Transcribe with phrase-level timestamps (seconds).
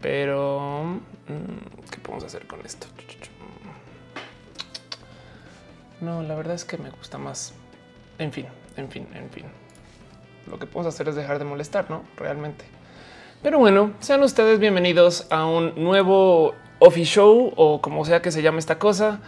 [0.00, 2.86] Pero mm, qué podemos hacer con esto?
[6.00, 7.52] No, la verdad es que me gusta más.
[8.18, 9.44] En fin, en fin, en fin.
[10.50, 12.64] Lo que podemos hacer es dejar de molestar, no realmente.
[13.42, 18.40] Pero bueno, sean ustedes bienvenidos a un nuevo office show o como sea que se
[18.42, 19.20] llame esta cosa,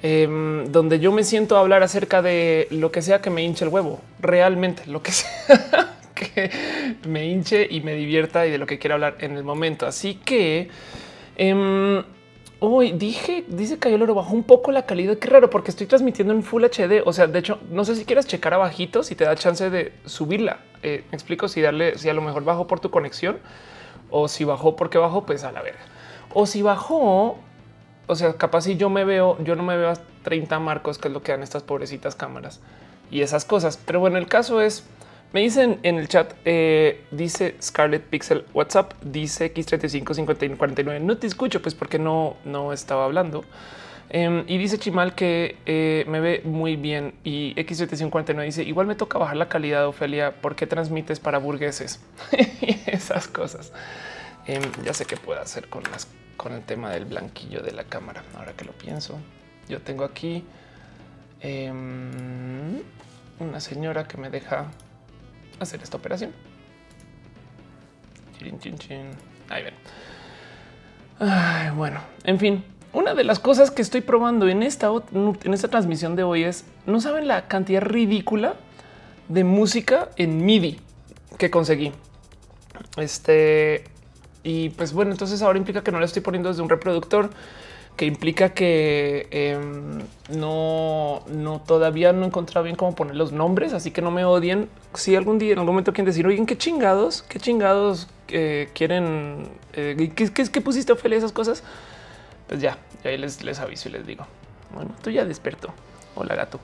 [0.00, 3.64] em, donde yo me siento a hablar acerca de lo que sea que me hinche
[3.64, 5.97] el huevo, realmente lo que sea
[7.08, 9.86] me hinche y me divierta y de lo que quiera hablar en el momento.
[9.86, 10.68] Así que
[11.36, 12.02] em,
[12.60, 15.18] hoy dije, dice que el oro bajó un poco la calidad.
[15.18, 17.02] Qué raro, porque estoy transmitiendo en Full HD.
[17.04, 19.92] O sea, de hecho, no sé si quieras checar abajito si te da chance de
[20.04, 20.60] subirla.
[20.82, 23.38] Eh, me explico si darle, si a lo mejor bajó por tu conexión
[24.10, 25.80] o si bajó porque bajó, pues a la verga.
[26.34, 27.38] O si bajó,
[28.06, 31.08] o sea, capaz si yo me veo, yo no me veo a 30 marcos, que
[31.08, 32.60] es lo que dan estas pobrecitas cámaras
[33.10, 33.76] y esas cosas.
[33.76, 34.84] Pero bueno, el caso es
[35.32, 41.60] me dicen en el chat, eh, dice Scarlet Pixel WhatsApp, dice X35 No te escucho,
[41.60, 43.44] pues porque no, no estaba hablando.
[44.10, 47.14] Em, y dice Chimal que eh, me ve muy bien.
[47.24, 50.32] Y X3549 dice: Igual me toca bajar la calidad, Ofelia.
[50.40, 52.00] ¿Por qué transmites para burgueses?
[52.62, 53.72] y esas cosas.
[54.46, 57.84] Em, ya sé qué puedo hacer con las con el tema del blanquillo de la
[57.84, 58.22] cámara.
[58.34, 59.18] Ahora que lo pienso,
[59.68, 60.44] yo tengo aquí
[61.40, 62.80] em,
[63.40, 64.70] una señora que me deja
[65.60, 66.32] hacer esta operación.
[69.48, 69.74] Ahí ven.
[71.76, 76.16] bueno, en fin, una de las cosas que estoy probando en esta, en esta transmisión
[76.16, 78.54] de hoy es, no saben la cantidad ridícula
[79.28, 80.80] de música en MIDI
[81.36, 81.92] que conseguí.
[82.96, 83.84] Este,
[84.42, 87.30] y pues bueno, entonces ahora implica que no le estoy poniendo desde un reproductor
[87.98, 89.98] que implica que em,
[90.30, 94.24] no, no todavía no he encontrado bien cómo poner los nombres, así que no me
[94.24, 94.70] odien.
[94.94, 99.48] Si algún día en algún momento quieren decir, oigan, qué chingados, qué chingados eh, quieren,
[99.72, 101.64] eh, ¿qué, qué, pusiste Ophelia esas cosas?
[102.46, 104.24] Pues ya, ahí les, les aviso y les digo,
[104.72, 105.74] bueno, tú ya desperto.
[106.14, 106.60] Hola gato,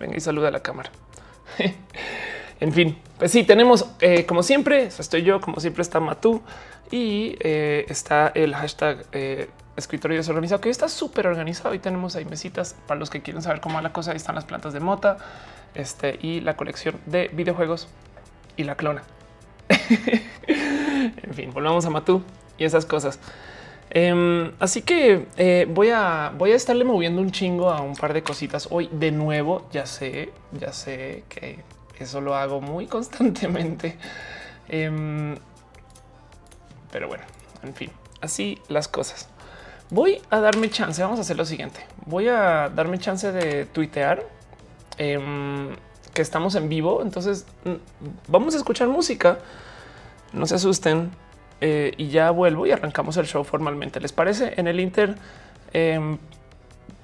[0.00, 0.90] venga y saluda a la cámara.
[2.60, 6.40] en fin, pues sí, tenemos eh, como siempre, estoy yo, como siempre está Matú
[6.90, 9.04] y está el hashtag
[9.76, 13.60] escritorio desorganizado que está súper organizado y tenemos ahí mesitas para los que quieren saber
[13.60, 14.12] cómo va la cosa.
[14.12, 15.18] Ahí están las plantas de mota
[15.74, 17.88] este, y la colección de videojuegos
[18.56, 19.02] y la clona.
[20.48, 22.22] en fin, volvamos a Matú
[22.58, 23.18] y esas cosas.
[23.90, 28.12] Em, así que eh, voy a voy a estarle moviendo un chingo a un par
[28.12, 29.68] de cositas hoy de nuevo.
[29.72, 31.62] Ya sé, ya sé que
[31.98, 33.96] eso lo hago muy constantemente.
[34.68, 35.36] Em,
[36.90, 37.24] pero bueno,
[37.62, 39.28] en fin, así las cosas.
[39.94, 41.00] Voy a darme chance.
[41.00, 41.78] Vamos a hacer lo siguiente.
[42.06, 44.24] Voy a darme chance de tuitear
[44.98, 45.68] em,
[46.12, 47.00] que estamos en vivo.
[47.00, 47.74] Entonces mm,
[48.26, 49.38] vamos a escuchar música.
[50.32, 51.12] No se asusten
[51.60, 54.00] eh, y ya vuelvo y arrancamos el show formalmente.
[54.00, 54.54] ¿Les parece?
[54.56, 55.14] En el Inter
[55.72, 56.18] em,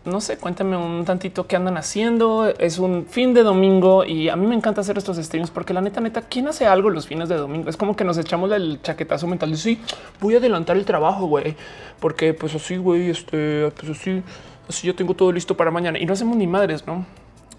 [0.04, 2.48] no sé, cuéntame un tantito qué andan haciendo.
[2.48, 5.80] Es un fin de domingo y a mí me encanta hacer estos streams porque la
[5.80, 7.68] neta, neta, ¿quién hace algo los fines de domingo?
[7.68, 9.80] Es como que nos echamos el chaquetazo mental de sí,
[10.20, 11.54] voy a adelantar el trabajo, güey,
[12.00, 14.22] porque pues así, güey, este, pues así,
[14.68, 17.04] así yo tengo todo listo para mañana y no hacemos ni madres, no?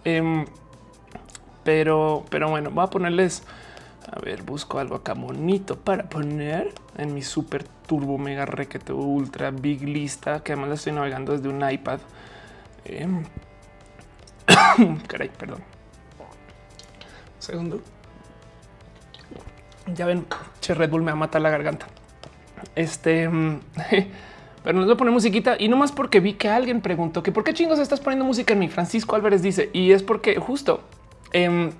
[0.03, 0.45] Em,
[1.63, 3.43] pero, pero bueno, voy a ponerles.
[4.11, 9.51] A ver, busco algo acá bonito para poner en mi super turbo mega requete ultra
[9.51, 11.99] big lista que además la estoy navegando desde un iPad.
[12.85, 13.23] Em.
[15.07, 15.59] Caray, perdón.
[17.39, 17.81] Segundo.
[19.95, 20.25] Ya ven,
[20.59, 21.87] che Red Bull me va a matar la garganta.
[22.75, 23.59] Este, em,
[24.63, 27.31] pero nos voy a poner musiquita y no más porque vi que alguien preguntó que
[27.31, 28.69] por qué chingos estás poniendo música en mi.
[28.69, 30.81] Francisco Álvarez dice y es porque justo
[31.33, 31.71] em,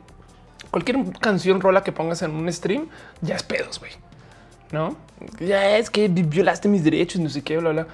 [0.72, 2.88] cualquier canción rola que pongas en un stream
[3.22, 3.91] ya es pedos, güey.
[4.72, 4.95] No,
[5.40, 7.88] ya es que violaste mis derechos, no sé qué, bla, bla.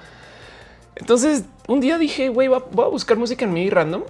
[0.98, 4.02] Entonces un día dije, güey, voy a buscar música en mi random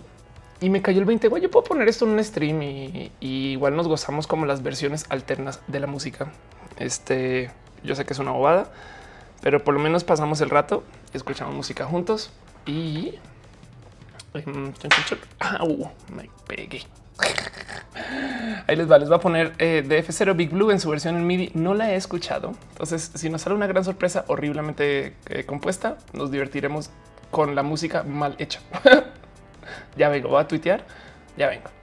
[0.60, 1.28] y me cayó el 20.
[1.28, 5.06] Güey, yo puedo poner esto en un stream y, igual nos gozamos como las versiones
[5.10, 6.32] alternas de la música.
[6.78, 7.50] Este
[7.84, 8.72] yo sé que es una bobada,
[9.41, 10.82] pero por lo menos pasamos el rato
[11.12, 12.31] escuchamos música juntos
[12.67, 13.14] y
[14.34, 14.73] em,
[16.14, 16.82] me pegué.
[18.67, 21.26] Ahí les va, les va a poner eh, DF0 Big Blue en su versión en
[21.26, 21.53] MIDI.
[21.55, 22.53] No la he escuchado.
[22.73, 26.91] Entonces, si nos sale una gran sorpresa horriblemente eh, compuesta, nos divertiremos
[27.31, 28.61] con la música mal hecha.
[29.97, 30.85] ya vengo, voy a tuitear.
[31.37, 31.77] Ya vengo.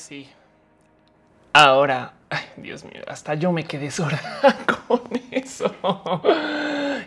[0.00, 0.28] Sí.
[1.52, 2.14] Ahora,
[2.56, 4.20] Dios mío, hasta yo me quedé sola
[4.88, 5.00] con
[5.30, 5.74] eso.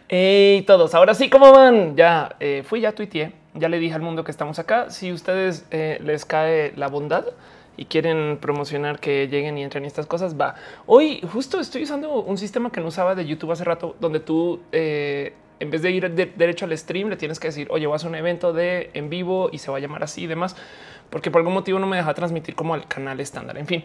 [0.08, 1.96] Hey, todos, ahora sí, ¿cómo van?
[1.96, 4.90] Ya eh, fui, ya tuiteé, ya le dije al mundo que estamos acá.
[4.90, 7.26] Si ustedes eh, les cae la bondad
[7.78, 10.56] y quieren promocionar que lleguen y entren estas cosas, va.
[10.86, 14.62] Hoy justo estoy usando un sistema que no usaba de YouTube hace rato, donde tú
[14.72, 18.08] eh, en vez de ir derecho al stream, le tienes que decir, oye, voy a
[18.08, 20.56] un evento de en vivo y se va a llamar así y demás,
[21.10, 23.58] porque por algún motivo no me deja transmitir como al canal estándar.
[23.58, 23.84] En fin,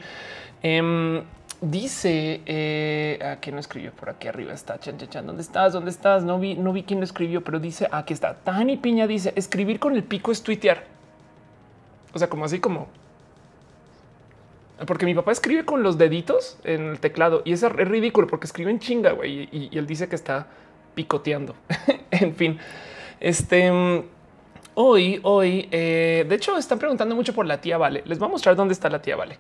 [0.63, 1.23] em,
[1.61, 5.27] dice eh, a quién lo escribió por aquí arriba está chan, chan, chan.
[5.27, 5.73] ¿Dónde estás?
[5.73, 6.25] ¿Dónde estás?
[6.25, 8.35] No vi, no vi quién lo escribió, pero dice aquí está.
[8.35, 10.85] Tani Piña dice escribir con el pico es tuitear.
[12.13, 12.89] O sea, como así como
[14.87, 18.71] porque mi papá escribe con los deditos en el teclado y es ridículo porque escribe
[18.71, 20.47] en chinga y, él dice que está
[20.99, 21.55] picoteando.
[22.11, 22.59] en fin,
[23.21, 23.71] este
[24.75, 28.03] hoy, hoy, eh, de hecho, están preguntando mucho por la tía Vale.
[28.05, 29.39] Les voy a mostrar dónde está la tía Vale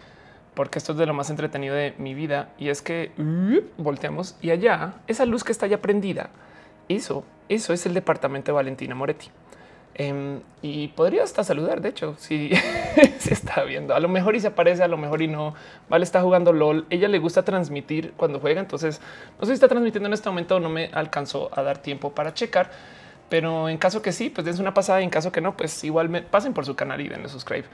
[0.55, 3.13] porque esto es de lo más entretenido de mi vida y es que
[3.77, 6.31] volteamos y allá esa luz que está ya prendida,
[6.89, 9.29] eso, eso es el departamento de Valentina Moretti.
[10.01, 12.51] Em, y podría hasta saludar, de hecho, si
[13.19, 13.97] se está viendo.
[13.97, 15.55] A lo mejor y se aparece, a lo mejor y no.
[15.89, 16.87] Vale, está jugando LOL.
[16.89, 19.01] Ella le gusta transmitir cuando juega, entonces
[19.41, 20.61] no sé si está transmitiendo en este momento.
[20.61, 22.71] No me alcanzó a dar tiempo para checar,
[23.29, 25.01] pero en caso que sí, pues es una pasada.
[25.01, 27.65] En caso que no, pues igual me pasen por su canal y denle subscribe.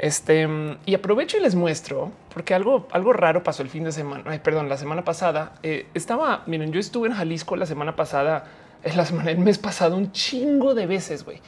[0.00, 0.48] Este
[0.84, 4.24] y aprovecho y les muestro porque algo, algo raro pasó el fin de semana.
[4.42, 6.42] perdón, la semana pasada eh, estaba.
[6.46, 8.46] Miren, yo estuve en Jalisco la semana pasada,
[8.84, 11.40] es la semana del mes pasado, un chingo de veces, güey,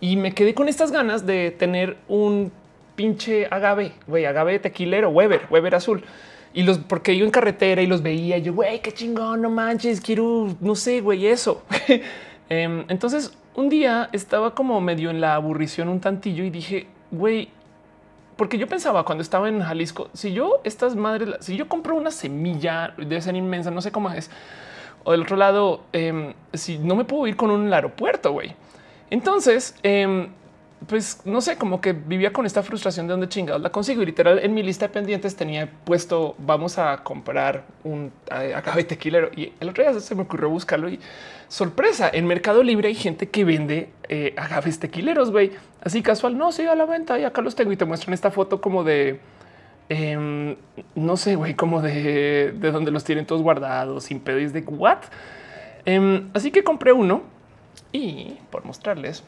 [0.00, 2.52] y me quedé con estas ganas de tener un
[2.94, 6.04] pinche agave, güey, agave tequilero, Weber, Weber azul.
[6.52, 9.50] Y los porque yo en carretera y los veía, y yo, güey, qué chingón, no
[9.50, 11.62] manches, quiero, no sé, güey, eso.
[12.50, 17.48] Em, entonces, un día estaba como medio en la aburrición un tantillo y dije, güey,
[18.36, 22.10] porque yo pensaba cuando estaba en Jalisco, si yo estas madres, si yo compro una
[22.10, 24.30] semilla, debe ser inmensa, no sé cómo es.
[25.04, 28.54] O del otro lado, em, si no me puedo ir con un aeropuerto, güey.
[29.10, 30.28] Entonces, eh,
[30.86, 34.02] pues no sé, como que vivía con esta frustración de dónde chingados la consigo.
[34.02, 39.30] Y literal en mi lista de pendientes tenía puesto vamos a comprar un agave tequilero.
[39.34, 40.98] Y el otro día se me ocurrió buscarlo y
[41.48, 45.52] sorpresa en Mercado Libre hay gente que vende eh, agaves tequileros, güey.
[45.82, 48.30] Así casual, no, sí, a la venta y acá los tengo y te muestran esta
[48.30, 49.20] foto como de
[49.88, 50.56] em,
[50.94, 54.98] no sé, güey, como de, de los tienen todos guardados sin pedo y de what.
[55.84, 57.22] Em, así que compré uno
[57.92, 59.22] y por mostrarles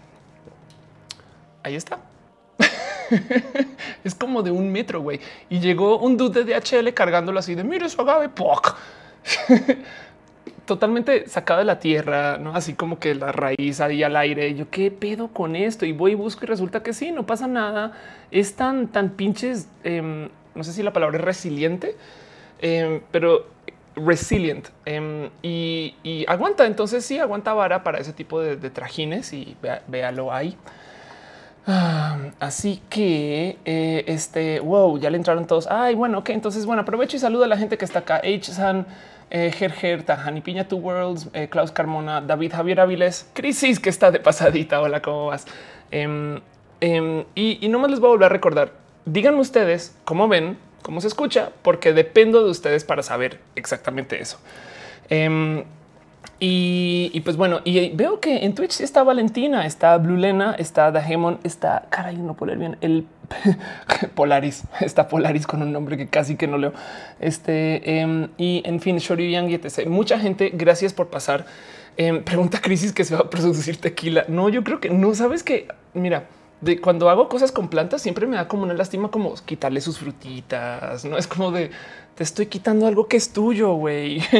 [1.66, 1.98] ahí está.
[4.04, 5.20] es como de un metro, güey.
[5.50, 8.76] Y llegó un dude de DHL cargándolo así de mire su agave, ¡poc!
[10.66, 14.54] totalmente sacado de la tierra, no así como que la raíz ahí al aire.
[14.54, 17.46] Yo qué pedo con esto y voy y busco y resulta que sí, no pasa
[17.46, 17.92] nada.
[18.30, 19.68] Es tan, tan pinches.
[19.84, 21.96] Em, no sé si la palabra es resiliente,
[22.60, 23.46] em, pero
[23.96, 26.66] resilient em, y, aguanta.
[26.66, 29.56] Entonces, sí, aguanta vara para ese tipo de, trajines y
[29.88, 30.56] véalo ahí.
[31.68, 35.66] Ah, así que eh, este wow, ya le entraron todos.
[35.68, 36.30] Ay, bueno, ok.
[36.30, 38.16] Entonces, bueno, aprovecho y saludo a la gente que está acá.
[38.18, 38.86] H-San,
[39.30, 44.12] eh, Gerger, Tajani Piña, Two Worlds, eh, Klaus Carmona, David Javier Áviles, Crisis, que está
[44.12, 44.80] de pasadita.
[44.80, 45.46] Hola, ¿cómo vas?
[45.90, 46.40] Em,
[47.34, 48.85] y, y no más les voy a volver a recordar.
[49.06, 54.38] Díganme ustedes cómo ven, cómo se escucha, porque dependo de ustedes para saber exactamente eso.
[55.08, 55.62] Em,
[56.38, 61.38] y, pues bueno, y veo que en Twitch está Valentina, está Blue Lena, está Dahemon,
[61.44, 63.06] está caray, no puedo leer bien el
[64.14, 66.72] Polaris, está Polaris con un nombre que casi que no leo.
[67.20, 69.86] Este em, y en fin, Shori Yang y etc.
[69.86, 71.46] Mucha gente, gracias por pasar.
[71.96, 74.24] Em, pregunta Crisis que se va a producir tequila.
[74.28, 76.24] No, yo creo que no sabes que mira,
[76.60, 79.98] de cuando hago cosas con plantas, siempre me da como una lástima, como quitarle sus
[79.98, 81.04] frutitas.
[81.04, 81.70] No es como de
[82.14, 84.22] te estoy quitando algo que es tuyo, güey.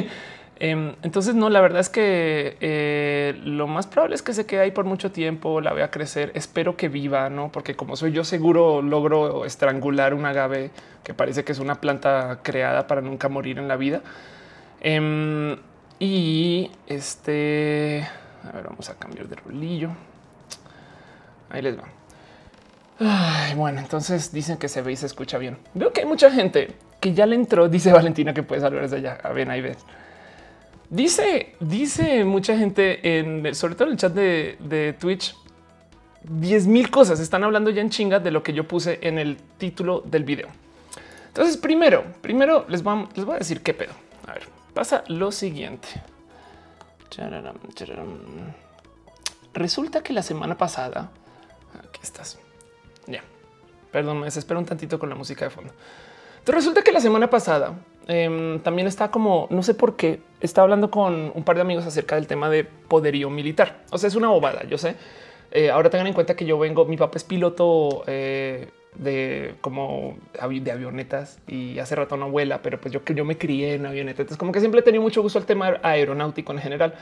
[0.59, 4.61] Em, entonces, no, la verdad es que eh, lo más probable es que se quede
[4.61, 6.33] ahí por mucho tiempo, la vea crecer.
[6.35, 7.53] Espero que viva, no?
[7.53, 10.71] Porque como soy yo seguro, logro estrangular un agave
[11.05, 14.01] que parece que es una planta creada para nunca morir en la vida.
[14.81, 15.59] Em,
[15.99, 18.07] y este,
[18.43, 19.91] a ver, vamos a cambiar de rolillo.
[21.51, 21.96] Ahí les va.
[23.57, 25.59] Bueno, entonces dicen que se ve y se escucha bien.
[25.75, 27.69] Veo que hay mucha gente que ya le entró.
[27.69, 29.19] Dice Valentina que puede salvar desde allá.
[29.23, 29.79] A ver, ahí ves.
[30.89, 35.37] Dice, dice mucha gente en sobre todo en el chat de, Twitch.
[36.29, 39.37] 10 mil cosas están hablando ya en chinga de lo que yo puse en el
[39.59, 40.49] título del video.
[41.29, 43.93] Entonces, primero, primero les, vamos, les voy a decir qué pedo.
[44.27, 44.43] A ver,
[44.75, 45.87] pasa lo siguiente.
[49.55, 51.11] Resulta que la semana pasada,
[51.79, 52.39] aquí estás.
[53.07, 53.23] Ya,
[53.93, 55.73] Perdón, me desespero un tantito con la música de fondo.
[56.47, 57.75] Resulta que la semana pasada
[58.07, 61.87] em, también está como, no sé por qué, está hablando con un par de amigos
[61.87, 63.83] acerca del tema de poderío militar.
[63.91, 64.95] O sea, es una bobada, yo sé.
[65.51, 70.19] Eh, ahora tengan en cuenta que yo vengo, mi papá es piloto eh, de como
[70.33, 74.21] de avionetas y hace rato una abuela, pero pues yo yo me crié en avionetas.
[74.21, 76.95] Entonces como que siempre he tenido mucho gusto al tema aeronáutico en general.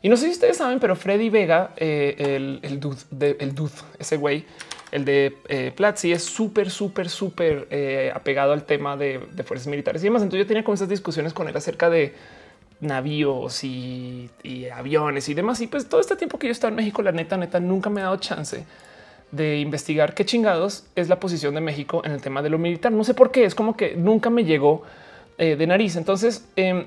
[0.00, 3.72] Y no sé si ustedes saben, pero Freddy Vega, eh, el, dude, de, el dude,
[3.98, 4.44] ese güey,
[4.90, 10.02] el de eh, Platzi es súper, súper, súper eh, apegado al tema de, fuerzas militares
[10.02, 10.22] y demás.
[10.22, 12.14] Entonces yo tenía como esas discusiones con él acerca de
[12.80, 14.30] navíos y,
[14.74, 15.60] aviones y demás.
[15.60, 18.00] Y pues todo este tiempo que yo estaba en México, la neta, neta, nunca me
[18.00, 18.64] ha dado chance
[19.30, 22.90] de investigar qué chingados es la posición de México en el tema de lo militar.
[22.92, 24.84] No sé por qué, es como que nunca me llegó
[25.36, 25.96] eh, de nariz.
[25.96, 26.86] Entonces, em,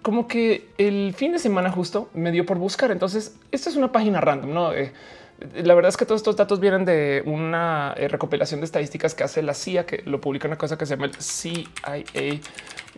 [0.00, 2.90] como que el fin de semana justo me dio por buscar.
[2.90, 4.72] Entonces, esta es una página random, no?
[5.38, 9.22] La verdad es que todos estos datos vienen de una eh, recopilación de estadísticas que
[9.22, 12.40] hace la CIA, que lo publica una cosa que se llama el CIA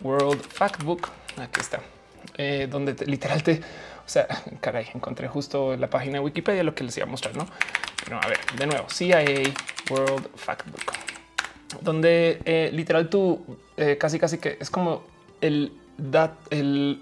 [0.01, 1.07] World Factbook.
[1.37, 1.81] Aquí está,
[2.37, 4.27] eh, donde literal te, o sea,
[4.59, 7.45] caray, encontré justo la página de Wikipedia lo que les iba a mostrar, no?
[8.03, 9.23] Pero a ver, de nuevo, CIA
[9.91, 10.93] World Factbook,
[11.81, 13.57] donde eh, literal tú
[13.99, 15.03] casi, casi que es como
[15.41, 17.01] el dat, el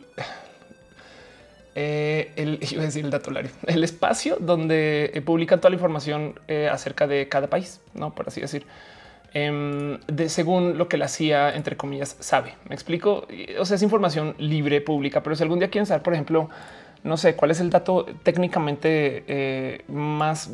[1.82, 6.38] eh, el, iba a decir el datolario, el espacio donde eh, publican toda la información
[6.50, 8.66] eh, acerca de cada país, no por así decir,
[9.34, 12.56] em, de según lo que la CIA, entre comillas, sabe.
[12.68, 13.28] Me explico.
[13.58, 16.50] O sea, es información libre, pública, pero si algún día quieren saber, por ejemplo,
[17.04, 20.52] no sé cuál es el dato técnicamente más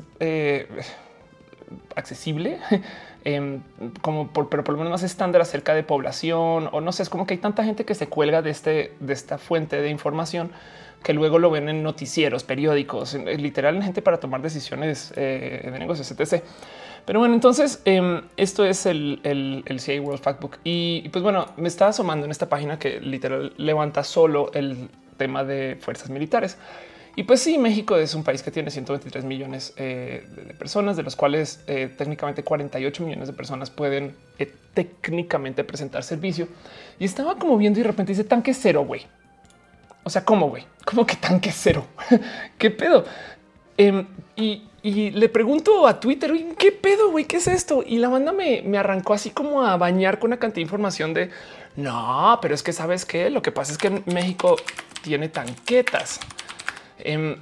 [1.96, 2.60] accesible,
[3.24, 3.62] em,
[4.02, 7.10] como por, pero por lo menos más estándar acerca de población o no sé, es
[7.10, 10.52] como que hay tanta gente que se cuelga de este de esta fuente de información
[11.06, 15.78] que luego lo ven en noticieros, periódicos, literal, en gente para tomar decisiones eh, de
[15.78, 16.44] negocios, etc.
[17.06, 20.58] Pero bueno, entonces em, esto es el, el, CIA World Factbook.
[20.64, 25.44] Y pues bueno, me está asomando en esta página que literal levanta solo el tema
[25.44, 26.58] de fuerzas militares.
[27.16, 31.04] Y pues sí, México es un país que tiene 123 millones eh, de personas, de
[31.04, 34.16] los cuales eh, técnicamente 48 millones de personas pueden
[34.74, 36.48] técnicamente presentar servicio.
[36.98, 39.06] Y estaba como viendo y de repente dice tanque cero, güey.
[40.06, 40.66] O sea, ¿cómo, güey?
[40.86, 41.88] ¿Cómo que tanque cero?
[42.60, 43.06] ¿Qué pedo?
[43.76, 47.26] Em, y, le pregunto a Twitter, ¿qué pedo, güey?
[47.26, 47.84] ¿Qué es esto?
[47.84, 51.32] Y la banda me, arrancó así como a bañar con una cantidad de información de,
[51.76, 54.58] no, pero es que sabes que lo que pasa es que México
[55.02, 56.20] tiene tanquetas.
[57.00, 57.38] Em,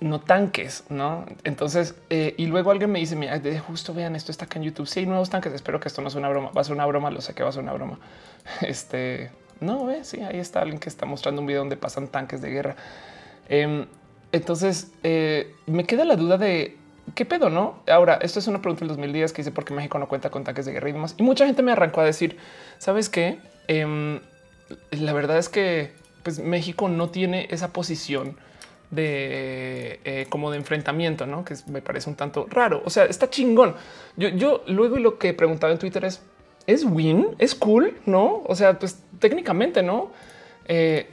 [0.00, 1.26] no tanques, no?
[1.44, 4.88] Entonces, eh, y luego alguien me dice, mira, justo vean esto está acá en YouTube.
[4.88, 6.50] Si hay nuevos tanques, espero que esto no sea una broma.
[6.50, 8.00] Va a ser una broma, lo sé que va a ser una broma.
[8.62, 12.50] Este, no, sí, ahí está alguien que está mostrando un video donde pasan tanques de
[12.50, 12.76] guerra.
[13.48, 13.86] Em,
[14.32, 16.76] entonces eh, me queda la duda de
[17.14, 17.82] qué pedo, no?
[17.88, 20.44] Ahora, esto es una pregunta del 2010 que dice por qué México no cuenta con
[20.44, 21.14] tanques de guerra y demás.
[21.18, 22.38] Y mucha gente me arrancó a decir,
[22.78, 23.38] sabes qué?
[23.68, 24.20] Em,
[24.90, 28.36] la verdad es que pues, México no tiene esa posición
[28.90, 31.44] de eh, como de enfrentamiento, no?
[31.44, 32.82] Que me parece un tanto raro.
[32.84, 33.74] O sea, está chingón.
[34.16, 36.22] Yo, yo luego lo que preguntaba en Twitter es
[36.66, 38.42] es win, es cool, no?
[38.46, 40.10] O sea, pues técnicamente no,
[40.66, 41.08] eh,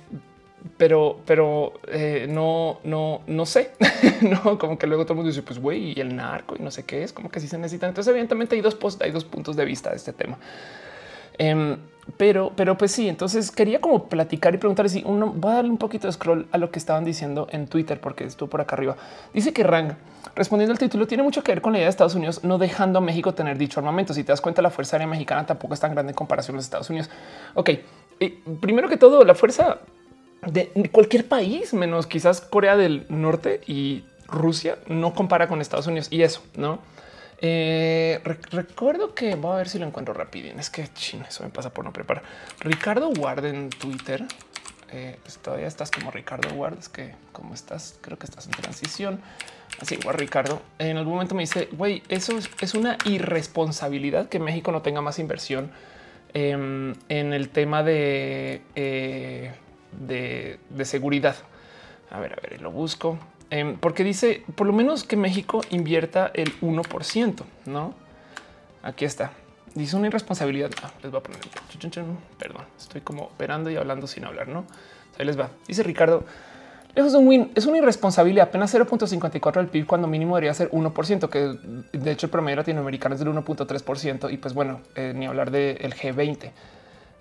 [0.78, 3.72] pero, pero eh, no, no, no sé,
[4.22, 6.72] no como que luego todo el mundo dice, pues güey, y el narco y no
[6.72, 7.90] sé qué es, como que sí se necesitan.
[7.90, 10.38] Entonces, evidentemente, hay dos, hay dos puntos de vista de este tema.
[11.38, 11.78] Em,
[12.16, 15.72] pero, pero pues sí, entonces quería como platicar y preguntar si uno va a darle
[15.72, 18.76] un poquito de scroll a lo que estaban diciendo en Twitter, porque estuvo por acá
[18.76, 18.96] arriba.
[19.34, 19.94] Dice que Rang,
[20.36, 23.00] respondiendo al título, tiene mucho que ver con la idea de Estados Unidos no dejando
[23.00, 24.14] a México tener dicho armamento.
[24.14, 26.58] Si te das cuenta, la fuerza aérea mexicana tampoco es tan grande en comparación a
[26.58, 27.10] los Estados Unidos.
[27.56, 27.72] Ok,
[28.62, 29.80] primero que todo, la fuerza
[30.46, 36.08] de cualquier país, menos quizás Corea del Norte y Rusia, no compara con Estados Unidos
[36.12, 36.80] y eso, no?
[37.40, 40.58] Eh, recuerdo que voy a ver si lo encuentro rápido.
[40.60, 42.24] Es que chino, eso me pasa por no preparar.
[42.60, 44.26] Ricardo Ward en Twitter.
[44.90, 46.80] Eh, pues todavía estás como Ricardo Ward.
[46.80, 49.22] Es que como estás, creo que estás en transición.
[49.80, 54.72] Así igual Ricardo en algún momento me dice, güey, eso es, una irresponsabilidad que México
[54.72, 55.72] no tenga más inversión
[56.34, 58.62] em, en el tema eh,
[59.92, 61.36] de, de seguridad.
[62.10, 63.20] A ver, a ver, lo busco.
[63.50, 67.94] Em, porque dice por lo menos que México invierta el 1%, no?
[68.84, 69.32] Aquí está.
[69.74, 70.72] Dice una irresponsabilidad.
[70.84, 71.40] Ah, les voy a poner.
[72.38, 74.66] Perdón, estoy como operando y hablando sin hablar, no?
[75.18, 75.50] Ahí les va.
[75.68, 76.26] Dice Ricardo.
[76.96, 80.72] Lejos de un win, es una irresponsabilidad apenas 0.54 del PIB cuando mínimo debería ser
[80.72, 85.28] 1%, que de hecho el promedio latinoamericano es del 1.3% y pues bueno, eh, ni
[85.28, 86.52] hablar del G20.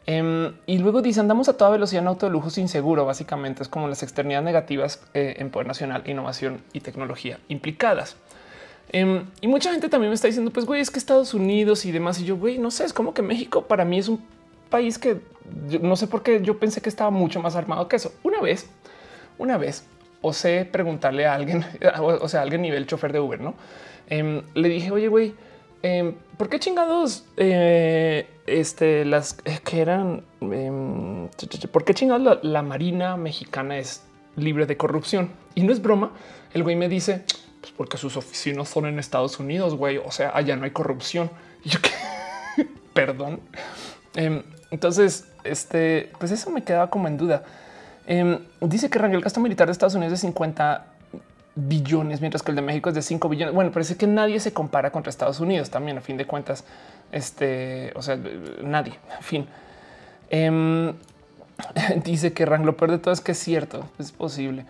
[0.06, 3.04] Em, y luego dice andamos a toda velocidad en auto de lujo sin seguro.
[3.04, 8.16] Básicamente es como las externidades negativas eh, en poder nacional, innovación y tecnología implicadas.
[8.90, 11.92] Em, y mucha gente también me está diciendo, pues, güey, es que Estados Unidos y
[11.92, 12.20] demás.
[12.20, 14.24] Y yo, güey, no sé, es como que México para mí es un
[14.70, 15.20] país que
[15.80, 18.12] no sé por qué yo pensé que estaba mucho más armado que eso.
[18.22, 18.68] Una vez,
[19.38, 19.86] una vez,
[20.22, 21.64] osé preguntarle a alguien,
[22.00, 23.54] o sea, a alguien nivel chofer de Uber, no?
[24.08, 25.34] Em, le dije, oye, güey,
[26.36, 30.24] ¿por qué chingados eh, este, las eh, que eran?
[31.72, 34.02] ¿Por qué chingados la Marina mexicana es
[34.36, 35.30] libre de corrupción?
[35.54, 36.12] Y no es broma.
[36.52, 37.24] El güey me dice,
[37.60, 39.98] pues porque sus oficinas son en Estados Unidos, güey.
[39.98, 41.30] O sea, allá no hay corrupción.
[41.64, 41.90] Y yo, ¿qué?
[42.92, 43.40] perdón.
[44.14, 47.42] Em, entonces, este, pues eso me quedaba como en duda.
[48.06, 50.95] Em, dice que el gasto militar de Estados Unidos es de 50
[51.56, 53.54] billones, mientras que el de México es de 5 billones.
[53.54, 56.64] Bueno, parece que nadie se compara contra Estados Unidos también, a fin de cuentas.
[57.10, 58.18] Este, o sea,
[58.62, 59.46] nadie, en fin.
[60.30, 60.92] Em,
[62.04, 64.64] dice que Rang lo peor de todo es que es cierto, es posible.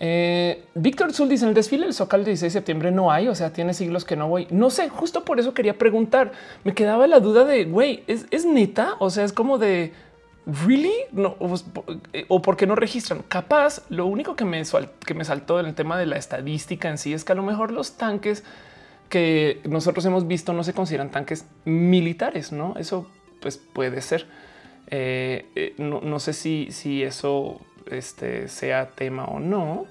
[0.00, 3.26] Eh, Víctor Zul dice en el desfile del Zócalo el 16 de septiembre no hay,
[3.26, 4.46] o sea, tiene siglos que no voy.
[4.50, 6.32] No sé, justo por eso quería preguntar.
[6.64, 8.94] Me quedaba la duda de, güey, ¿es, neta?
[9.00, 9.92] O sea, es como de,
[10.48, 10.94] ¿really?
[11.12, 13.22] No, o, por qué no registran.
[13.28, 14.62] Capaz, lo único que me,
[15.06, 17.42] que me saltó en el tema de la estadística en sí es que a lo
[17.42, 18.44] mejor los tanques
[19.10, 22.74] que nosotros hemos visto no se consideran tanques militares, ¿no?
[22.78, 23.06] Eso
[23.40, 24.26] pues puede ser.
[24.90, 29.86] Eh, eh, no, sé si, si eso este, sea tema o no,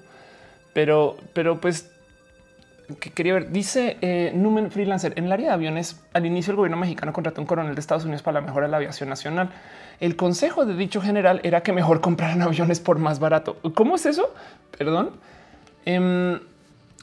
[0.72, 1.90] pero, pero pues
[2.96, 3.50] que quería ver.
[3.50, 6.00] Dice eh, Numen Freelancer en el área de aviones.
[6.12, 8.70] Al inicio, el gobierno mexicano contrató un coronel de Estados Unidos para la mejora de
[8.70, 9.50] la aviación nacional.
[10.00, 13.56] El consejo de dicho general era que mejor compraran aviones por más barato.
[13.74, 14.32] ¿Cómo es eso?
[14.76, 15.10] Perdón.
[15.84, 16.40] Em,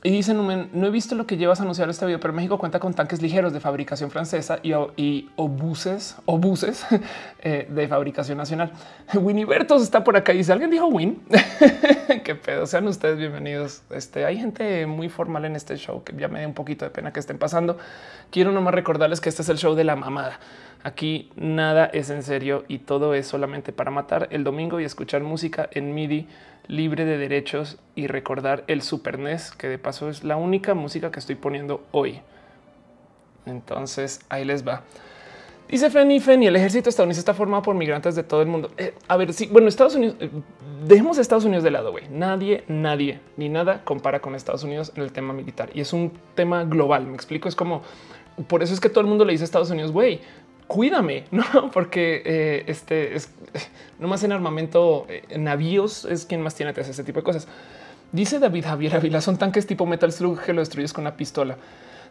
[0.05, 2.79] y dicen, no he visto lo que llevas a anunciar este video, pero México cuenta
[2.79, 6.85] con tanques ligeros de fabricación francesa y, obuses, obuses
[7.39, 8.71] eh, de fabricación nacional.
[9.15, 11.23] Winnie Bertos está por acá y dice, ¿alguien dijo Win?
[12.23, 13.81] Qué pedo, sean ustedes bienvenidos.
[13.89, 16.91] Este, hay gente muy formal en este show que ya me da un poquito de
[16.91, 17.79] pena que estén pasando.
[18.29, 20.39] Quiero nomás recordarles que este es el show de la mamada.
[20.83, 25.23] Aquí nada es en serio y todo es solamente para matar el domingo y escuchar
[25.23, 26.27] música en MIDI
[26.67, 31.11] libre de derechos y recordar el Super NES, que de paso es la única música
[31.11, 32.21] que estoy poniendo hoy.
[33.45, 34.83] Entonces ahí les va.
[35.67, 38.69] Dice Fenny Fenny, el ejército estadounidense está formado por migrantes de todo el mundo.
[38.77, 40.29] Eh, a ver, sí, bueno, Estados Unidos, eh,
[40.85, 42.07] dejemos Estados Unidos de lado, güey.
[42.09, 45.71] Nadie, nadie, ni nada compara con Estados Unidos en el tema militar.
[45.73, 47.81] Y es un tema global, me explico, es como,
[48.47, 50.21] por eso es que todo el mundo le dice a Estados Unidos, güey,
[50.67, 51.71] cuídame, no?
[51.71, 53.29] Porque eh, este es
[53.99, 57.23] no más en armamento, en eh, navíos es quien más tiene hacer ese tipo de
[57.23, 57.47] cosas.
[58.11, 61.57] Dice David Javier Avila, son tanques tipo Metal Slug que lo destruyes con una pistola.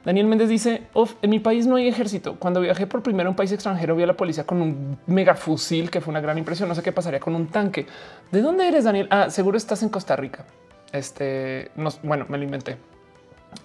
[0.05, 0.83] Daniel Méndez dice,
[1.23, 2.37] en mi país no hay ejército.
[2.39, 5.35] Cuando viajé por primero a un país extranjero, vi a la policía con un mega
[5.35, 6.69] fusil, que fue una gran impresión.
[6.69, 7.87] No sé qué pasaría con un tanque.
[8.31, 9.09] ¿De dónde eres, Daniel?
[9.11, 10.45] Ah, seguro estás en Costa Rica.
[10.93, 12.77] Este, no, bueno, me lo inventé.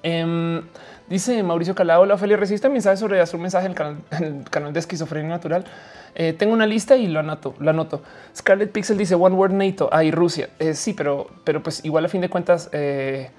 [0.04, 0.62] Em,
[1.08, 3.76] dice Mauricio Calao, la Ophelia resiste mensajes sobre un mensaje en
[4.24, 5.66] el, canal, de esquizofrenia natural.
[6.16, 8.02] Eh, tengo una lista y lo anoto, lo anoto.
[8.36, 9.90] Scarlet Pixel dice One Word NATO.
[9.92, 10.50] Hay Rusia.
[10.60, 13.30] Eh, sí, pero, pero pues igual a fin de cuentas, eh,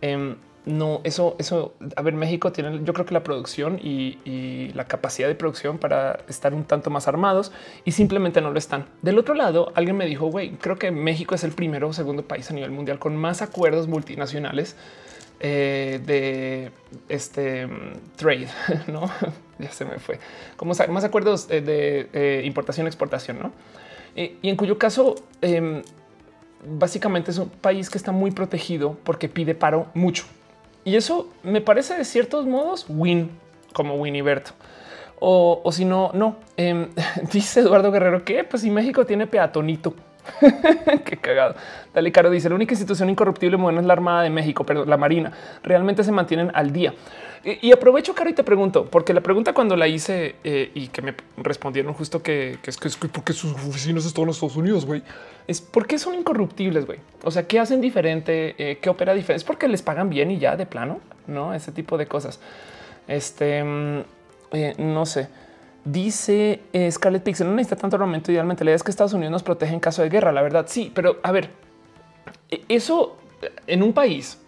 [0.00, 4.70] em, no, eso, eso, a ver, México tiene, yo creo que la producción y, y,
[4.74, 7.50] la capacidad de producción para estar un tanto más armados
[7.84, 8.86] y simplemente no lo están.
[9.02, 12.22] Del otro lado, alguien me dijo, güey, creo que México es el primero o segundo
[12.22, 14.76] país a nivel mundial con más acuerdos multinacionales
[15.42, 16.70] eh, de
[17.08, 17.68] este
[18.16, 18.48] trade,
[18.86, 19.10] no?
[19.58, 20.18] ya se me fue.
[20.56, 23.52] Como más acuerdos de, de eh, importación, exportación, no?
[24.14, 25.82] y en cuyo caso, em,
[26.64, 30.24] básicamente es un país que está muy protegido porque pide paro mucho.
[30.84, 33.30] Y eso me parece de ciertos modos win,
[33.72, 34.52] como Winiberto.
[35.18, 36.36] O, o si no, no.
[36.56, 36.88] Em,
[37.32, 39.94] dice Eduardo Guerrero que pues si México tiene peatonito
[41.04, 41.54] Qué cagado.
[41.94, 44.96] Dale Caro dice la única institución incorruptible moderna es la Armada de México, pero la
[44.96, 45.32] Marina
[45.62, 46.94] realmente se mantienen al día.
[47.44, 51.02] Y, aprovecho, Caro, y te pregunto, porque la pregunta cuando la hice eh, y que
[51.02, 55.02] me respondieron justo que, es que es porque sus oficinas están en Estados Unidos, güey,
[55.48, 57.00] es porque son incorruptibles, güey.
[57.24, 58.54] O sea, ¿qué hacen diferente?
[58.58, 59.38] Eh, ¿Qué opera diferente?
[59.38, 62.38] Es porque les pagan bien y ya de plano, no ese tipo de cosas.
[63.08, 64.02] Este mm,
[64.52, 65.28] eh, no sé.
[65.84, 68.30] Dice eh, Scarlett Pixel, no necesita tanto armamento.
[68.30, 70.30] Idealmente, la idea es que Estados Unidos nos protege en caso de guerra.
[70.30, 71.50] La verdad, sí, pero a ver,
[72.50, 73.16] e, eso
[73.66, 74.38] en un país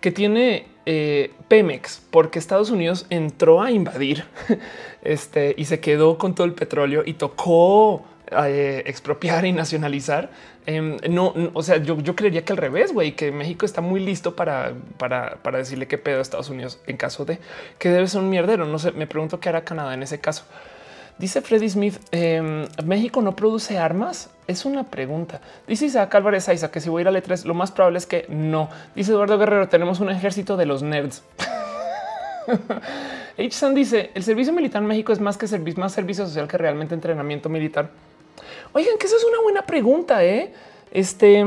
[0.00, 4.24] que tiene eh, Pemex, porque Estados Unidos entró a invadir
[5.02, 10.30] este y se quedó con todo el petróleo y tocó eh, expropiar y nacionalizar.
[10.66, 14.00] Em, no, o sea, yo, yo creería que al revés, güey, que México está muy
[14.00, 17.38] listo para, para, para decirle qué pedo a Estados Unidos en caso de
[17.78, 18.66] que debe ser un mierdero.
[18.66, 20.44] No sé, me pregunto qué hará Canadá en ese caso.
[21.18, 24.30] Dice Freddy Smith, em, ¿México no produce armas?
[24.48, 25.40] Es una pregunta.
[25.66, 28.06] Dice Isaac Álvarez Aiza que si voy a ir a letras, lo más probable es
[28.06, 28.68] que no.
[28.96, 31.22] Dice Eduardo Guerrero, tenemos un ejército de los nerds.
[33.38, 33.74] H.
[33.74, 36.94] dice el servicio militar en México es más que servicio, más servicio social que realmente
[36.94, 37.90] entrenamiento militar.
[38.72, 40.24] Oigan, que eso es una buena pregunta.
[40.24, 40.52] ¿eh?
[40.90, 41.44] Este,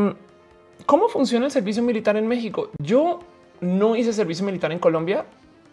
[0.85, 2.71] ¿cómo funciona el servicio militar en México?
[2.79, 3.19] Yo
[3.59, 5.25] no hice servicio militar en Colombia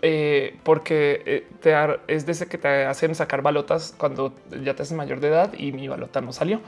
[0.06, 1.74] eh, porque eh, te
[2.08, 5.72] es desde que te hacen sacar balotas cuando ya te haces mayor de edad y
[5.72, 6.60] mi balota no salió.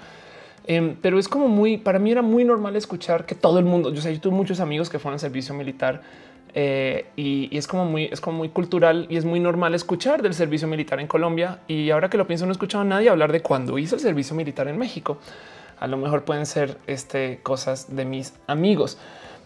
[0.67, 3.93] Em, pero es como muy, para mí era muy normal escuchar que todo el mundo,
[3.93, 6.01] yo sé, yo tuve muchos amigos que fueron al servicio militar
[6.55, 10.33] eh, y, es como muy, es como muy cultural y es muy normal escuchar del
[10.33, 11.59] servicio militar en Colombia.
[11.69, 14.01] Y ahora que lo pienso, no he escuchado a nadie hablar de cuando hizo el
[14.01, 15.19] servicio militar en México.
[15.79, 18.97] A lo mejor pueden ser este, cosas de mis amigos.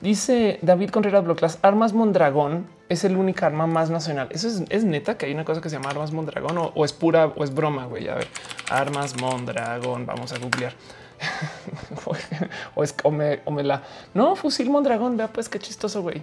[0.00, 4.28] Dice David Contreras Bloclas, armas Mondragón es el único arma más nacional.
[4.30, 7.26] Eso es, neta que hay una cosa que se llama armas Mondragón o, es pura
[7.26, 8.08] o es broma, güey.
[8.08, 8.28] A ver,
[8.70, 10.72] armas Mondragón, vamos a googlear.
[12.74, 13.82] o es o me, la
[14.14, 15.18] no fusil Mondragón.
[15.18, 16.22] Vea, pues qué chistoso, güey.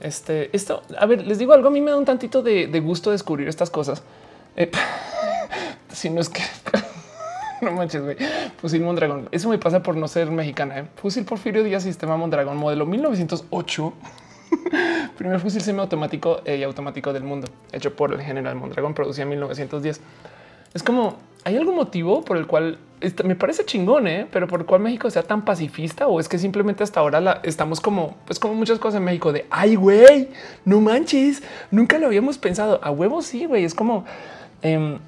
[0.00, 1.68] Este, esto, a ver, les digo algo.
[1.68, 4.02] A mí me da un tantito de, gusto descubrir estas cosas.
[4.56, 4.70] Eh,
[5.92, 6.42] si no es que
[7.70, 8.16] no manches, güey.
[8.58, 9.28] Fusil Mondragón.
[9.30, 10.80] Eso me pasa por no ser mexicana.
[10.80, 10.84] ¿eh?
[10.96, 13.92] Fusil Porfirio Díaz, sistema Mondragón, modelo 1908.
[15.16, 19.30] Primer fusil semiautomático eh, y automático del mundo, hecho por el general Mondragón, producido en
[19.30, 20.00] 1910.
[20.74, 22.78] Es como hay algún motivo por el cual
[23.24, 24.26] me parece chingón, ¿eh?
[24.30, 27.80] pero por el cual México sea tan pacifista o es que simplemente hasta ahora estamos
[27.80, 30.28] como, pues como muchas cosas en México de ay, güey,
[30.64, 32.80] no manches, nunca lo habíamos pensado.
[32.82, 33.64] A huevo, sí, güey.
[33.64, 34.04] Es como,
[34.62, 34.98] em,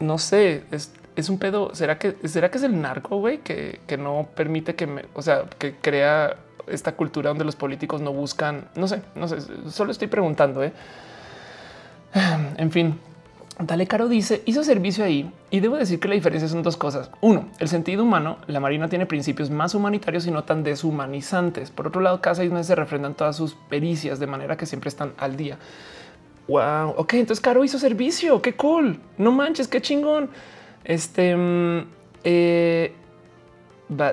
[0.00, 0.92] no sé, es,
[1.28, 1.74] un pedo.
[1.74, 5.22] Será que será que es el narco, güey, que, que no permite que me, o
[5.22, 9.92] sea, que crea esta cultura donde los políticos no buscan, no sé, no sé, solo
[9.92, 10.62] estoy preguntando.
[10.62, 10.72] ¿eh?
[12.56, 12.98] En fin,
[13.58, 17.10] Dale Caro dice hizo servicio ahí y debo decir que la diferencia son dos cosas.
[17.20, 18.38] Uno, el sentido humano.
[18.46, 21.70] La Marina tiene principios más humanitarios y no tan deshumanizantes.
[21.70, 24.88] Por otro lado, cada seis meses se refrendan todas sus pericias de manera que siempre
[24.88, 25.58] están al día.
[26.48, 26.94] Wow.
[26.96, 28.40] Ok, entonces Caro hizo servicio.
[28.40, 28.98] Qué cool.
[29.18, 30.30] No manches, qué chingón.
[30.84, 31.86] Este mm,
[32.24, 32.94] eh,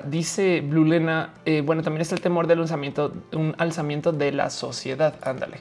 [0.06, 1.34] dice Blue Lena.
[1.44, 5.14] Eh, bueno, también está el temor del lanzamiento, un alzamiento de la sociedad.
[5.22, 5.58] Ándale.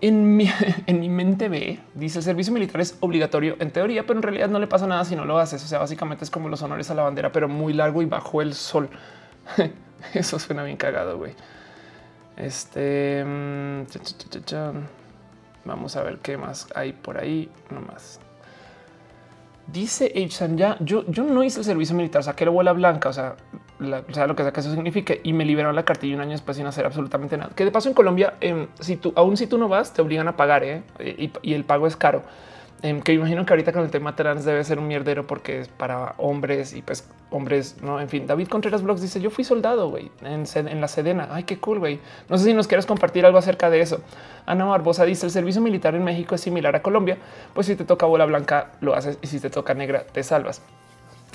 [0.00, 0.50] En mi,
[0.86, 4.48] en mi mente ve, dice el servicio militar es obligatorio en teoría, pero en realidad
[4.48, 5.62] no le pasa nada si no lo haces.
[5.64, 8.42] O sea, básicamente es como los honores a la bandera, pero muy largo y bajo
[8.42, 8.88] el sol.
[10.14, 11.34] Eso suena bien cagado, güey.
[12.36, 13.84] Este mm,
[15.64, 17.50] vamos a ver qué más hay por ahí.
[17.70, 18.20] No más.
[19.72, 20.56] Dice H.
[20.56, 23.36] ya yo, yo no hice el servicio militar, saqué la bola blanca, o sea,
[23.80, 26.32] o sea, lo que sea que eso signifique y me liberaron la cartilla un año
[26.32, 27.52] después sin hacer absolutamente nada.
[27.54, 30.28] Que de paso en Colombia, em, si tú aún si tú no vas, te obligan
[30.28, 30.82] a pagar ¿eh?
[30.98, 32.22] y, el pago es caro.
[32.82, 35.68] Em, que imagino que ahorita con el tema trans debe ser un mierdero porque es
[35.68, 38.00] para hombres y pues hombres, no?
[38.00, 41.28] En fin, David Contreras Blogs dice: Yo fui soldado güey, en, la Sedena.
[41.30, 42.00] Ay, qué cool, güey.
[42.28, 44.00] No sé si nos quieres compartir algo acerca de eso.
[44.46, 47.18] Ana Barbosa dice: El servicio militar en México es similar a Colombia.
[47.52, 50.62] Pues si te toca bola blanca, lo haces y si te toca negra, te salvas.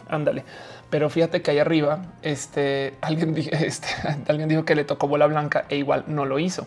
[0.10, 0.44] Ándale.
[0.90, 2.94] Pero fíjate que ahí arriba este,
[3.52, 3.88] este,
[4.28, 6.66] alguien dijo que le tocó bola blanca e igual no lo hizo.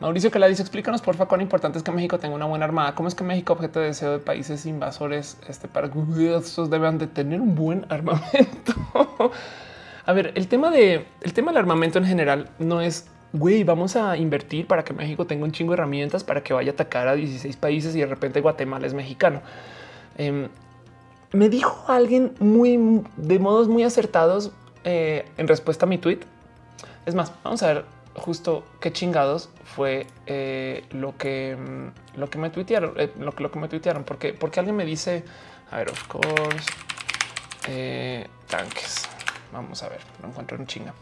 [0.00, 2.94] Mauricio que la dice, explícanos porfa cuán importante es que México tenga una buena armada.
[2.94, 5.98] ¿Cómo es que México, objeto de deseo de países invasores, este, para que
[6.36, 8.74] esos deban de tener un buen armamento?
[10.06, 13.96] a ver, el tema de el tema del armamento en general no es güey, vamos
[13.96, 17.08] a invertir para que México tenga un chingo de herramientas para que vaya a atacar
[17.08, 19.42] a 16 países y de repente Guatemala es mexicano.
[20.16, 20.48] Em,
[21.32, 24.52] me dijo alguien muy de modos muy acertados
[24.84, 26.20] eh, en respuesta a mi tweet.
[27.04, 32.38] Es más, vamos a ver justo qué chingados fue eh, lo que mm, lo que
[32.38, 35.24] me tuitearon, eh, lo, lo, que me tuitearon, porque porque alguien me dice,
[35.70, 36.70] a ver, of course,
[37.68, 39.08] eh, tanques.
[39.52, 40.94] Vamos a ver, lo encuentro en chinga.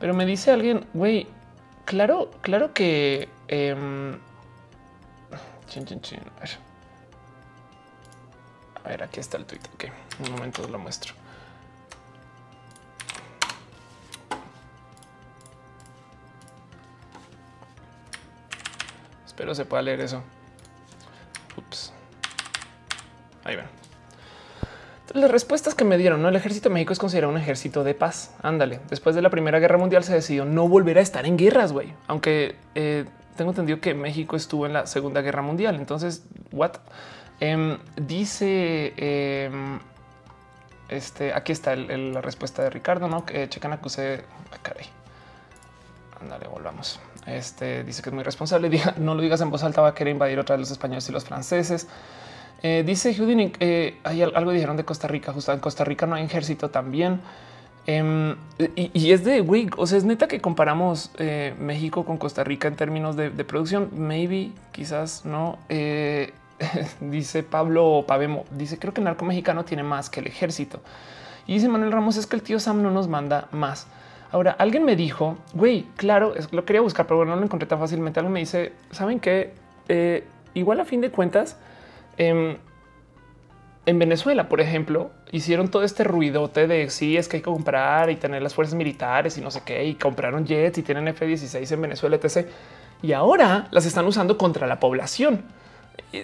[0.00, 1.26] Pero me dice alguien, güey,
[1.84, 4.18] claro, claro que em,
[5.68, 6.20] chin, chin, chin.
[6.36, 6.50] A ver.
[8.84, 9.60] a ver, aquí está el tweet.
[9.74, 9.84] Ok,
[10.24, 11.14] un momento lo muestro.
[19.34, 20.22] Espero se pueda leer eso.
[21.56, 21.92] Ups.
[23.42, 23.64] Ahí ven.
[25.12, 26.28] Las respuestas que me dieron, ¿no?
[26.28, 28.32] El ejército de México es considerado un ejército de paz.
[28.42, 28.78] Ándale.
[28.90, 31.92] Después de la Primera Guerra Mundial se decidió no volver a estar en guerras, güey.
[32.06, 35.74] Aunque eh, tengo entendido que México estuvo en la Segunda Guerra Mundial.
[35.74, 36.76] Entonces, what?
[37.40, 39.80] Em, dice em,
[40.88, 43.26] este aquí está la respuesta de Ricardo, no?
[43.26, 44.22] Que checan acuse.
[44.52, 44.86] Ah, caray.
[46.20, 47.00] Ándale, volvamos.
[47.26, 48.70] Este dice que es muy responsable.
[48.98, 51.12] no lo digas en voz alta, va a querer invadir otra vez los españoles y
[51.12, 51.88] los franceses.
[52.62, 55.32] Eh, dice Houdini, eh, hay algo dijeron de Costa Rica.
[55.32, 57.20] Justo en Costa Rica no hay ejército también.
[57.86, 58.36] Em,
[58.76, 62.66] y, es de güey, o sea, es neta que comparamos eh, México con Costa Rica
[62.68, 63.90] en términos de, producción.
[63.96, 65.58] Maybe, quizás no.
[65.68, 66.32] Eh,
[67.00, 70.80] dice Pablo Pavemo, dice creo que el narco mexicano tiene más que el ejército.
[71.46, 73.86] Y dice Manuel Ramos es que el tío Sam no nos manda más.
[74.34, 77.78] Ahora alguien me dijo, güey, claro, es, lo quería buscar, pero no lo encontré tan
[77.78, 78.18] fácilmente.
[78.18, 79.52] Alguien me dice, saben que
[79.86, 81.56] eh, igual a fin de cuentas,
[82.16, 82.56] em,
[83.86, 88.10] en Venezuela, por ejemplo, hicieron todo este ruidote de si es que hay que comprar
[88.10, 91.70] y tener las fuerzas militares y no sé qué, y compraron jets y tienen F-16
[91.70, 92.48] en Venezuela, etc.
[93.02, 95.44] Y ahora las están usando contra la población.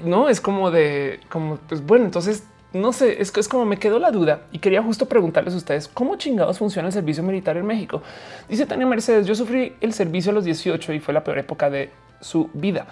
[0.02, 2.42] No es como de, como, pues bueno, entonces
[2.72, 5.88] no sé, es, es como me quedó la duda y quería justo preguntarles a ustedes
[5.88, 8.02] cómo chingados funciona el servicio militar en México.
[8.48, 11.70] Dice Tania Mercedes, yo sufrí el servicio a los 18 y fue la peor época
[11.70, 12.86] de su vida.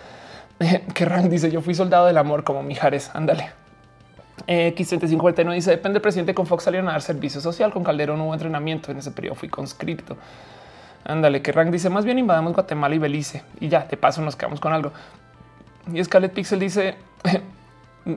[0.94, 3.50] Que Rand dice, yo fui soldado del amor como Mijares, ándale.
[4.46, 8.32] X35 dice depende del presidente con Fox salieron a dar servicio social con Calderón hubo
[8.32, 10.16] entrenamiento en ese periodo fui conscripto.
[11.04, 14.36] Ándale, que Rank dice más bien invadamos Guatemala y Belice y ya de paso nos
[14.36, 14.92] quedamos con algo.
[15.92, 16.96] Y Scarlet Pixel dice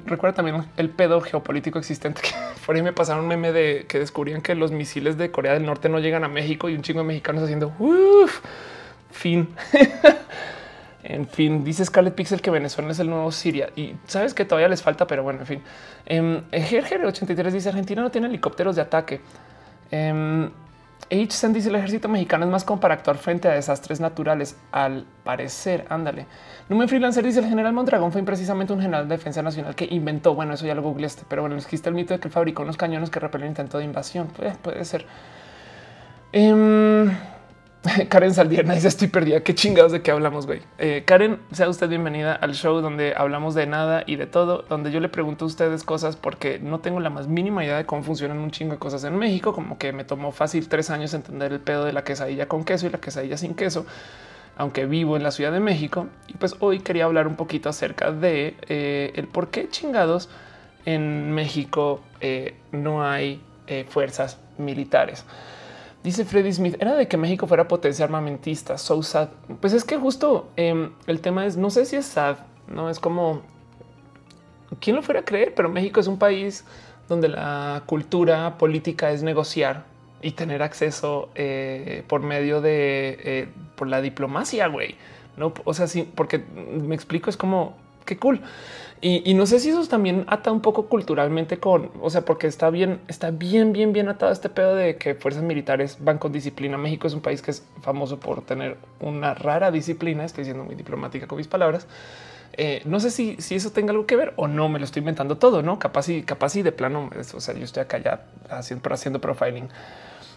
[0.05, 2.29] recuerda también el pedo geopolítico existente que
[2.65, 5.65] por ahí me pasaron un meme de que descubrían que los misiles de Corea del
[5.65, 7.73] Norte no llegan a México y un chingo de mexicanos haciendo
[9.11, 9.49] fin.
[11.03, 14.69] En fin, dice Scarlet Pixel que Venezuela es el nuevo Siria y sabes que todavía
[14.69, 15.61] les falta, pero bueno, en fin.
[16.05, 19.19] Eh, Gerger 83 dice Argentina no tiene helicópteros de ataque.
[21.09, 24.57] Eh, dice el ejército mexicano es más como para actuar frente a desastres naturales.
[24.71, 26.25] Al parecer, ándale.
[26.69, 30.35] Numen Freelancer dice el general Mondragón fue precisamente un general de defensa nacional que inventó.
[30.35, 33.09] Bueno, eso ya lo googleaste, pero bueno, existe el mito de que fabricó unos cañones
[33.09, 34.27] que repelen intento de invasión.
[34.27, 35.05] Puede, puede ser.
[36.33, 37.11] Em,
[38.09, 39.41] Karen Saldierna dice estoy perdida.
[39.41, 40.61] Qué chingados de qué hablamos, güey.
[40.77, 44.91] Eh, Karen, sea usted bienvenida al show donde hablamos de nada y de todo, donde
[44.91, 48.03] yo le pregunto a ustedes cosas porque no tengo la más mínima idea de cómo
[48.03, 51.51] funcionan un chingo de cosas en México, como que me tomó fácil tres años entender
[51.51, 53.85] el pedo de la quesadilla con queso y la quesadilla sin queso,
[54.57, 56.07] aunque vivo en la Ciudad de México.
[56.27, 60.29] Y pues hoy quería hablar un poquito acerca de eh, el por qué chingados
[60.85, 63.41] en México eh, no hay
[63.87, 65.23] fuerzas militares.
[66.03, 69.29] Dice Freddy Smith, era de que México fuera potencia armamentista, so sad.
[69.59, 72.37] Pues es que justo em, el tema es, no sé si es sad,
[72.67, 73.41] no es como,
[74.79, 75.53] ¿quién lo fuera a creer?
[75.53, 76.65] Pero México es un país
[77.07, 79.85] donde la cultura política es negociar
[80.23, 84.95] y tener acceso eh, por medio de eh, por la diplomacia, güey.
[85.37, 88.41] No, o sea, sí, porque me explico, es como qué cool.
[89.03, 92.69] Y, no sé si eso también ata un poco culturalmente con, o sea, porque está
[92.69, 96.77] bien, está bien, bien, bien atado este pedo de que fuerzas militares van con disciplina.
[96.77, 100.23] México es un país que es famoso por tener una rara disciplina.
[100.23, 101.87] Estoy siendo muy diplomática con mis palabras.
[102.53, 104.99] Eh, no sé si, si, eso tenga algo que ver o no, me lo estoy
[104.99, 107.09] inventando todo, no capaz y capaz y de plano.
[107.33, 109.67] O sea, yo estoy acá ya haciendo, haciendo profiling.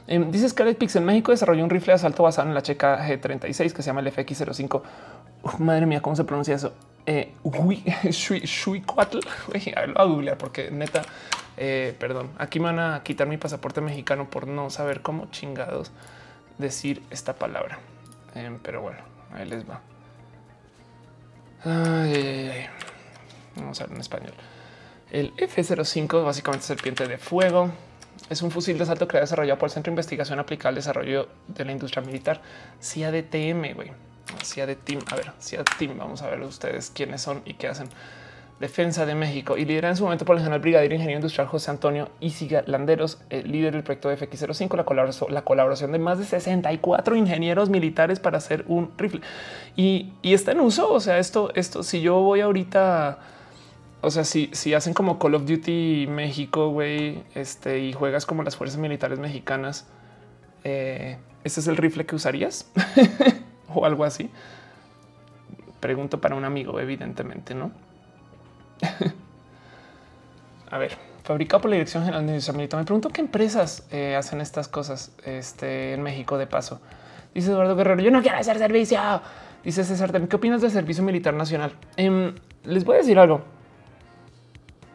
[0.07, 3.09] Eh, dice Scarlet Pix en México desarrolló un rifle de asalto basado en la checa
[3.09, 4.83] G36 que se llama el FX05.
[5.59, 6.73] Madre mía, cómo se pronuncia eso.
[7.07, 7.35] Eh,
[8.11, 9.19] Shuicuatl.
[9.77, 11.03] A ver, lo a googlear porque neta,
[11.57, 15.91] eh, perdón, aquí me van a quitar mi pasaporte mexicano por no saber cómo chingados
[16.59, 17.79] decir esta palabra.
[18.35, 18.99] Eh, pero bueno,
[19.35, 19.81] ahí les va.
[23.57, 24.33] Vamos a ver en español.
[25.11, 27.71] El F-05 básicamente serpiente de fuego.
[28.31, 31.29] Es un fusil de asalto creado desarrollado por el Centro de Investigación Aplicada al Desarrollo
[31.47, 32.41] de la Industria Militar,
[32.83, 33.93] CIADTM, güey.
[34.37, 35.01] De Team.
[35.11, 35.99] A ver, de Team.
[35.99, 37.89] Vamos a ver ustedes quiénes son y qué hacen.
[38.61, 41.73] Defensa de México y lidera en su momento por el general brigadier ingeniero industrial José
[41.73, 46.25] Antonio Isiga Landeros, el líder del proyecto FX05, la colaboración, la colaboración de más de
[46.25, 49.23] 64 ingenieros militares para hacer un rifle
[49.75, 50.93] y, y está en uso.
[50.93, 53.19] O sea, esto, esto, si yo voy ahorita
[54.05, 58.43] o sea, si, si hacen como Call of Duty México, güey, este y juegas como
[58.43, 59.87] las fuerzas militares mexicanas,
[60.63, 62.71] eh, ¿este es el rifle que usarías
[63.75, 64.31] o algo así?
[65.81, 67.71] Pregunto para un amigo, evidentemente, no?
[70.71, 72.81] A ver, fabricado por la Dirección General de Industria Militar.
[72.81, 76.81] Me pregunto qué empresas eh, hacen estas cosas este, en México de paso.
[77.35, 78.99] Dice Eduardo Guerrero, yo no quiero hacer servicio.
[79.63, 81.73] Dice César, ¿qué opinas del Servicio Militar Nacional?
[81.97, 82.35] Em,
[82.65, 83.43] les voy a decir algo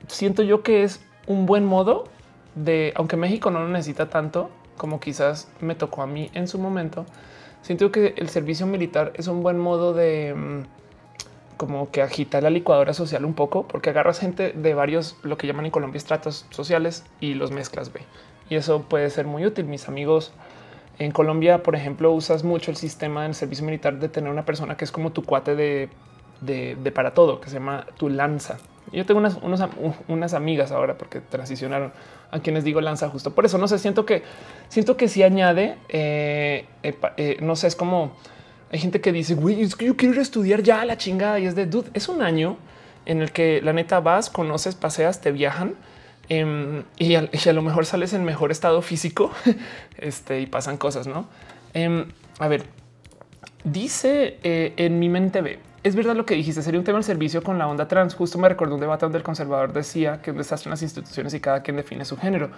[0.09, 2.05] siento yo que es un buen modo
[2.55, 6.57] de, aunque México no lo necesita tanto como quizás me tocó a mí en su
[6.57, 7.05] momento,
[7.61, 12.49] siento que el servicio militar es un buen modo de mm, como que agita la
[12.49, 16.45] licuadora social un poco, porque agarras gente de varios, lo que llaman en Colombia estratos
[16.49, 18.01] sociales y los mezclas, ve.
[18.49, 19.65] Y eso puede ser muy útil.
[19.65, 20.31] Mis amigos
[20.97, 24.75] en Colombia, por ejemplo, usas mucho el sistema del servicio militar de tener una persona
[24.77, 25.89] que es como tu cuate de
[26.41, 28.57] de, para todo que se llama Tu Lanza.
[28.91, 29.37] Yo tengo unas,
[30.07, 31.91] unas amigas ahora porque transicionaron
[32.31, 33.57] a quienes digo lanza justo por eso.
[33.57, 34.23] No sé, siento que
[34.67, 38.13] siento que si añade, eh, eh, eh, no sé, es como
[38.71, 41.45] hay gente que dice, es que yo quiero ir a estudiar ya la chingada y
[41.45, 41.89] es de dude.
[41.93, 42.57] Es un año
[43.05, 45.75] en el que la neta vas, conoces, paseas, te viajan
[46.29, 49.31] em, y, a, lo mejor sales en mejor estado físico
[49.97, 51.27] este, y pasan cosas, no?
[51.73, 52.05] Em,
[52.37, 52.63] a ver,
[53.63, 57.43] dice en mi mente ve es verdad lo que dijiste, sería un tema del servicio
[57.43, 58.15] con la onda trans.
[58.15, 61.39] Justo me recordó un debate donde el conservador decía que desastre en las instituciones y
[61.39, 62.49] cada quien define su género.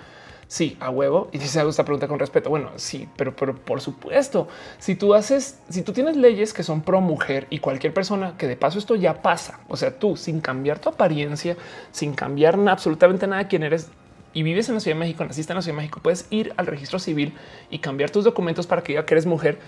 [0.47, 1.29] Sí, a huevo.
[1.31, 2.49] Y dice hago esta pregunta con respeto.
[2.49, 6.81] Bueno, sí, pero, pero por supuesto, si tú haces, si tú tienes leyes que son
[6.81, 10.41] pro mujer y cualquier persona que de paso esto ya pasa, o sea, tú sin
[10.41, 11.55] cambiar tu apariencia,
[11.91, 13.89] sin cambiar absolutamente nada de quién eres,
[14.33, 16.53] y vives en la Ciudad de México, naciste en la Ciudad de México, puedes ir
[16.57, 17.33] al registro civil
[17.69, 19.59] y cambiar tus documentos para que diga que eres mujer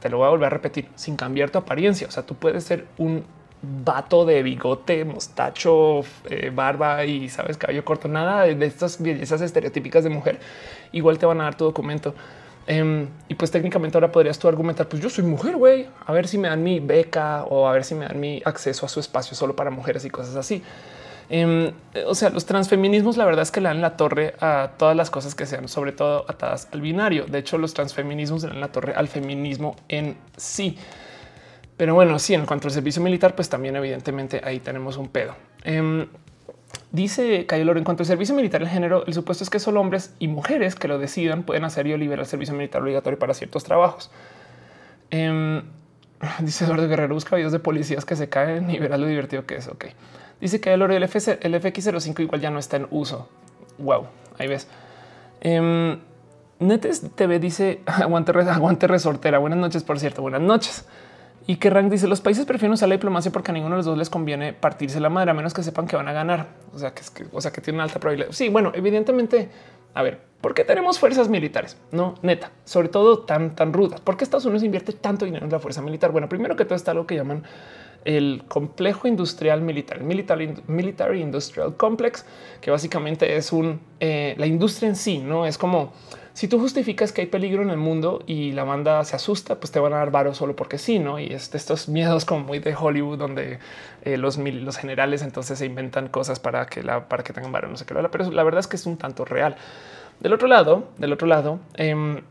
[0.00, 2.06] te lo voy a volver a repetir, sin cambiar tu apariencia.
[2.06, 3.24] O sea, tú puedes ser un
[3.60, 10.04] vato de bigote, mostacho, eh, barba y sabes, cabello corto, nada de estas bellezas estereotípicas
[10.04, 10.38] de mujer.
[10.92, 12.14] Igual te van a dar tu documento.
[12.66, 16.28] Em, y pues técnicamente ahora podrías tú argumentar, pues yo soy mujer, güey, a ver
[16.28, 19.00] si me dan mi beca o a ver si me dan mi acceso a su
[19.00, 20.62] espacio solo para mujeres y cosas así.
[21.30, 21.72] Em,
[22.06, 25.10] o sea, los transfeminismos, la verdad es que le dan la torre a todas las
[25.10, 27.26] cosas que sean, sobre todo atadas al binario.
[27.26, 30.78] De hecho, los transfeminismos le dan la torre al feminismo en sí.
[31.76, 35.34] Pero bueno, sí, en cuanto al servicio militar, pues también evidentemente ahí tenemos un pedo.
[35.64, 36.08] Em,
[36.90, 40.14] dice Cayo en cuanto al servicio militar, el género, el supuesto es que solo hombres
[40.18, 43.64] y mujeres que lo decidan pueden hacer y liberar el servicio militar obligatorio para ciertos
[43.64, 44.10] trabajos.
[45.10, 45.62] Em,
[46.40, 49.56] dice Eduardo Guerrero, busca videos de policías que se caen y verás lo divertido que
[49.56, 49.68] es.
[49.68, 49.86] Ok.
[50.40, 53.28] Dice que el oro el, el FX05 igual ya no está en uso.
[53.78, 54.06] Wow,
[54.38, 54.68] ahí ves.
[55.44, 55.98] Um,
[56.60, 59.38] Netes TV dice aguante, aguante resortera.
[59.38, 60.22] Buenas noches, por cierto.
[60.22, 60.86] Buenas noches.
[61.46, 63.86] Y que Rank dice los países prefieren usar la diplomacia porque a ninguno de los
[63.86, 66.48] dos les conviene partirse la madre a menos que sepan que van a ganar.
[66.74, 67.24] O sea que, es que,
[67.80, 68.32] alta probabilidad.
[68.32, 69.48] Sí, bueno, evidentemente,
[69.94, 71.78] a ver, ¿por qué tenemos fuerzas militares?
[71.90, 73.98] No, neta, sobre todo tan, tan rudas.
[74.02, 76.12] ¿Por qué Estados Unidos invierte tanto dinero en la fuerza militar?
[76.12, 77.44] Bueno, primero que todo está lo que llaman
[78.04, 80.04] el complejo industrial militar, el
[80.66, 82.24] military, industrial complex,
[82.60, 85.92] que básicamente es un eh, la industria en sí, no es como
[86.38, 89.72] si tú justificas que hay peligro en el mundo y la banda se asusta, pues
[89.72, 91.18] te van a dar varo solo porque sí, no?
[91.18, 93.58] Y es de estos miedos como muy de Hollywood, donde
[94.02, 97.66] eh, los, los generales entonces se inventan cosas para que la para que tengan varo,
[97.66, 99.56] no sé qué, pero la verdad es que es un tanto real.
[100.20, 102.22] Del otro lado, del otro lado, eh,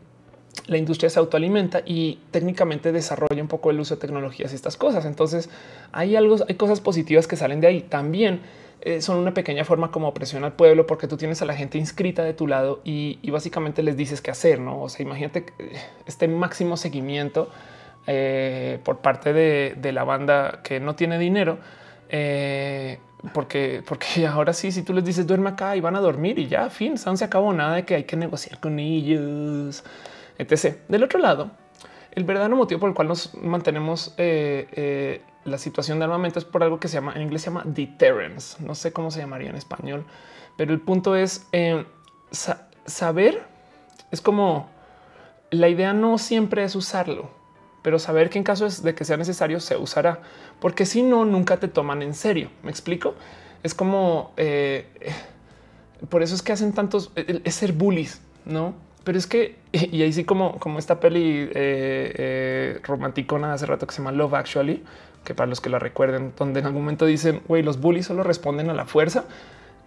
[0.66, 4.76] la industria se autoalimenta y técnicamente desarrolla un poco el uso de tecnologías y estas
[4.76, 5.04] cosas.
[5.06, 5.48] Entonces
[5.92, 7.80] hay algo, hay cosas positivas que salen de ahí.
[7.80, 8.40] También
[8.82, 11.78] eh, son una pequeña forma como presión al pueblo porque tú tienes a la gente
[11.78, 14.60] inscrita de tu lado y, básicamente les dices qué hacer.
[14.60, 15.46] No, o sea, imagínate
[16.06, 17.50] este máximo seguimiento
[18.06, 21.58] eh, por parte de, la banda que no tiene dinero.
[22.10, 22.98] Eh,
[23.32, 26.46] porque, porque ahora sí, si tú les dices duerme acá y van a dormir y
[26.46, 29.82] ya, fin, se acabó nada de que hay que negociar con ellos
[30.38, 30.78] etc.
[30.88, 31.50] Del otro lado,
[32.12, 36.44] el verdadero motivo por el cual nos mantenemos eh, eh, la situación de armamento es
[36.44, 38.56] por algo que se llama en inglés se llama deterrence.
[38.64, 40.04] No sé cómo se llamaría en español,
[40.56, 41.84] pero el punto es eh,
[42.86, 43.46] saber.
[44.10, 44.68] Es como
[45.50, 47.30] la idea no siempre es usarlo,
[47.82, 50.20] pero saber que en caso de que sea necesario se usará,
[50.60, 52.50] porque si no, nunca te toman en serio.
[52.62, 53.14] Me explico.
[53.62, 54.32] Es como
[56.08, 58.87] por eso es que hacen tantos es ser bullies, no?
[59.08, 63.86] Pero es que, y ahí sí como, como esta peli eh, eh, romanticona hace rato
[63.86, 64.84] que se llama Love Actually,
[65.24, 68.22] que para los que la recuerden, donde en algún momento dicen, güey, los bullies solo
[68.22, 69.24] responden a la fuerza.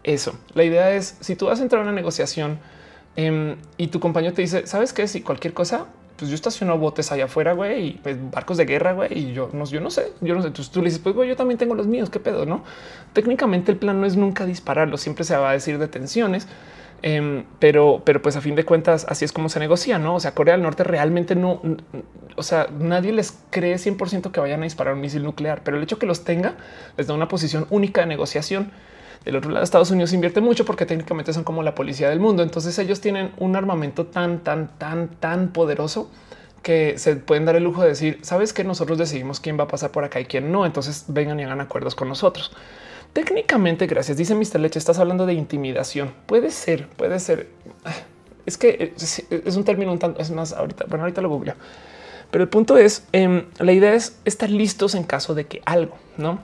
[0.02, 2.58] Eso, la idea es, si tú vas a entrar a una negociación
[3.16, 5.08] em, y tu compañero te dice, ¿sabes qué?
[5.08, 5.86] Si cualquier cosa,
[6.18, 9.52] pues yo estaciono botes allá afuera, güey, y pues, barcos de guerra, güey, y yo
[9.54, 10.48] no, yo no sé, yo no sé.
[10.48, 12.64] Entonces tú le dices, pues güey, yo también tengo los míos, qué pedo, no?
[13.14, 16.48] Técnicamente el plan no es nunca dispararlo, siempre se va a decir detenciones
[17.04, 20.16] Em, pero, pero pues a fin de cuentas así es como se negocia, ¿no?
[20.16, 21.60] O sea, Corea del Norte realmente no,
[22.36, 25.84] o sea, nadie les cree 100% que vayan a disparar un misil nuclear, pero el
[25.84, 26.56] hecho que los tenga
[26.98, 28.72] les da una posición única de negociación.
[29.26, 32.42] Del otro lado, Estados Unidos invierte mucho porque técnicamente son como la policía del mundo.
[32.42, 36.10] Entonces ellos tienen un armamento tan, tan, tan, tan poderoso
[36.64, 39.68] que se pueden dar el lujo de decir, sabes que nosotros decidimos quién va a
[39.68, 40.66] pasar por acá y quién no.
[40.66, 42.52] Entonces vengan y hagan acuerdos con nosotros.
[43.14, 44.60] Técnicamente, gracias, dice Mr.
[44.60, 46.14] Leche, estás hablando de intimidación.
[46.26, 47.48] Puede ser, puede ser.
[48.46, 51.56] Es que es, un término un tanto, es más, ahorita, bueno, ahorita lo googleo.
[52.32, 55.96] Pero el punto es, em, la idea es estar listos en caso de que algo,
[56.18, 56.40] ¿no?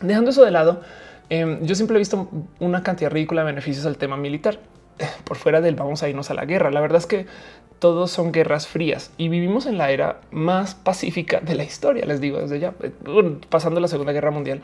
[0.00, 0.82] Dejando eso de lado,
[1.30, 2.28] em, yo siempre he visto
[2.58, 4.58] una cantidad ridícula de beneficios al tema militar.
[5.24, 6.70] por fuera del vamos a irnos a la guerra.
[6.70, 7.26] La verdad es que
[7.78, 12.06] todos son guerras frías y vivimos en la era más pacífica de la historia.
[12.06, 12.92] Les digo desde ya, eh,
[13.48, 14.62] pasando la Segunda Guerra Mundial,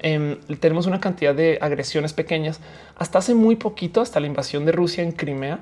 [0.00, 2.60] em, tenemos una cantidad de agresiones pequeñas.
[2.96, 5.60] Hasta hace muy poquito, hasta la invasión de Rusia en Crimea,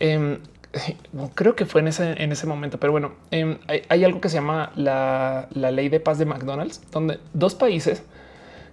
[0.00, 0.38] em,
[1.34, 3.58] creo que fue en ese, en ese momento, pero bueno, em,
[3.88, 8.02] hay, algo que se llama la, ley de paz de McDonald's, donde dos países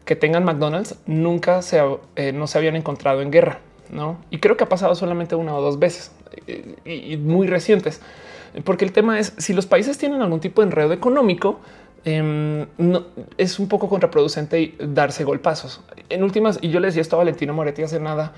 [0.05, 1.81] que tengan McDonald's nunca se,
[2.15, 3.59] eh, no se habían encontrado en guerra.
[3.91, 4.17] ¿no?
[4.29, 6.11] Y creo que ha pasado solamente una o dos veces
[6.47, 8.01] eh, y, muy recientes,
[8.63, 11.59] porque el tema es si los países tienen algún tipo de enredo económico,
[12.05, 13.05] em, no,
[13.37, 15.81] es un poco contraproducente darse golpazos.
[16.09, 18.33] En últimas, y yo le decía esto a Valentino Moretti hace nada,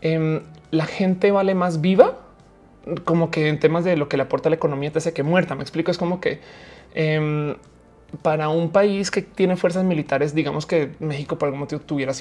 [0.00, 2.18] em, la gente vale más viva
[3.04, 5.54] como que en temas de lo que le aporta la economía te hace que muerta.
[5.54, 6.40] Me explico, es como que
[6.94, 7.56] em,
[8.22, 12.12] para un país que tiene fuerzas militares, digamos que México por algún motivo tuviera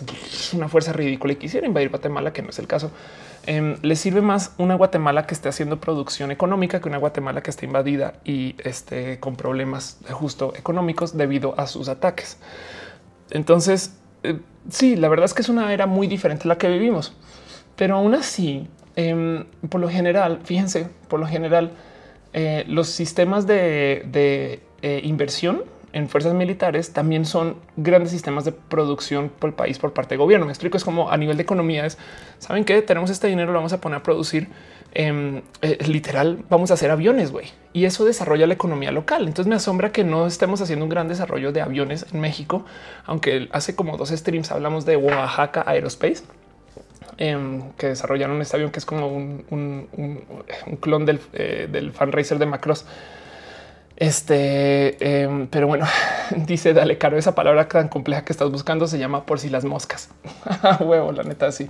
[0.53, 2.91] una fuerza ridícula y quisiera invadir Guatemala, que no es el caso,
[3.50, 7.50] em, le sirve más una Guatemala que esté haciendo producción económica que una Guatemala que
[7.50, 12.38] esté invadida y esté con problemas justo económicos debido a sus ataques.
[13.32, 14.39] Entonces, eh,
[14.70, 17.14] sí, la verdad es que es una era muy diferente a la que vivimos,
[17.76, 18.68] pero aún así
[19.02, 21.72] Em, por lo general, fíjense, por lo general,
[22.34, 29.29] eh, los sistemas de, eh, inversión en fuerzas militares también son grandes sistemas de producción
[29.29, 30.45] por el país por parte del gobierno.
[30.45, 31.97] Me explico, es como a nivel de economía es,
[32.39, 34.47] ¿saben que Tenemos este dinero, lo vamos a poner a producir.
[34.91, 37.47] Em, eh, literal, vamos a hacer aviones, güey.
[37.73, 39.27] Y eso desarrolla la economía local.
[39.27, 42.65] Entonces me asombra que no estemos haciendo un gran desarrollo de aviones en México,
[43.05, 46.23] aunque hace como dos streams hablamos de Oaxaca Aerospace
[47.21, 49.87] Em, que desarrollaron este avión que es como un,
[50.79, 52.85] clon del, eh, del fan racer de Macross.
[54.00, 55.86] Este, em, pero bueno,
[56.36, 57.18] dice dale caro.
[57.18, 60.10] Esa palabra tan compleja que estás buscando se llama por si las moscas.
[60.80, 61.68] Huevo, la neta, sí.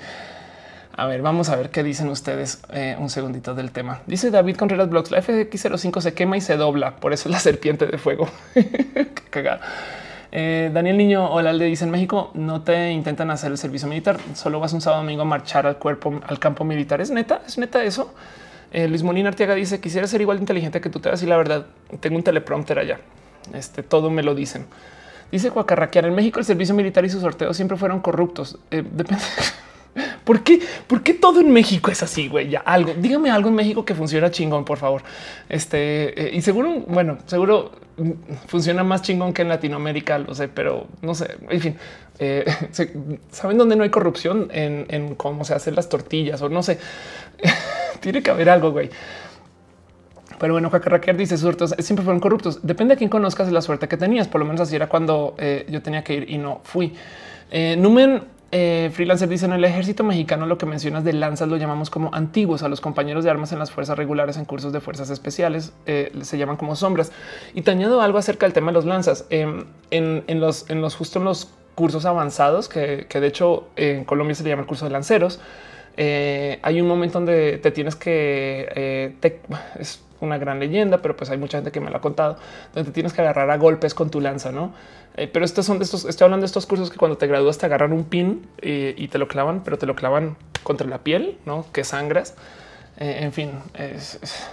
[0.95, 2.61] A ver, vamos a ver qué dicen ustedes.
[2.71, 4.01] Eh, un segundito del tema.
[4.05, 5.11] Dice David Contreras Blogs.
[5.11, 6.97] La FX05 se quema y se dobla.
[6.97, 8.29] Por eso es la serpiente de fuego.
[8.53, 9.61] qué cagada.
[10.31, 14.19] Eh, Daniel Niño o le dice en México no te intentan hacer el servicio militar,
[14.35, 17.01] solo vas un sábado domingo a marchar al cuerpo, al campo militar.
[17.01, 18.13] Es neta, es neta eso.
[18.71, 21.25] Eh, Luis Molina Arteaga dice quisiera ser igual de inteligente que tú te vas y
[21.25, 21.65] la verdad
[21.99, 22.99] tengo un teleprompter allá.
[23.53, 24.65] Este todo me lo dicen.
[25.31, 28.57] Dice Cuacarraquear en México el servicio militar y sus sorteos siempre fueron corruptos.
[28.71, 29.23] Eh, depende.
[30.23, 30.59] ¿Por qué?
[30.87, 32.27] ¿Por qué todo en México es así?
[32.27, 32.93] Güey, ya algo.
[32.93, 35.01] Dígame algo en México que funciona chingón, por favor.
[35.49, 37.71] Este y seguro, bueno, seguro
[38.47, 41.37] funciona más chingón que en Latinoamérica, lo sé, pero no sé.
[41.49, 41.75] En fin,
[42.19, 42.45] eh,
[43.31, 46.79] saben dónde no hay corrupción en, cómo se hacen las tortillas o no sé.
[47.99, 48.89] Tiene que haber algo, güey.
[50.39, 52.59] Pero bueno, Raquel dice suertes siempre fueron corruptos.
[52.65, 54.27] Depende de quién conozcas la suerte que tenías.
[54.29, 56.93] Por lo menos así era cuando eh, yo tenía que ir y no fui.
[57.51, 61.57] Eh, Numen eh, freelancer dice en el ejército mexicano lo que mencionas de lanzas lo
[61.57, 62.63] llamamos como antiguos.
[62.63, 66.11] A los compañeros de armas en las fuerzas regulares en cursos de fuerzas especiales eh,
[66.21, 67.11] se llaman como sombras.
[67.53, 69.25] Y te añado algo acerca del tema de los lanzas.
[69.29, 74.49] Em, en, los justo en los cursos avanzados que, de hecho en Colombia se le
[74.49, 75.39] llama el curso de lanceros
[75.95, 79.15] eh, hay un momento donde te tienes que
[79.79, 82.37] es una gran leyenda, pero pues hay mucha gente que me lo ha contado,
[82.73, 84.73] donde tienes que agarrar a golpes con tu lanza, no?
[85.15, 87.57] Eh, pero estos son de estos, estoy hablando de estos cursos que cuando te gradúas
[87.57, 90.99] te agarran un pin eh, y te lo clavan, pero te lo clavan contra la
[90.99, 92.35] piel, no que sangras.
[92.97, 93.51] Eh, en fin,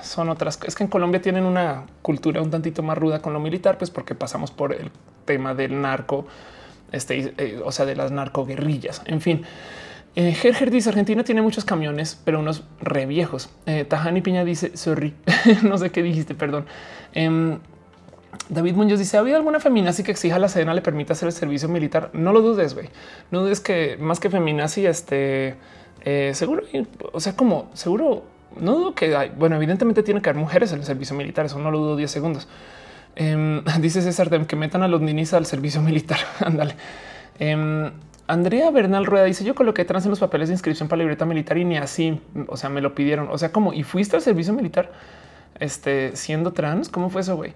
[0.02, 0.58] son otras.
[0.64, 3.90] Es que en Colombia tienen una cultura un tantito más ruda con lo militar, pues
[3.90, 4.90] porque pasamos por el
[5.24, 6.26] tema del narco,
[6.92, 9.02] este, o sea, de las narcoguerrillas.
[9.06, 9.42] En fin,
[10.14, 13.50] eh, Gerger dice Argentina tiene muchos camiones, pero unos re viejos.
[13.88, 15.14] Tajani Piña dice sorry,
[15.62, 16.66] no sé qué dijiste, perdón.
[18.48, 21.32] David Muñoz dice: ¿Ha habido alguna feminazi que exija la Sedena le permita hacer el
[21.32, 22.10] servicio militar?
[22.12, 22.88] No lo dudes, güey.
[23.30, 25.56] No dudes que más que feminazi, este
[26.04, 26.62] eh, seguro,
[27.12, 28.24] o sea, como seguro,
[28.60, 29.32] no dudo que hay.
[29.36, 31.46] Bueno, evidentemente tiene que haber mujeres en el servicio militar.
[31.46, 32.48] Eso no lo dudo 10 segundos.
[33.16, 36.18] Em, dice César que metan a los ninis al servicio militar.
[36.40, 36.76] Ándale.
[37.38, 37.90] Em,
[38.28, 41.24] Andrea Bernal Rueda dice: Yo coloqué trans en los papeles de inscripción para la libreta
[41.24, 43.28] militar y ni así, o sea, me lo pidieron.
[43.30, 44.92] O sea, como y fuiste al servicio militar
[45.58, 46.88] este, siendo trans.
[46.88, 47.36] ¿Cómo fue eso?
[47.36, 47.52] Güey?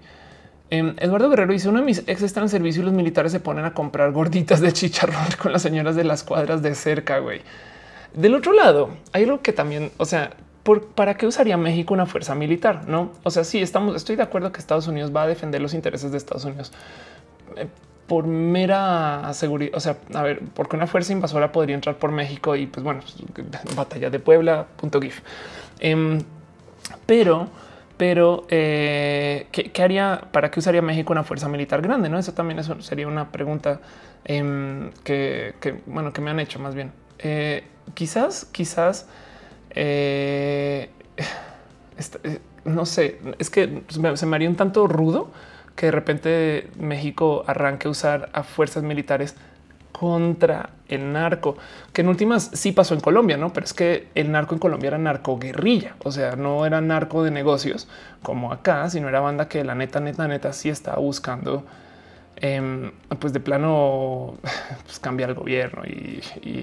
[0.71, 3.39] Em, Eduardo Guerrero dice: Uno de mis ex están en servicio y los militares se
[3.39, 7.19] ponen a comprar gorditas de chicharrón con las señoras de las cuadras de cerca.
[7.19, 7.41] Güey.
[8.13, 10.31] Del otro lado, hay algo que también, o sea,
[10.95, 12.87] ¿para qué usaría México una fuerza militar?
[12.87, 15.73] No, o sea, sí, estamos, estoy de acuerdo que Estados Unidos va a defender los
[15.73, 16.71] intereses de Estados Unidos
[17.57, 17.67] eh,
[18.07, 19.75] por mera seguridad.
[19.75, 23.01] O sea, a ver, porque una fuerza invasora podría entrar por México y pues bueno,
[23.33, 25.21] pues, batalla de Puebla, punto gif.
[25.79, 26.21] Em,
[27.05, 27.47] pero,
[28.01, 30.23] pero eh, ¿qué, haría?
[30.31, 32.09] ¿Para qué usaría México una fuerza militar grande?
[32.09, 33.79] No, eso también eso sería una pregunta
[34.25, 35.53] em, que,
[35.85, 36.91] bueno, que me han hecho más bien.
[37.19, 39.07] Eh, quizás, quizás
[39.75, 40.89] Eh,
[42.65, 43.83] no sé, es que
[44.15, 45.29] se me haría un tanto rudo
[45.75, 49.35] que de repente México arranque a usar a fuerzas militares
[50.01, 51.57] contra el narco,
[51.93, 53.53] que en últimas sí pasó en Colombia, no?
[53.53, 57.23] Pero es que el narco en Colombia era narco guerrilla, o sea, no era narco
[57.23, 57.87] de negocios
[58.23, 61.67] como acá, sino era banda que la neta, neta, neta sí estaba buscando,
[62.37, 64.37] em, pues de plano,
[64.85, 66.19] pues cambiar el gobierno y,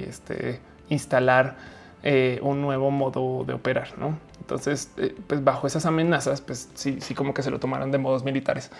[0.08, 0.58] este,
[0.88, 1.54] instalar
[2.02, 4.18] eh, un nuevo modo de operar, no?
[4.40, 7.98] Entonces, eh, pues bajo esas amenazas, pues sí, sí, como que se lo tomaron de
[7.98, 8.72] modos militares.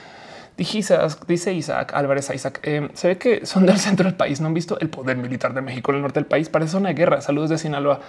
[0.59, 4.41] Dice Isaac, Álvarez Isaac, em, se ve que son del centro del país.
[4.41, 6.49] No han visto el poder militar de México en el norte del país.
[6.49, 7.21] Parece una guerra.
[7.21, 8.01] Saludos de Sinaloa.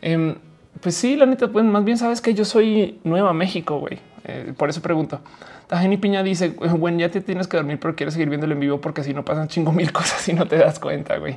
[0.00, 0.34] Em,
[0.80, 3.98] pues sí, la neta, pues más bien sabes que yo soy nueva México, güey.
[4.24, 5.20] Eh, por eso pregunto.
[5.66, 8.80] Tajeni Piña dice, bueno, ya te tienes que dormir, pero quieres seguir viéndolo en vivo
[8.80, 11.36] porque si no pasan chingo mil cosas y no te das cuenta, güey.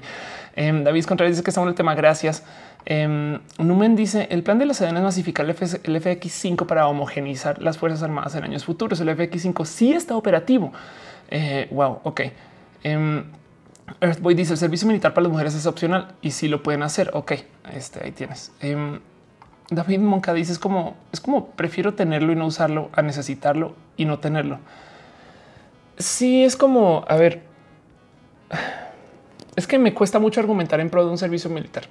[0.57, 1.93] Em, David Contreras dice que estamos en el tema.
[1.93, 2.43] Gracias.
[2.85, 7.77] Eh, Numen dice el plan de la SEDEN es masificar el, FX5 para homogenizar las
[7.77, 8.99] Fuerzas Armadas en años futuros.
[8.99, 10.73] El FX5 sí está operativo.
[11.29, 12.21] Eh, wow, ok.
[12.83, 13.23] Eh,
[14.01, 17.11] Earthboy dice el servicio militar para las mujeres es opcional y si lo pueden hacer.
[17.13, 17.33] Ok,
[17.71, 18.51] este ahí tienes.
[18.59, 18.99] Em,
[19.69, 24.05] David Monca dice es como es como prefiero tenerlo y no usarlo a necesitarlo y
[24.05, 24.57] no tenerlo.
[25.99, 27.43] Sí, es como a ver
[29.57, 31.87] es que me cuesta mucho argumentar en pro de un servicio militar,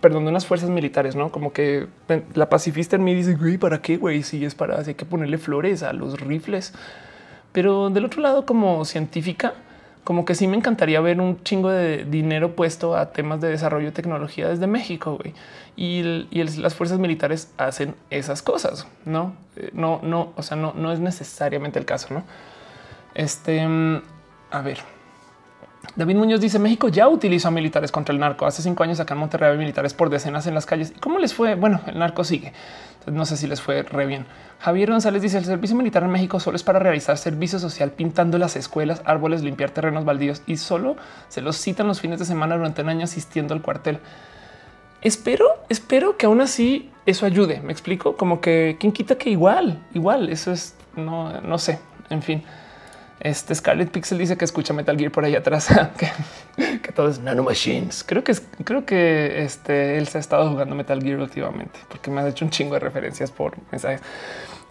[0.00, 1.86] perdón, de unas fuerzas militares, no como que
[2.32, 3.98] la pacifista en mí dice, güey, ¿para qué?
[3.98, 6.72] Güey, si es para, hay que ponerle flores a los rifles.
[7.52, 9.52] Pero del otro lado, como científica,
[10.02, 13.86] como que sí me encantaría ver un chingo de dinero puesto a temas de desarrollo
[13.86, 15.18] de tecnología desde México.
[15.18, 15.34] Güey.
[15.76, 16.02] Y,
[16.32, 18.86] las fuerzas militares hacen esas cosas.
[19.04, 22.14] No, eh, no, no, o sea, no, no es necesariamente el caso.
[22.14, 22.24] No,
[23.14, 24.02] este, mm,
[24.52, 24.78] a ver.
[25.96, 28.46] David Muñoz dice México ya utilizó militares contra el narco.
[28.46, 30.92] Hace cinco años acá en Monterrey militares por decenas en las calles.
[31.00, 31.56] ¿Cómo les fue?
[31.56, 32.52] Bueno, el narco sigue.
[33.06, 34.26] no sé si les fue re bien.
[34.60, 38.38] Javier González dice el servicio militar en México solo es para realizar servicio social pintando
[38.38, 40.96] las escuelas, árboles, limpiar terrenos baldíos y solo
[41.28, 43.98] se los citan los fines de semana durante un año asistiendo al cuartel.
[45.02, 47.60] Espero, espero que aún así eso ayude.
[47.62, 51.80] Me explico como que quien quita que igual, igual eso es no, no sé.
[52.10, 52.42] En fin.
[53.20, 55.68] Este Scarlet Pixel dice que escucha Metal Gear por ahí atrás,
[56.56, 58.02] que, todo es nano machines.
[58.02, 62.10] Creo que es, creo que este él se ha estado jugando Metal Gear últimamente porque
[62.10, 64.00] me ha hecho un chingo de referencias por mensajes.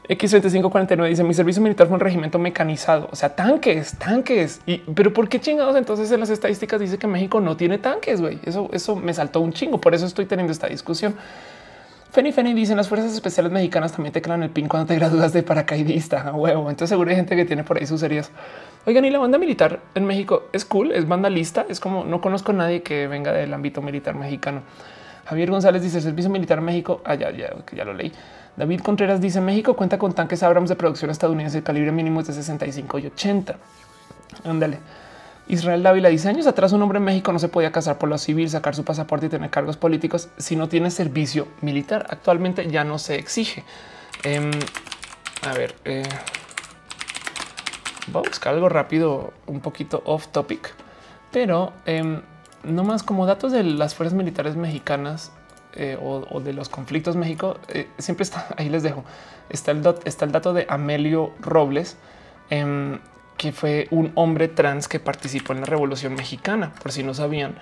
[0.10, 4.62] X2549 dice mi servicio militar fue un regimiento mecanizado, o sea, tanques, tanques.
[4.66, 5.76] Y pero por qué chingados?
[5.76, 8.20] Entonces en las estadísticas dice que México no tiene tanques.
[8.20, 8.40] güey.
[8.44, 9.80] Eso, eso me saltó un chingo.
[9.80, 11.16] Por eso estoy teniendo esta discusión.
[12.12, 15.32] Feni Feni dicen las fuerzas especiales mexicanas también te crean el pin cuando te gradúas
[15.32, 16.70] de paracaidista a huevo.
[16.70, 18.32] Entonces seguro hay gente que tiene por ahí sus heridas.
[18.88, 21.68] Oigan, y la banda militar en México es cool, es vandalista.
[21.70, 24.64] Es como no conozco a nadie que venga del ámbito militar mexicano.
[25.26, 27.02] Javier González dice servicio militar México.
[27.06, 28.12] Ah, ya, ya, ya lo leí.
[28.58, 32.34] David Contreras dice México cuenta con tanques Abrams de producción estadounidense de calibre mínimo de
[32.34, 33.56] 65 y 80.
[34.46, 34.80] Ándale.
[35.50, 38.20] Israel Dávila dice años atrás un hombre en México no se podía casar por lo
[38.20, 42.06] civil, sacar su pasaporte y tener cargos políticos si no tiene servicio militar.
[42.10, 43.64] Actualmente ya no se exige.
[44.24, 44.52] Em,
[45.42, 46.04] a ver, eh,
[48.14, 50.72] a buscar algo rápido, un poquito off topic,
[51.32, 52.22] pero em,
[52.64, 55.32] no más como datos de las fuerzas militares mexicanas
[55.74, 57.58] eh, o, de los conflictos México.
[57.70, 58.70] Eh, siempre está ahí.
[58.70, 59.04] Les dejo.
[59.50, 61.98] Está el, está el dato de Amelio Robles,
[62.52, 63.00] em,
[63.40, 66.74] que fue un hombre trans que participó en la Revolución Mexicana.
[66.84, 67.56] Por si no sabían,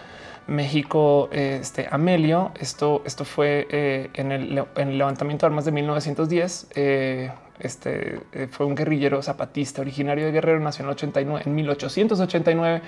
[0.47, 4.55] México, este Amelio, esto, esto fue eh, en, el,
[4.97, 6.67] levantamiento de armas de 1910.
[6.73, 12.81] Eh, este eh, fue un guerrillero zapatista originario de Guerrero, nació en 89, en 1889,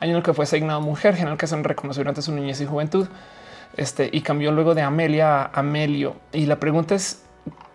[0.00, 2.66] año en el que fue asignado mujer, general que se reconoció durante su niñez y
[2.66, 3.08] juventud.
[3.76, 6.16] Este y cambió luego de Amelia a Amelio.
[6.30, 7.24] Y la pregunta es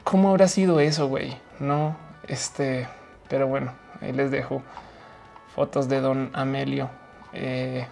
[0.03, 1.35] cómo habrá sido eso, güey?
[1.59, 1.97] No,
[2.27, 2.87] este,
[3.29, 4.61] pero bueno, Ahí les dejo
[5.55, 6.89] fotos de don Amelio,
[7.33, 7.87] eh,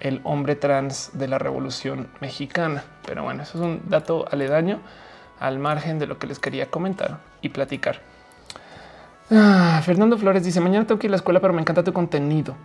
[0.00, 2.84] el hombre trans de la Revolución Mexicana.
[3.06, 4.80] Pero bueno, eso es un dato aledaño
[5.40, 8.00] al margen de lo que les quería comentar y platicar.
[9.30, 11.92] Ah, Fernando Flores dice mañana tengo que ir a la escuela, pero me encanta tu
[11.92, 12.56] contenido.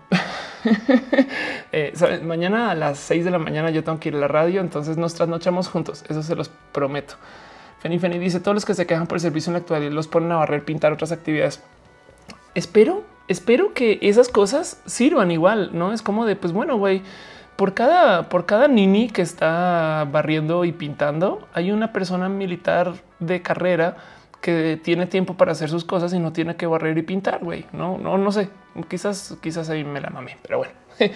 [1.72, 1.93] Eh,
[2.24, 4.97] mañana a las 6 de la mañana yo tengo que ir a la radio, entonces
[4.97, 6.03] nos trasnochamos juntos.
[6.10, 7.14] Eso se los prometo.
[7.80, 10.07] Feni Feni dice todos los que se quejan por el servicio en la actualidad los
[10.07, 11.62] ponen a barrer, pintar otras actividades
[12.56, 17.02] espero, espero que esas cosas sirvan igual, no es como de pues bueno, güey,
[17.56, 23.41] por cada, por cada nini que está barriendo y pintando, hay una persona militar de
[23.41, 23.97] carrera
[24.41, 27.66] que tiene tiempo para hacer sus cosas y no tiene que barrer y pintar, güey.
[27.74, 28.50] No, no, no sé.
[28.88, 30.74] Quizás, quizás ahí me la mamé, pero bueno.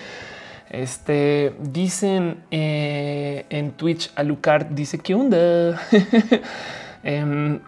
[0.70, 5.80] Este dicen eh, en Twitch a Lucar dice que onda.
[7.04, 7.60] Em,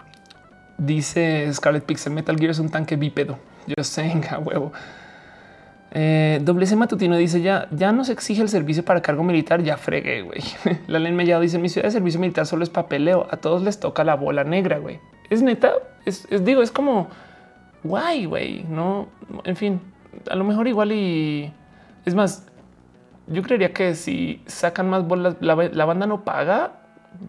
[0.78, 3.38] dice Scarlet Pixel Metal Gear es un tanque bípedo.
[3.68, 4.14] Yo sé,
[4.44, 4.72] huevo.
[5.98, 9.64] Eh, doble C matutino dice ya, ya nos exige el servicio para cargo militar.
[9.64, 10.42] Ya fregué, güey.
[10.88, 13.28] La ley Mellado dice mi ciudad de servicio militar solo es papeleo.
[13.32, 15.00] A todos les toca la bola negra, güey.
[15.30, 15.74] Es neta.
[16.06, 17.08] Es, digo, es como
[17.84, 18.64] guay, güey.
[18.64, 19.08] No,
[19.44, 19.82] en fin,
[20.30, 21.54] a lo mejor igual y
[22.06, 22.46] es más.
[23.28, 26.74] Yo creería que si sacan más bolas, la, banda no paga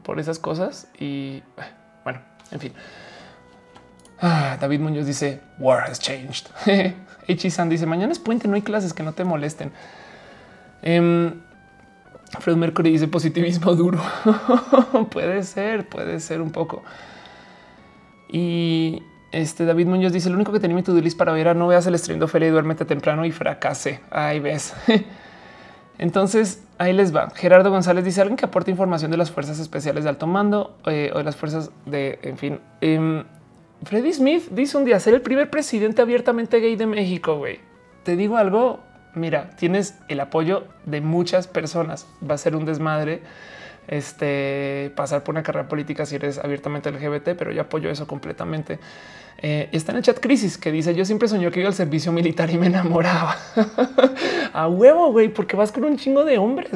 [0.02, 1.42] por esas cosas y
[2.04, 2.20] bueno,
[2.50, 2.72] en fin.
[4.20, 6.48] Ah, David Muñoz dice War has changed.
[7.28, 9.72] Echi-san dice mañana es puente, no hay clases que no te molesten.
[10.82, 11.40] Um,
[12.40, 14.00] Fred Mercury dice positivismo duro.
[15.10, 16.82] puede ser, puede ser un poco.
[18.28, 19.02] Y
[19.32, 21.98] este David Muñoz dice lo único que tenía mi to para ver no veas el
[21.98, 24.00] stream de Ophelia y duérmete temprano y fracase.
[24.10, 24.74] Ahí ves.
[25.98, 27.30] Entonces ahí les va.
[27.34, 31.10] Gerardo González dice alguien que aporte información de las fuerzas especiales de alto mando eh,
[31.14, 32.60] o de las fuerzas de, en fin.
[32.82, 33.24] Um,
[33.84, 37.36] Freddy Smith dice un día ser el primer presidente abiertamente gay de México.
[37.36, 37.60] Güey,
[38.02, 38.80] te digo algo.
[39.14, 42.06] Mira, tienes el apoyo de muchas personas.
[42.28, 43.22] Va a ser un desmadre
[43.88, 48.78] este pasar por una carrera política si eres abiertamente LGBT, pero yo apoyo eso completamente.
[49.38, 52.10] Eh, está en el chat crisis que dice yo siempre soñó que iba al servicio
[52.10, 53.36] militar y me enamoraba
[54.52, 56.70] a huevo, güey, porque vas con un chingo de hombres.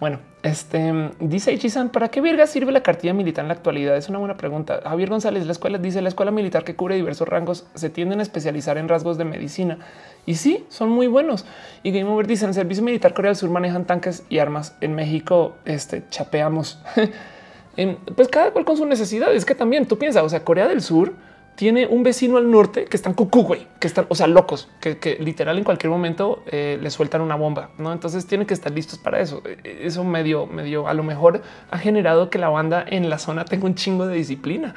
[0.00, 3.96] Bueno, este dice Ichisan, ¿para qué verga sirve la cartilla militar en la actualidad?
[3.96, 4.80] Es una buena pregunta.
[4.82, 8.22] Javier González, la escuela dice la escuela militar que cubre diversos rangos se tienden a
[8.22, 9.78] especializar en rasgos de medicina
[10.26, 11.46] y sí, son muy buenos.
[11.82, 14.76] Y Game Over dice en el servicio militar Corea del Sur manejan tanques y armas.
[14.80, 16.80] En México, este chapeamos.
[18.16, 19.32] pues cada cual con su necesidad.
[19.32, 21.14] Es que también tú piensas, o sea, Corea del Sur
[21.54, 25.18] tiene un vecino al norte que están cucú, güey, que están, o sea, locos, que,
[25.20, 27.92] literal en cualquier momento eh, le sueltan una bomba, ¿no?
[27.92, 29.42] Entonces tienen que estar listos para eso.
[29.44, 33.18] E, e, eso medio, medio, a lo mejor ha generado que la banda en la
[33.18, 34.74] zona tenga un chingo de disciplina.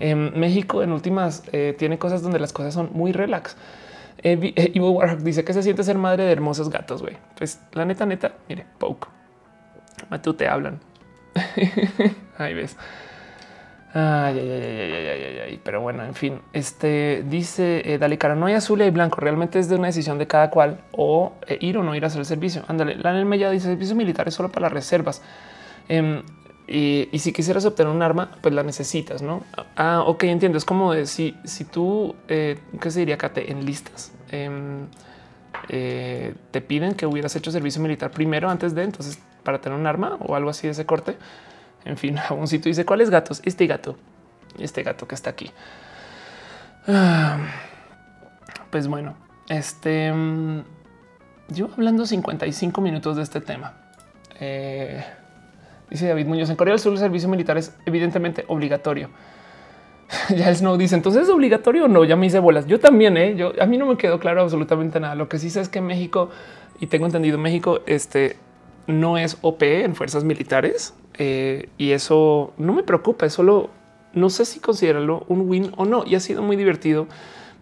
[0.00, 3.56] En México, en últimas, eh, tiene cosas donde las cosas son muy relax.
[4.22, 7.16] Eh, Ivo Warhawk dice que se siente ser madre de hermosos gatos, güey.
[7.36, 9.08] Pues la neta, neta, mire, poke.
[10.10, 10.80] Matú te hablan.
[12.38, 12.76] Ahí ves.
[13.94, 18.54] Ay, ay, ay, ay, Pero bueno, en fin, este dice eh, Dale cara, no hay
[18.54, 19.20] azul y blanco.
[19.20, 22.08] Realmente es de una decisión de cada cual o eh, ir o no ir a
[22.08, 22.62] hacer el servicio.
[22.68, 25.22] Ándale, la Mella dice servicio militar es solo para las reservas.
[25.88, 26.22] Em,
[26.66, 29.42] y, si quisieras obtener un arma, pues la necesitas, no?
[29.74, 30.58] Ah, ok, entiendo.
[30.58, 34.86] Es como de si, si tú, eh, qué se diría acá, te enlistas, em,
[35.70, 39.86] eh, te piden que hubieras hecho servicio militar primero antes de entonces para tener un
[39.86, 41.16] arma o algo así de ese corte
[41.84, 43.40] en fin, sitio dice cuáles gatos?
[43.44, 43.96] Este gato,
[44.58, 45.50] este gato que está aquí.
[46.86, 47.38] Ah,
[48.70, 49.14] pues bueno,
[49.48, 50.62] este mm,
[51.48, 53.74] yo hablando 55 minutos de este tema.
[54.40, 55.02] Eh,
[55.90, 59.10] dice David Muñoz en Corea del Sur el servicio militar es evidentemente obligatorio.
[60.34, 62.04] ya el Snow dice entonces es obligatorio o no?
[62.04, 62.66] Ya me hice bolas.
[62.66, 63.36] Yo también, ¿eh?
[63.36, 65.14] yo a mí no me quedó claro absolutamente nada.
[65.14, 66.30] Lo que sí sé es que México
[66.80, 68.36] y tengo entendido México, este
[68.88, 70.94] no es OP en fuerzas militares.
[71.20, 73.70] Eh, y eso no me preocupa, es solo
[74.14, 76.04] no sé si considerarlo un win o no.
[76.04, 77.06] Y ha sido muy divertido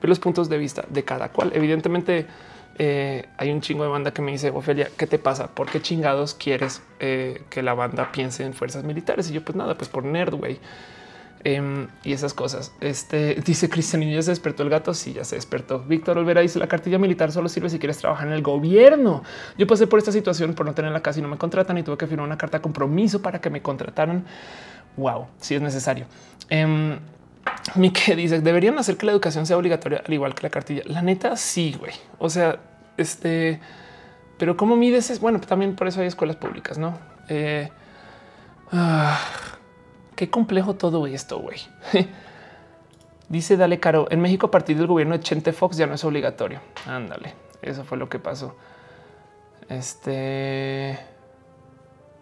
[0.00, 1.50] ver los puntos de vista de cada cual.
[1.54, 2.26] Evidentemente,
[2.78, 5.48] eh, hay un chingo de banda que me dice, Ofelia, ¿qué te pasa?
[5.48, 9.30] ¿Por qué chingados quieres eh, que la banda piense en fuerzas militares?
[9.30, 10.34] Y yo, pues nada, pues por nerd.
[11.48, 12.72] Em, y esas cosas.
[12.80, 14.92] Este dice Cristian, ya se despertó el gato.
[14.94, 15.78] Sí, ya se despertó.
[15.78, 19.22] Víctor Olvera dice la cartilla militar solo sirve si quieres trabajar en el gobierno.
[19.56, 21.84] Yo pasé por esta situación por no tener la casa y no me contratan y
[21.84, 24.24] tuve que firmar una carta de compromiso para que me contrataran.
[24.96, 26.06] Wow, si es necesario.
[26.50, 26.98] Eh,
[27.76, 30.82] Mike dice deberían hacer que la educación sea obligatoria al igual que la cartilla.
[30.86, 31.92] La neta, sí, güey.
[32.18, 32.58] O sea,
[32.96, 33.60] este,
[34.36, 35.40] pero cómo mides es bueno.
[35.40, 36.98] También por eso hay escuelas públicas, no?
[37.28, 37.70] Eh,
[38.72, 39.20] ah,
[40.16, 41.58] Qué complejo todo esto, güey.
[43.28, 46.04] Dice Dale Caro, en México a partir del gobierno de Chente Fox ya no es
[46.04, 46.60] obligatorio.
[46.86, 48.56] Ándale, eso fue lo que pasó.
[49.68, 50.98] Este...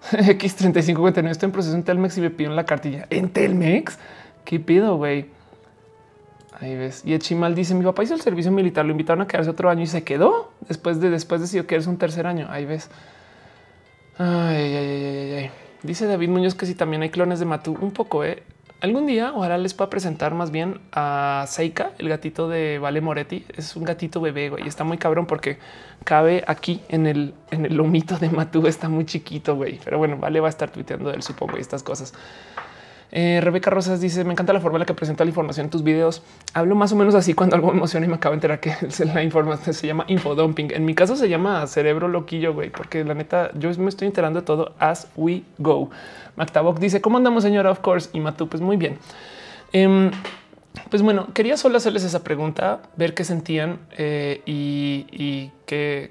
[0.10, 3.06] X3559 estoy en proceso en Telmex y me pidieron la cartilla.
[3.10, 3.98] ¿En Telmex?
[4.44, 5.30] ¿Qué pido, güey?
[6.60, 7.02] Ahí ves.
[7.04, 9.82] Y Chimal dice, mi papá hizo el servicio militar, lo invitaron a quedarse otro año
[9.82, 10.52] y se quedó.
[10.68, 12.46] Después de después decidió que eres un tercer año.
[12.50, 12.90] Ahí ves.
[14.18, 15.50] Ay, ay, ay, ay, ay.
[15.84, 18.24] Dice David Muñoz que si también hay clones de Matú, un poco.
[18.24, 18.42] ¿eh?
[18.80, 23.44] Algún día ojalá les pueda presentar más bien a Seika, el gatito de Vale Moretti.
[23.54, 25.58] Es un gatito bebé y está muy cabrón porque
[26.04, 28.66] cabe aquí en el, en el lomito de Matú.
[28.66, 29.78] Está muy chiquito, güey.
[29.84, 32.14] Pero bueno, Vale va a estar tuiteando de él, supongo, y estas cosas.
[33.16, 35.70] Eh, Rebeca Rosas dice: Me encanta la forma en la que presenta la información en
[35.70, 36.24] tus videos.
[36.52, 38.74] Hablo más o menos así cuando algo me emociona y me acabo de enterar que
[39.14, 40.72] la información se llama infodumping.
[40.72, 44.40] En mi caso se llama cerebro loquillo, güey, porque la neta yo me estoy enterando
[44.40, 45.90] de todo as we go.
[46.34, 47.70] Mactabok dice: ¿Cómo andamos, señora?
[47.70, 48.10] Of course.
[48.12, 48.98] Y Matu, pues muy bien.
[49.72, 50.10] Em,
[50.90, 56.10] pues bueno, quería solo hacerles esa pregunta, ver qué sentían eh, y qué,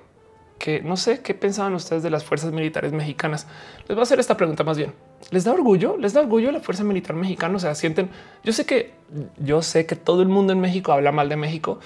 [0.63, 3.47] que no sé qué pensaban ustedes de las fuerzas militares mexicanas.
[3.79, 4.93] Les voy a hacer esta pregunta más bien.
[5.29, 5.97] ¿Les da orgullo?
[5.97, 7.57] ¿Les da orgullo la fuerza militar mexicana?
[7.57, 8.09] O sea, sienten,
[8.45, 8.93] yo sé que,
[9.39, 11.81] yo sé que todo el mundo en México habla mal de México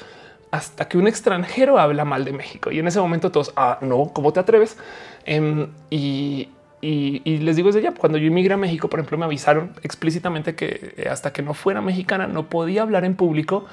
[0.52, 2.70] hasta que un extranjero habla mal de México.
[2.72, 4.78] Y en ese momento todos, ah, no, ¿cómo te atreves?
[5.26, 6.50] Em, y,
[6.84, 11.08] les digo desde ya, cuando yo emigré a México, por ejemplo, me avisaron explícitamente que
[11.10, 13.66] hasta que no fuera mexicana no podía hablar en público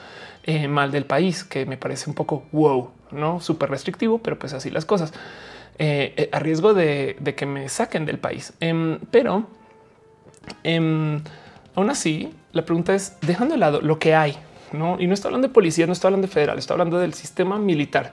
[0.45, 4.53] eh, mal del país, que me parece un poco wow no súper restrictivo, pero pues
[4.53, 5.13] así las cosas
[5.79, 8.53] eh, eh, a riesgo de, que me saquen del país.
[8.61, 9.47] Em, pero
[10.63, 11.23] em,
[11.75, 14.37] aún así, la pregunta es dejando de lado lo que hay,
[14.73, 15.01] no?
[15.01, 17.59] Y no estoy hablando de policía, no estoy hablando de federal, estoy hablando del sistema
[17.59, 18.13] militar.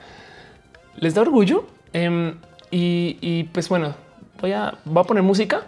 [0.96, 1.66] Les da orgullo.
[1.94, 2.38] Em,
[2.74, 3.94] y, pues bueno,
[4.40, 5.64] voy a, voy a poner música.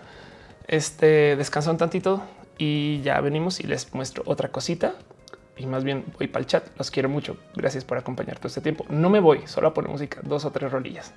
[0.67, 2.23] Este descansa un tantito
[2.57, 4.93] y ya venimos y les muestro otra cosita
[5.57, 6.65] y más bien voy para el chat.
[6.77, 7.37] Los quiero mucho.
[7.55, 8.85] Gracias por acompañar todo este tiempo.
[8.89, 11.13] No me voy, solo a poner música, dos o tres rolillas.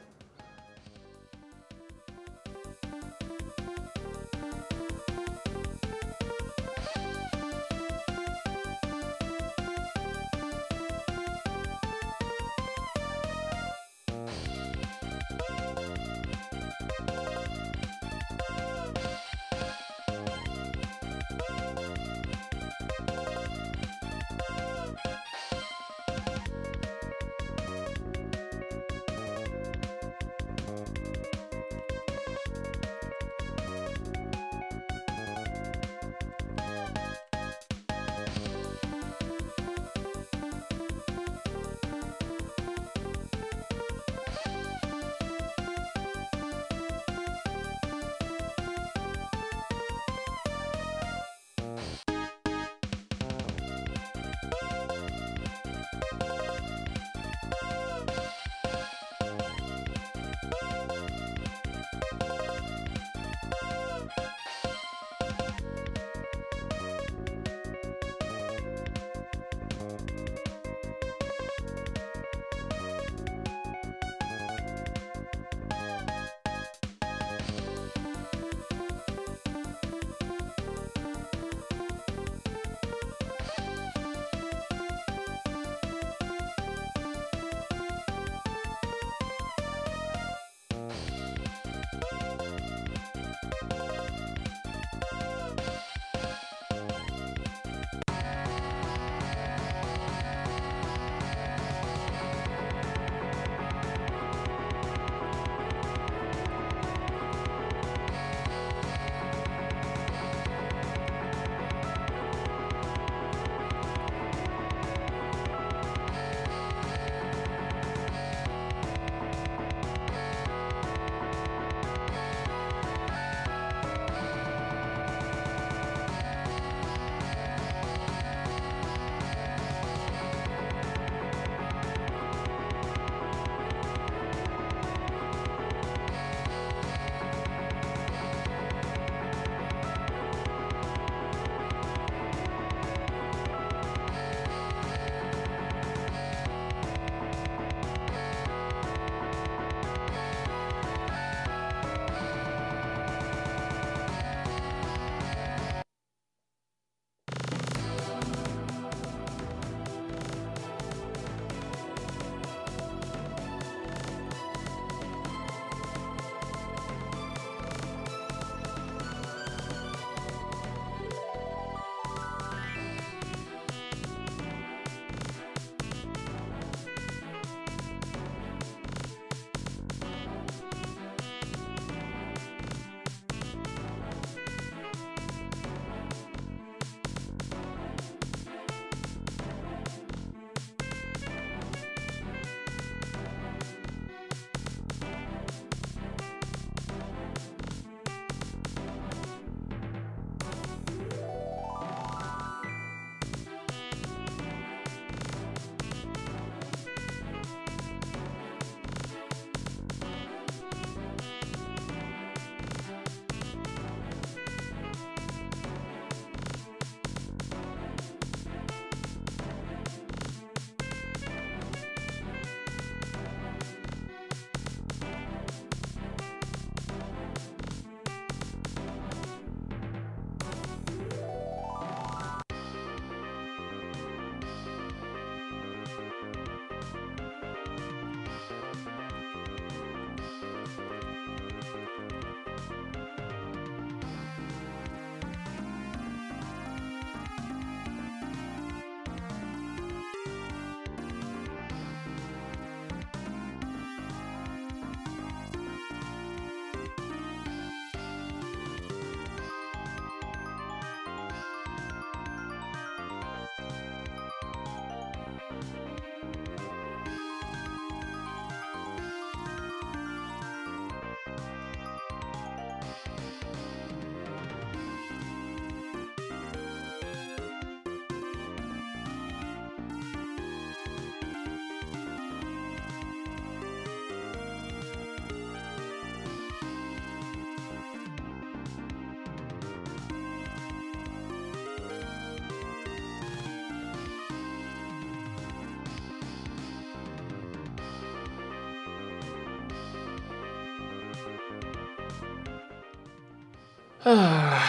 [304.09, 304.63] Ah,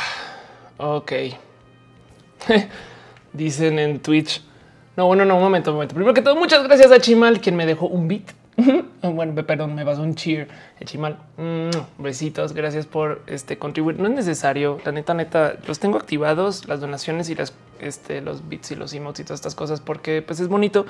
[0.78, 1.12] ok.
[3.34, 4.42] Dicen en Twitch.
[4.96, 5.94] No, bueno, no, un momento, un momento.
[5.94, 8.24] Primero que todo, muchas gracias a Chimal, quien me dejó un beat.
[9.04, 10.48] bueno, perdón, me pasó un cheer.
[10.84, 12.54] Chimal, mm, besitos.
[12.54, 14.00] Gracias por este contribuir.
[14.00, 14.80] No es necesario.
[14.84, 17.38] La neta, neta, los tengo activados, las donaciones y
[17.80, 20.88] este, los bits y los emotes y todas estas cosas, porque pues es bonito,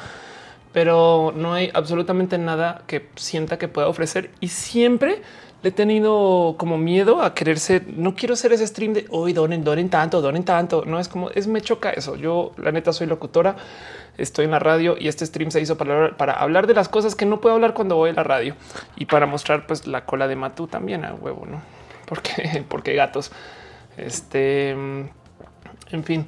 [0.72, 5.22] pero no hay absolutamente nada que sienta que pueda ofrecer y siempre
[5.64, 7.84] he tenido como miedo a quererse.
[7.96, 10.84] No quiero hacer ese stream de hoy donen, donen tanto, donen tanto.
[10.86, 12.16] No es como es me choca eso.
[12.16, 13.56] Yo, la neta, soy locutora,
[14.18, 17.16] estoy en la radio y este stream se hizo para, para hablar de las cosas
[17.16, 18.56] que no puedo hablar cuando voy a la radio
[18.96, 21.62] y para mostrar pues la cola de Matú también a huevo, no?
[22.08, 23.32] Porque, porque gatos.
[23.98, 26.26] Este, en fin.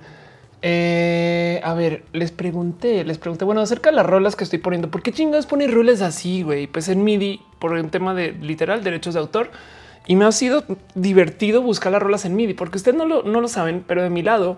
[0.62, 4.92] Eh, a ver, les pregunté, les pregunté, bueno, acerca de las rolas que estoy poniendo,
[4.92, 6.68] ¿por qué chingados pone roles así, güey?
[6.68, 9.52] Pues en MIDI, por un tema de literal derechos de autor.
[10.08, 10.64] Y me ha sido
[10.96, 14.10] divertido buscar las rolas en MIDI, porque ustedes no lo, no lo saben, pero de
[14.10, 14.58] mi lado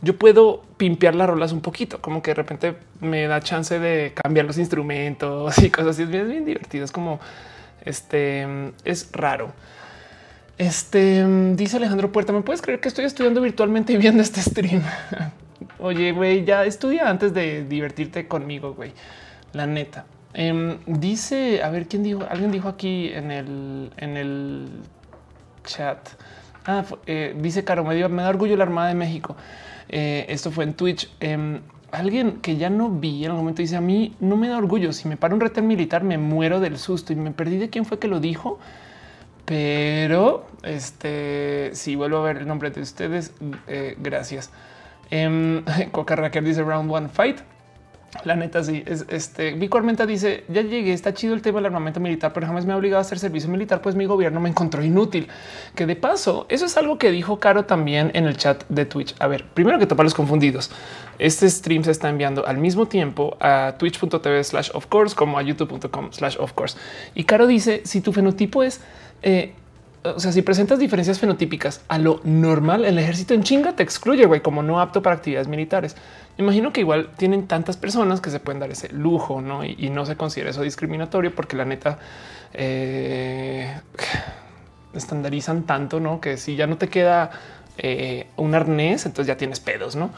[0.00, 4.12] yo puedo pimpear las rolas un poquito, como que de repente me da chance de
[4.14, 6.02] cambiar los instrumentos y cosas así.
[6.02, 6.84] Es bien, bien divertido.
[6.84, 7.20] Es como
[7.84, 8.46] este
[8.84, 9.52] es raro.
[10.58, 11.24] Este
[11.54, 14.82] dice Alejandro Puerta: ¿Me puedes creer que estoy estudiando virtualmente y viendo este stream?
[15.78, 18.92] Oye, güey, ya estudia antes de divertirte conmigo, güey.
[19.52, 20.04] La neta.
[20.34, 22.24] Em, dice, a ver, ¿quién dijo?
[22.28, 24.68] Alguien dijo aquí en el, en el
[25.64, 26.08] chat.
[26.64, 29.36] Ah, eh, dice Caro, me, me da orgullo la Armada de México.
[29.88, 31.10] Eh, esto fue en Twitch.
[31.20, 31.60] Em,
[31.90, 34.92] alguien que ya no vi en el momento dice a mí no me da orgullo.
[34.92, 37.84] Si me paro un retén militar, me muero del susto y me perdí de quién
[37.84, 38.58] fue que lo dijo.
[39.44, 43.32] Pero este, si vuelvo a ver el nombre de ustedes,
[43.66, 44.50] eh, gracias.
[45.10, 45.62] Eh,
[45.92, 47.40] Coca Raquel dice round one fight.
[48.24, 49.52] La neta, sí es este.
[49.54, 52.74] Vico Armenta dice: Ya llegué, está chido el tema del armamento militar, pero jamás me
[52.74, 55.28] ha obligado a hacer servicio militar, pues mi gobierno me encontró inútil.
[55.74, 59.14] Que de paso, eso es algo que dijo Caro también en el chat de Twitch.
[59.18, 60.70] A ver, primero que topar los confundidos.
[61.18, 65.42] Este stream se está enviando al mismo tiempo a twitch.tv slash of course como a
[65.42, 66.76] youtube.com slash of course.
[67.14, 68.82] Y Caro dice: Si tu fenotipo es
[69.22, 69.54] eh,
[70.04, 74.26] o sea, si presentas diferencias fenotípicas a lo normal, el ejército en chinga te excluye,
[74.26, 75.96] güey, como no apto para actividades militares.
[76.36, 79.64] Me imagino que igual tienen tantas personas que se pueden dar ese lujo, ¿no?
[79.64, 81.98] Y, no se considera eso discriminatorio porque la neta
[82.52, 83.80] eh,
[84.94, 86.20] estandarizan tanto, ¿no?
[86.20, 87.30] Que si ya no te queda
[87.78, 90.10] eh, un arnés, entonces ya tienes pedos, ¿no?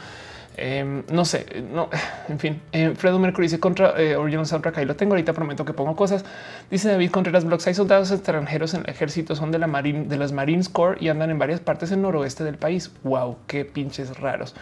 [0.57, 1.89] Em, no sé, no,
[2.29, 2.61] en fin.
[2.71, 4.77] Eh, Fredo Mercury dice contra eh, Original Soundtrack.
[4.77, 5.13] Ahí lo tengo.
[5.13, 6.25] Ahorita prometo que pongo cosas.
[6.69, 7.67] Dice David Contreras Blogs.
[7.67, 11.09] Hay soldados extranjeros en el ejército, son de la Marine, de los Marines Corps y
[11.09, 12.91] andan en varias partes en noroeste del país.
[13.03, 14.55] Wow, qué pinches raros.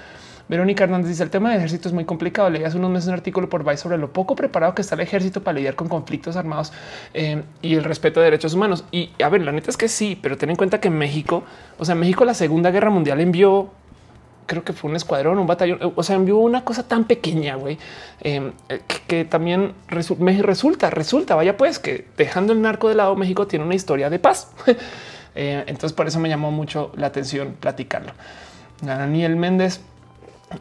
[0.50, 2.50] Verónica Hernández dice el tema del ejército es muy complicado.
[2.50, 5.02] Leí hace unos meses un artículo por Vice sobre lo poco preparado que está el
[5.02, 6.74] ejército para lidiar con conflictos armados
[7.14, 8.84] em, y el respeto de derechos humanos.
[8.92, 11.44] Y a ver, la neta es que sí, pero ten en cuenta que México,
[11.80, 13.72] o sea, México la Segunda Guerra Mundial envió
[14.46, 17.78] creo que fue un escuadrón, un batallón, o sea, envió una cosa tan pequeña, güey,
[18.22, 18.52] em,
[19.08, 19.74] que, también
[20.20, 24.10] me resulta, resulta, vaya pues, que dejando el narco de lado, México tiene una historia
[24.10, 24.52] de paz.
[25.36, 28.14] Eh, entonces, por eso me llamó mucho la atención platicarlo.
[28.82, 29.82] Daniel Méndez.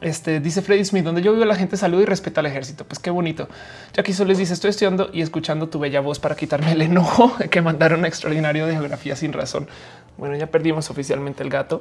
[0.01, 2.85] Este dice Freddy Smith, donde yo vivo la gente saluda y respeta al ejército.
[2.85, 3.49] Pues qué bonito.
[3.93, 7.61] Jackie les dice: Estoy estudiando y escuchando tu bella voz para quitarme el enojo que
[7.61, 9.69] mandaron extraordinario de geografía sin razón.
[10.17, 11.81] Bueno, ya perdimos oficialmente el gato.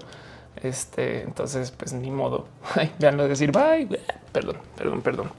[0.57, 2.47] Este, entonces, pues ni modo.
[2.99, 3.87] Veanlo decir bye.
[4.31, 5.31] Perdón, perdón, perdón.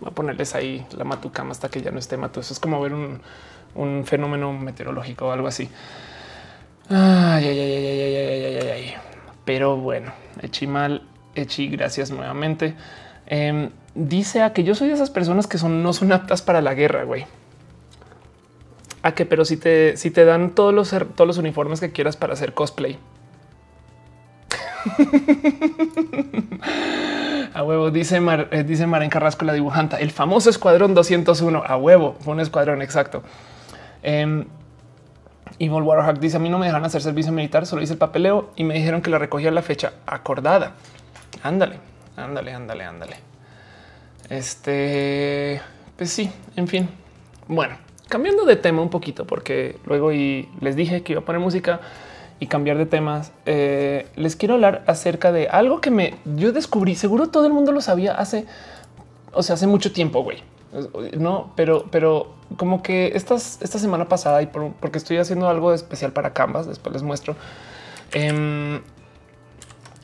[0.00, 2.40] Voy a ponerles ahí la matucama hasta que ya no esté matu.
[2.40, 5.68] Eso es como ver un, fenómeno meteorológico o algo así.
[6.88, 8.94] Ay, ay, ay, ay.
[9.44, 10.12] Pero bueno,
[10.42, 11.02] echi mal,
[11.34, 12.74] echi, gracias nuevamente.
[13.26, 16.60] Em, dice a que yo soy de esas personas que son no son aptas para
[16.60, 17.26] la guerra, güey.
[19.02, 22.16] A que, pero si te, si te dan todos los, todos los uniformes que quieras
[22.16, 22.98] para hacer cosplay,
[27.54, 31.62] a huevo, dice Mar, eh, dice Maren Carrasco, la dibujanta, el famoso escuadrón 201.
[31.66, 33.22] A huevo, fue un escuadrón exacto.
[34.02, 34.44] Eh,
[35.58, 38.50] Evil Warhack dice: A mí no me dejan hacer servicio militar, solo hice el papeleo
[38.56, 40.72] y me dijeron que la recogía la fecha acordada.
[41.42, 41.78] Ándale,
[42.16, 43.16] ándale, ándale, ándale.
[44.28, 45.60] Este,
[45.96, 46.88] pues sí, en fin.
[47.48, 47.76] Bueno,
[48.08, 51.80] cambiando de tema un poquito, porque luego y les dije que iba a poner música
[52.38, 56.94] y cambiar de temas, eh, les quiero hablar acerca de algo que me yo descubrí.
[56.94, 58.46] Seguro todo el mundo lo sabía hace,
[59.32, 60.42] o sea, hace mucho tiempo, güey.
[61.16, 66.12] No, pero, pero como que estas, esta semana pasada y porque estoy haciendo algo especial
[66.12, 67.36] para Canvas, después les muestro.
[68.12, 68.82] Em,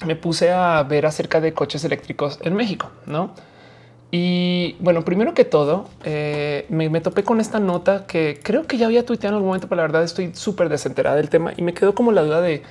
[0.06, 3.34] me puse a ver acerca de coches eléctricos en México, no?
[4.14, 8.84] Y bueno, primero que todo, eh, me, topé con esta nota que creo que ya
[8.84, 11.72] había tuiteado en algún momento, pero la verdad estoy súper desenterada del tema y me
[11.72, 12.62] quedó como la duda de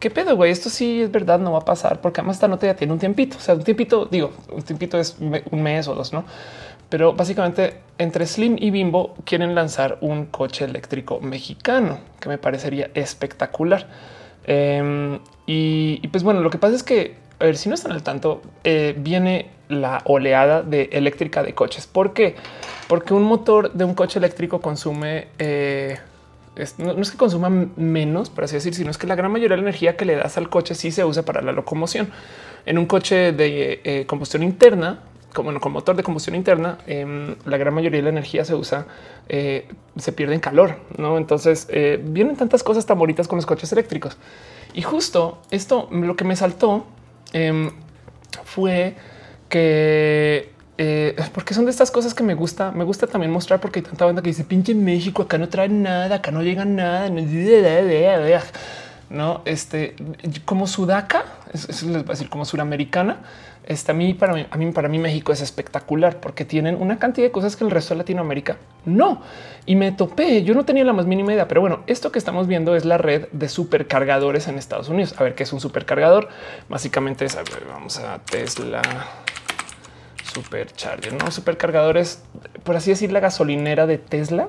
[0.00, 0.50] qué pedo, güey.
[0.50, 2.98] Esto sí es verdad, no va a pasar porque además esta nota ya tiene un
[2.98, 3.36] tiempito.
[3.36, 6.24] O sea, un tiempito, digo, un tiempito es un mes o dos, no?
[6.88, 12.90] Pero básicamente entre Slim y Bimbo quieren lanzar un coche eléctrico mexicano que me parecería
[12.94, 13.86] espectacular.
[14.46, 18.02] Em, y, pues bueno, lo que pasa es que a ver si no están al
[18.02, 21.86] tanto, eh, viene la oleada de eléctrica de coches.
[21.86, 22.36] ¿Por qué?
[22.88, 25.98] Porque un motor de un coche eléctrico consume, eh,
[26.78, 29.62] no, es que consuma menos, por así decir, sino es que la gran mayoría de
[29.62, 32.10] la energía que le das al coche sí se usa para la locomoción.
[32.66, 35.00] En un coche de eh, combustión interna,
[35.34, 38.86] como con motor de combustión interna, em, la gran mayoría de la energía se usa,
[39.26, 41.18] se pierde en calor, ¿no?
[41.18, 41.66] Entonces
[42.04, 44.16] vienen tantas cosas tan bonitas con los coches eléctricos.
[44.74, 46.86] Y justo esto, lo que me saltó
[47.34, 47.70] em,
[48.44, 48.96] fue
[49.50, 52.72] que eh, porque son de estas cosas que me gusta.
[52.72, 55.68] Me gusta también mostrar porque hay tanta banda que dice pinche México, acá no trae
[55.68, 57.10] nada, acá no llega nada.
[59.10, 59.94] No, este
[60.44, 63.18] como sudaca, eso les va a decir como suramericana.
[63.66, 66.98] Este, a mí, para mí, a mí, para mí, México es espectacular porque tienen una
[66.98, 69.22] cantidad de cosas que el resto de Latinoamérica no.
[69.66, 70.42] Y me topé.
[70.42, 72.98] Yo no tenía la más mínima idea, pero bueno, esto que estamos viendo es la
[72.98, 75.14] red de supercargadores en Estados Unidos.
[75.18, 76.28] A ver qué es un supercargador.
[76.68, 78.82] Básicamente es, a ver, vamos a Tesla
[80.34, 82.22] supercharger, no supercargadores,
[82.64, 84.48] por así decir, la gasolinera de Tesla.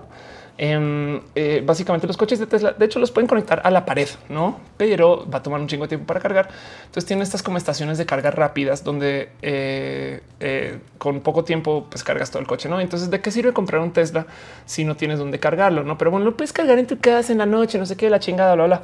[0.58, 4.08] Em, eh, básicamente los coches de Tesla, de hecho, los pueden conectar a la pared,
[4.30, 4.62] no?
[4.78, 6.48] Pero va a tomar un chingo de tiempo para cargar.
[6.86, 12.04] Entonces tiene estas como estaciones de carga rápidas donde eh, eh, con poco tiempo pues
[12.06, 12.80] cargas todo el coche, no?
[12.80, 14.28] Entonces, ¿de qué sirve comprar un Tesla
[14.66, 15.84] si no tienes dónde cargarlo?
[15.84, 18.10] No, pero bueno, lo puedes cargar en tu casa en la noche, no sé qué,
[18.10, 18.82] la chingada, bla, bla.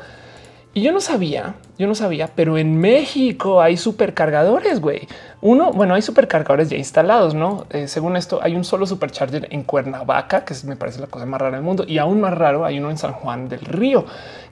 [0.73, 5.05] Y yo no sabía, yo no sabía, pero en México hay supercargadores, güey.
[5.41, 7.65] Uno, bueno, hay supercargadores ya instalados, ¿no?
[7.71, 11.41] Eh, según esto, hay un solo supercharger en Cuernavaca, que me parece la cosa más
[11.41, 14.05] rara del mundo, y aún más raro, hay uno en San Juan del Río.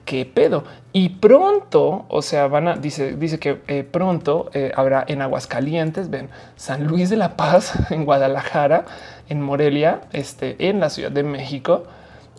[0.04, 0.64] ¿Qué pedo?
[0.92, 6.10] Y pronto, o sea, van a, dice, dice que eh, pronto eh, habrá en Aguascalientes,
[6.10, 8.84] ven, San Luis de la Paz, en Guadalajara,
[9.30, 11.84] en Morelia, este, en la Ciudad de México,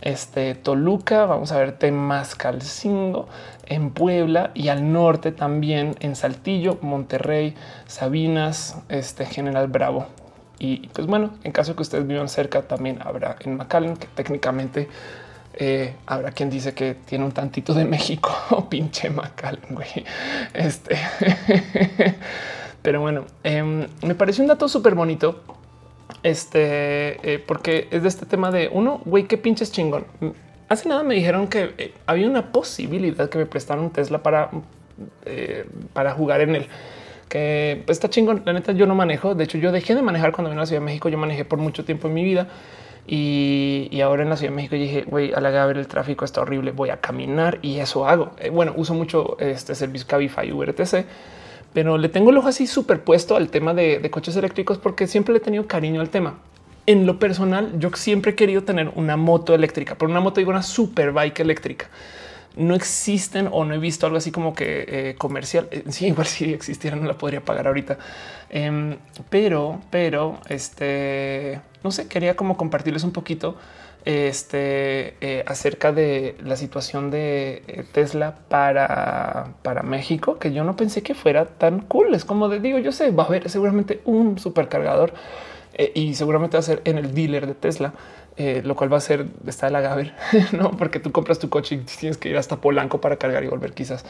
[0.01, 3.27] este Toluca, vamos a ver Temascalcingo
[3.65, 7.55] en Puebla y al norte también en Saltillo, Monterrey,
[7.87, 10.07] Sabinas, este General Bravo.
[10.59, 14.89] Y pues bueno, en caso que ustedes vivan cerca, también habrá en McAllen, que técnicamente
[15.53, 20.05] eh, habrá quien dice que tiene un tantito de México o pinche McAllen, güey.
[20.53, 20.97] Este,
[22.81, 25.60] pero bueno, em, me pareció un dato súper bonito
[26.23, 30.05] este, eh, porque es de este tema de uno, güey, qué pinches chingón.
[30.69, 34.51] Hace nada me dijeron que eh, había una posibilidad que me prestaran un Tesla para,
[35.25, 36.67] eh, para jugar en él.
[37.27, 38.43] Que pues, está chingón.
[38.45, 39.35] La neta, yo no manejo.
[39.35, 41.09] De hecho, yo dejé de manejar cuando vine a la Ciudad de México.
[41.09, 42.47] Yo manejé por mucho tiempo en mi vida.
[43.07, 46.41] Y, ahora en la Ciudad de México dije, güey, a la ver el tráfico está
[46.41, 48.31] horrible, voy a caminar y eso hago.
[48.51, 51.05] bueno, uso mucho este servicio Cabify, Uber, etc
[51.73, 55.39] pero le tengo el ojo así superpuesto al tema de, coches eléctricos porque siempre le
[55.39, 56.39] he tenido cariño al tema.
[56.85, 60.49] En lo personal, yo siempre he querido tener una moto eléctrica, por una moto digo
[60.49, 61.89] una super bike eléctrica.
[62.57, 65.69] No existen o no he visto algo así como que eh, comercial.
[65.71, 67.97] Eh, sí, igual si existiera no la podría pagar ahorita.
[68.49, 68.97] Em,
[69.29, 73.55] pero, pero, este, no sé, quería como compartirles un poquito
[74.05, 80.75] este, eh, acerca de la situación de eh, Tesla para, para México, que yo no
[80.75, 82.13] pensé que fuera tan cool.
[82.13, 85.13] Es como de digo, yo sé, va a haber seguramente un supercargador
[85.73, 87.93] eh, y seguramente va a ser en el dealer de Tesla.
[88.63, 90.15] lo cual va a ser está de la Gaber,
[90.51, 93.47] no porque tú compras tu coche y tienes que ir hasta Polanco para cargar y
[93.47, 94.03] volver quizás.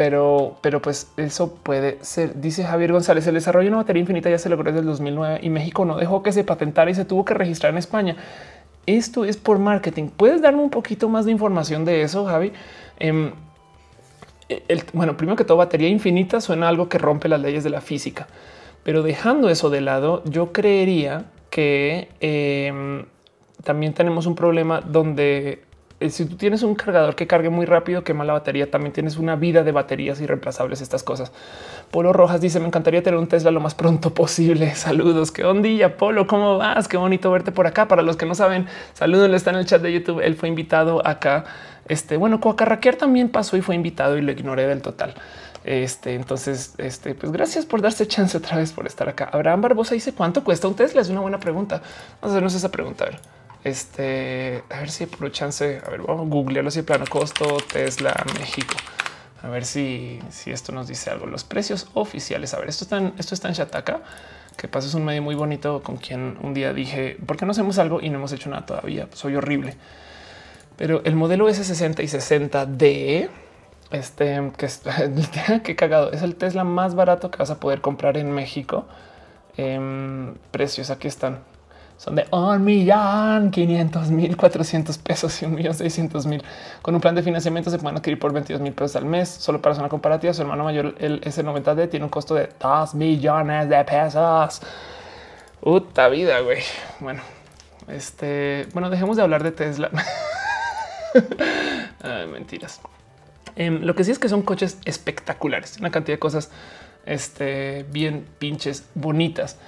[0.00, 2.40] Pero, pero pues eso puede ser.
[2.40, 5.40] Dice Javier González, el desarrollo de una batería infinita ya se logró desde el 2009
[5.42, 8.16] y México no dejó que se patentara y se tuvo que registrar en España.
[8.86, 10.08] Esto es por marketing.
[10.08, 12.50] ¿Puedes darme un poquito más de información de eso, Javi?
[12.98, 13.32] Em,
[14.94, 18.26] bueno, primero que todo, batería infinita suena algo que rompe las leyes de la física,
[18.82, 23.04] pero dejando eso de lado, yo creería que em,
[23.64, 25.62] también tenemos un problema donde
[26.08, 29.36] si tú tienes un cargador que cargue muy rápido, quema la batería, también tienes una
[29.36, 31.30] vida de baterías irreemplazables, estas cosas.
[31.90, 34.74] Polo Rojas dice, me encantaría tener un Tesla lo más pronto posible.
[34.74, 36.88] Saludos, qué ondilla, Polo, ¿cómo vas?
[36.88, 37.86] Qué bonito verte por acá.
[37.86, 41.06] Para los que no saben, saludos, está en el chat de YouTube, él fue invitado
[41.06, 41.44] acá.
[41.86, 45.14] Este, bueno, Coacarraquear también pasó y fue invitado y lo ignoré del total.
[45.64, 49.28] Este, entonces, este, pues gracias por darse chance otra vez por estar acá.
[49.32, 51.02] Abraham Barbosa dice cuánto cuesta un Tesla.
[51.02, 51.82] Es una buena pregunta.
[52.20, 53.04] Vamos a hacernos esa pregunta.
[53.04, 53.39] A ver.
[53.62, 58.14] Este, a ver si por chance, a ver, vamos a googlearlo así, plano costo Tesla
[58.38, 58.74] México.
[59.42, 61.26] A ver si, si esto nos dice algo.
[61.26, 62.54] Los precios oficiales.
[62.54, 64.00] A ver, esto está en, esto está en Shataka,
[64.56, 67.52] que pasa es un medio muy bonito con quien un día dije, ¿por qué no
[67.52, 69.08] hacemos algo y no hemos hecho nada todavía?
[69.14, 69.76] Soy horrible.
[70.76, 73.28] Pero el modelo S60 y 60D
[73.90, 74.82] Este que es
[75.64, 76.12] que cagado.
[76.12, 78.86] Es el Tesla más barato que vas a poder comprar en México.
[79.56, 81.40] Em, precios aquí están.
[82.00, 86.42] Son de un millón 500 mil 400 pesos y un millón 600 mil.
[86.80, 89.28] Con un plan de financiamiento se pueden adquirir por 22 mil pesos al mes.
[89.28, 93.68] Solo para zona comparativa, su hermano mayor, el S90D, tiene un costo de 2 millones
[93.68, 94.62] de pesos.
[95.60, 96.62] Puta vida, güey.
[97.00, 97.20] Bueno,
[97.86, 99.90] este, bueno, dejemos de hablar de Tesla.
[102.32, 102.80] mentiras.
[103.56, 106.50] Em, lo que sí es que son coches espectaculares, una cantidad de cosas
[107.04, 109.58] este, bien pinches bonitas.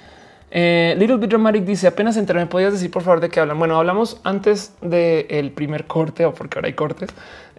[0.55, 2.37] Eh, Little Bit Dramatic dice apenas entré.
[2.37, 3.57] ¿Me podías decir por favor de qué hablan?
[3.57, 7.09] Bueno, hablamos antes del primer corte o porque ahora hay cortes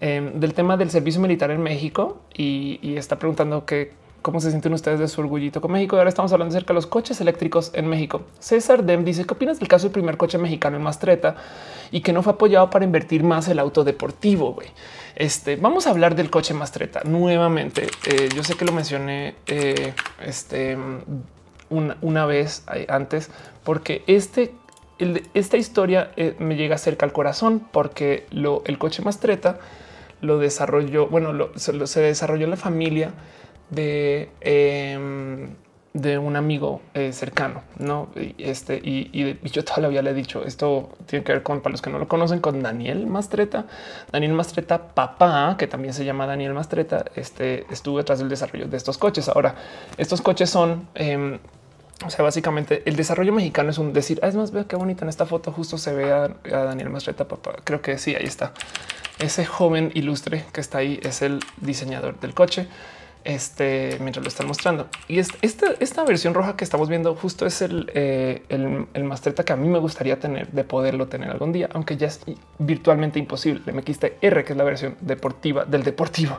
[0.01, 3.93] em, del tema del servicio militar en México y, está preguntando que
[4.23, 5.97] cómo se sienten ustedes de su orgullito con México.
[5.97, 8.23] Y ahora estamos hablando acerca de los coches eléctricos en México.
[8.39, 11.35] César Dem dice qué opinas del caso del primer coche mexicano en Mastreta
[11.91, 14.57] y que no fue apoyado para invertir más el auto deportivo.
[15.17, 17.89] Este vamos a hablar del coche Mastreta nuevamente.
[18.07, 19.95] Eh, yo sé que lo mencioné eh,
[20.25, 20.79] este,
[21.75, 23.31] una, vez antes,
[23.65, 24.53] porque este
[25.35, 29.59] esta historia eh, me llega cerca al corazón porque lo, el coche Mastreta
[30.21, 33.11] lo desarrolló, bueno, se desarrolló en la familia
[33.71, 35.51] de, em,
[35.93, 38.09] de un amigo eh, cercano, no?
[38.17, 41.83] Y este y, yo todavía le he dicho esto tiene que ver con para los
[41.83, 43.67] que no lo conocen con Daniel Mastreta,
[44.11, 47.05] Daniel Mastreta, papá, que también se llama Daniel Mastreta.
[47.15, 49.29] Este estuvo detrás del desarrollo de estos coches.
[49.29, 49.55] Ahora,
[49.99, 51.39] estos coches son em,
[52.05, 55.05] o sea, básicamente el desarrollo mexicano es un decir, ah, es más, veo qué bonita
[55.05, 57.57] en esta foto justo se ve a, Daniel Mastreta, papá.
[57.65, 58.53] Creo que sí, ahí está.
[59.19, 62.69] Ese joven ilustre que está ahí es el diseñador del coche
[63.25, 64.89] este mientras lo están mostrando.
[65.09, 68.87] Y esta, esta versión roja que estamos viendo justo es el, eh, el,
[69.45, 72.21] que a mí me gustaría tener de poderlo tener algún día, aunque ya es
[72.59, 73.63] virtualmente imposible.
[73.67, 76.39] El MX-R, que es la versión deportiva del deportivo.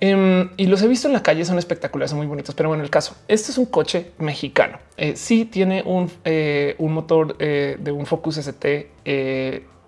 [0.00, 2.54] Em, y los he visto en la calle, son espectaculares, son muy bonitos.
[2.54, 4.78] Pero bueno, el caso, este es un coche mexicano.
[4.96, 8.90] Eh, sí tiene un, eh, motor de un Focus ST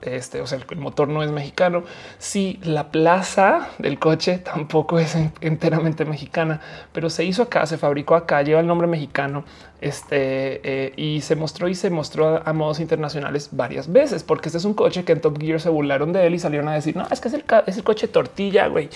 [0.02, 1.84] este, o sea, el motor no es mexicano.
[2.18, 6.60] Si la plaza del coche tampoco es enteramente mexicana,
[6.92, 9.44] pero se hizo acá, se fabricó acá, lleva el nombre mexicano.
[9.80, 14.58] Este eh, y se mostró y se mostró a, modos internacionales varias veces, porque este
[14.58, 16.96] es un coche que en Top Gear se burlaron de él y salieron a decir:
[16.96, 18.88] No, es que es el, es el coche tortilla, güey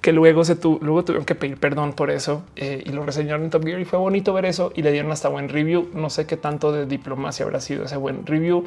[0.00, 3.50] que luego se luego tuvieron que pedir perdón por eso eh, y lo reseñaron en
[3.50, 5.88] Top Gear y fue bonito ver eso y le dieron hasta buen review.
[5.92, 8.64] No sé qué tanto de diplomacia habrá sido ese buen review.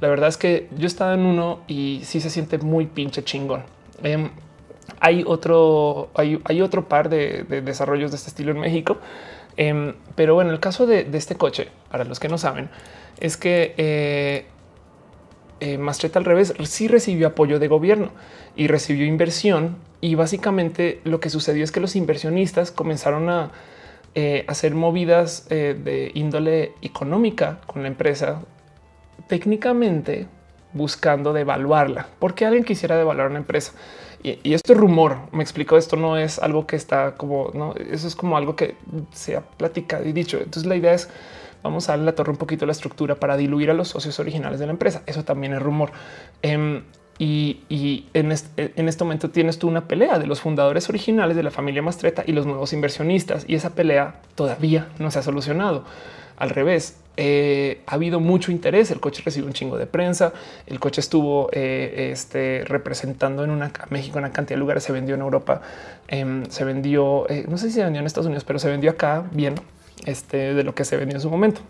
[0.00, 3.62] La verdad es que yo estaba en uno y sí se siente muy pinche chingón.
[4.02, 4.30] Em,
[4.98, 8.98] hay otro, hay, otro par de, desarrollos de este estilo en México,
[9.56, 12.68] em, pero bueno, el caso de, este coche, para los que no saben,
[13.20, 14.46] es que
[15.62, 18.10] eh, al revés sí recibió apoyo de gobierno
[18.56, 23.52] y recibió inversión y básicamente lo que sucedió es que los inversionistas comenzaron a
[24.16, 28.42] eh, hacer movidas eh, de índole económica con la empresa,
[29.28, 30.26] técnicamente
[30.72, 32.08] buscando devaluarla.
[32.18, 33.72] porque alguien quisiera devaluar una empresa?
[34.24, 35.18] Y, esto es rumor.
[35.32, 35.76] Me explico.
[35.76, 38.76] Esto no es algo que está como no, eso es como algo que
[39.12, 40.38] se ha platicado y dicho.
[40.38, 41.08] Entonces, la idea es
[41.62, 44.60] vamos a darle la torre un poquito la estructura para diluir a los socios originales
[44.60, 45.02] de la empresa.
[45.06, 45.92] Eso también es rumor.
[46.42, 46.82] Em,
[47.18, 51.80] y, en, este, momento tienes tú una pelea de los fundadores originales de la familia
[51.80, 53.44] Mastreta y los nuevos inversionistas.
[53.46, 55.84] Y esa pelea todavía no se ha solucionado.
[56.36, 58.90] Al revés, eh, ha habido mucho interés.
[58.90, 60.32] El coche recibió un chingo de prensa.
[60.66, 64.82] El coche estuvo eh, este, representando en una México en una cantidad de lugares.
[64.82, 65.60] Se vendió en Europa,
[66.08, 68.90] em, se vendió, eh, no sé si se vendió en Estados Unidos, pero se vendió
[68.90, 69.54] acá bien
[70.06, 71.60] este, de lo que se vendió en su momento.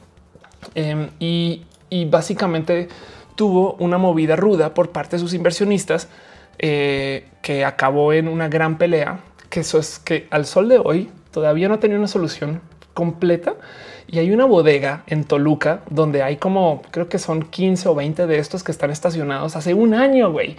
[0.74, 1.64] Em, y,
[2.06, 2.88] básicamente
[3.36, 6.08] tuvo una movida ruda por parte de sus inversionistas
[6.58, 9.20] eh, que acabó en una gran pelea,
[9.50, 12.62] que eso es que al sol de hoy todavía no tenía una solución
[12.94, 13.54] completa
[14.06, 18.26] y hay una bodega en Toluca donde hay como creo que son 15 o 20
[18.26, 20.56] de estos que están estacionados hace un año, güey,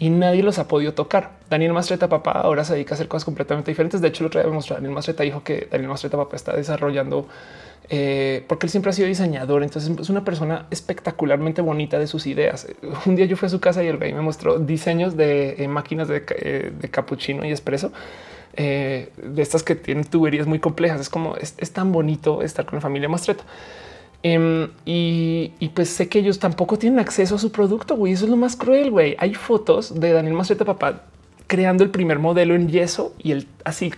[0.00, 1.32] y nadie los ha podido tocar.
[1.50, 4.00] Daniel Mastreta Papá ahora se dedica a hacer cosas completamente diferentes.
[4.00, 7.28] De hecho, lo otra vez Daniel Mastreta dijo que Daniel Mastreta Papá está desarrollando
[7.90, 9.62] eh, porque él siempre ha sido diseñador.
[9.62, 12.66] Entonces es una persona espectacularmente bonita de sus ideas.
[13.06, 15.68] Un día yo fui a su casa y el rey me mostró diseños de eh,
[15.68, 17.92] máquinas de, eh, de capuchino y espresso.
[18.56, 20.98] de estas que tienen tuberías muy complejas.
[20.98, 23.44] Es como es, tan bonito estar con la familia Mastreta.
[24.22, 27.96] Em, y, pues sé que ellos tampoco tienen acceso a su producto.
[27.96, 28.90] Güey, eso es lo más cruel.
[28.90, 31.02] Güey, hay fotos de Daniel Mastreta, papá,
[31.46, 33.92] creando el primer modelo en yeso y el así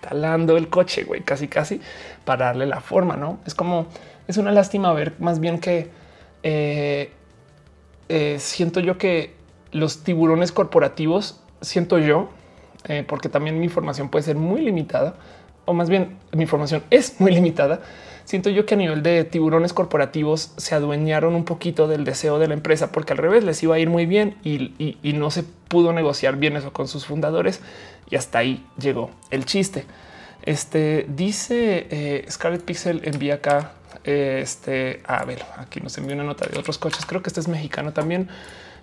[0.00, 1.80] talando el coche, güey, casi, casi
[2.24, 3.16] para darle la forma.
[3.16, 3.86] No es como
[4.28, 5.90] es una lástima ver más bien que
[6.42, 7.10] eh,
[8.08, 9.34] eh, siento yo que
[9.72, 12.28] los tiburones corporativos, siento yo,
[12.88, 15.14] eh, porque también mi información puede ser muy limitada,
[15.64, 17.80] o más bien mi información es muy limitada.
[18.26, 22.48] Siento yo que a nivel de tiburones corporativos se adueñaron un poquito del deseo de
[22.48, 25.92] la empresa, porque al revés les iba a ir muy bien y, no se pudo
[25.92, 27.60] negociar bien eso con sus fundadores
[28.10, 29.84] y hasta ahí llegó el chiste.
[30.42, 33.74] Este dice eh, Scarlet Pixel envía acá.
[34.02, 37.06] Este a ver, aquí nos envió una nota de otros coches.
[37.06, 38.28] Creo que este es mexicano también.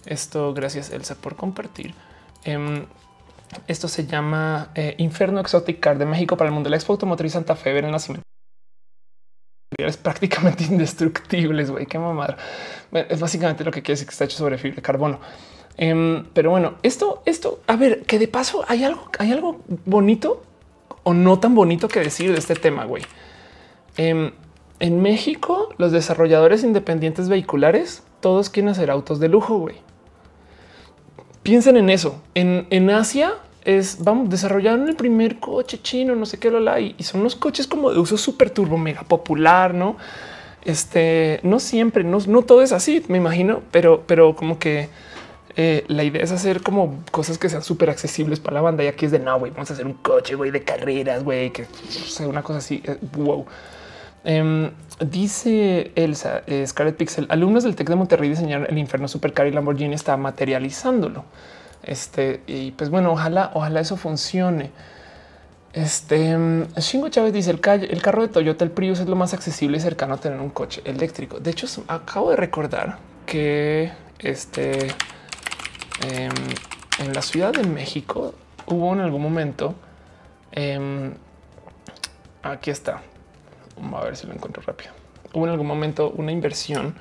[0.06, 1.94] Esto, gracias Elsa por compartir.
[2.46, 2.86] Em,
[3.68, 6.70] esto se llama eh, Inferno Exotic Car de México para el mundo.
[6.70, 8.33] La Expo Automotriz Santa Fe ver el nacimiento.
[9.78, 11.86] Es prácticamente indestructibles, güey.
[11.86, 12.38] Qué mamada.
[12.92, 15.20] es básicamente lo que quiere decir que está hecho sobre fibra de carbono.
[15.78, 20.44] Em, pero bueno, esto, esto, a ver, que de paso hay algo, hay algo bonito
[21.04, 23.04] o no tan bonito que decir de este tema, güey.
[23.98, 24.32] Em,
[24.80, 29.78] en México, los desarrolladores independientes vehiculares, todos quieren hacer autos de lujo, güey.
[31.44, 32.22] Piensen en eso.
[32.36, 33.34] En, Asia
[33.66, 37.36] es, vamos, desarrollaron el primer coche chino, no sé qué, lo y, y son unos
[37.36, 39.98] coches como de uso súper turbo, mega popular, ¿no?
[40.66, 44.90] Este, no siempre, no, no todo es así, me imagino, pero, pero como que
[45.56, 48.84] eh, la idea es hacer como cosas que sean súper accesibles para la banda.
[48.84, 51.52] Y aquí es de no, güey, vamos a hacer un coche güey, de carreras, güey,
[51.52, 52.82] que sea una cosa así.
[52.86, 53.46] Eh, wow.
[54.24, 54.72] Em,
[55.06, 59.52] dice Elsa eh, Scarlet Pixel, alumnos del Tec de Monterrey diseñaron el infierno supercar y
[59.52, 61.26] Lamborghini está materializándolo.
[61.84, 64.72] Este y pues bueno, ojalá, ojalá eso funcione.
[65.74, 69.34] Este em, Shingo Chávez dice el, el carro de Toyota, el Prius es lo más
[69.34, 71.40] accesible y cercano a tener un coche eléctrico.
[71.40, 74.90] De hecho, acabo de recordar que este
[76.02, 76.32] Em,
[77.00, 78.34] en la Ciudad de México
[78.66, 79.76] hubo en algún momento.
[80.52, 81.14] Em,
[82.42, 83.02] aquí está.
[83.94, 84.92] A ver si lo encuentro rápido.
[85.34, 86.96] Hubo en algún momento una inversión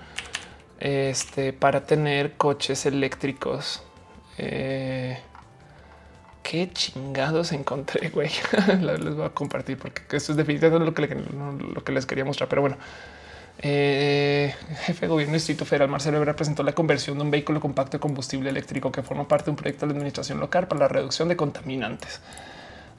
[0.78, 3.82] este, para tener coches eléctricos.
[4.38, 5.18] Eh,
[6.42, 8.30] qué chingados encontré, güey.
[8.80, 11.14] les voy a compartir porque esto es definitivamente lo que,
[11.74, 12.48] lo que les quería mostrar.
[12.48, 12.76] Pero bueno,
[13.58, 14.54] eh,
[14.86, 18.00] jefe de gobierno Distrito Federal Marcelo Ebrard presentó la conversión de un vehículo compacto de
[18.00, 21.28] combustible eléctrico que forma parte de un proyecto de la administración local para la reducción
[21.28, 22.20] de contaminantes.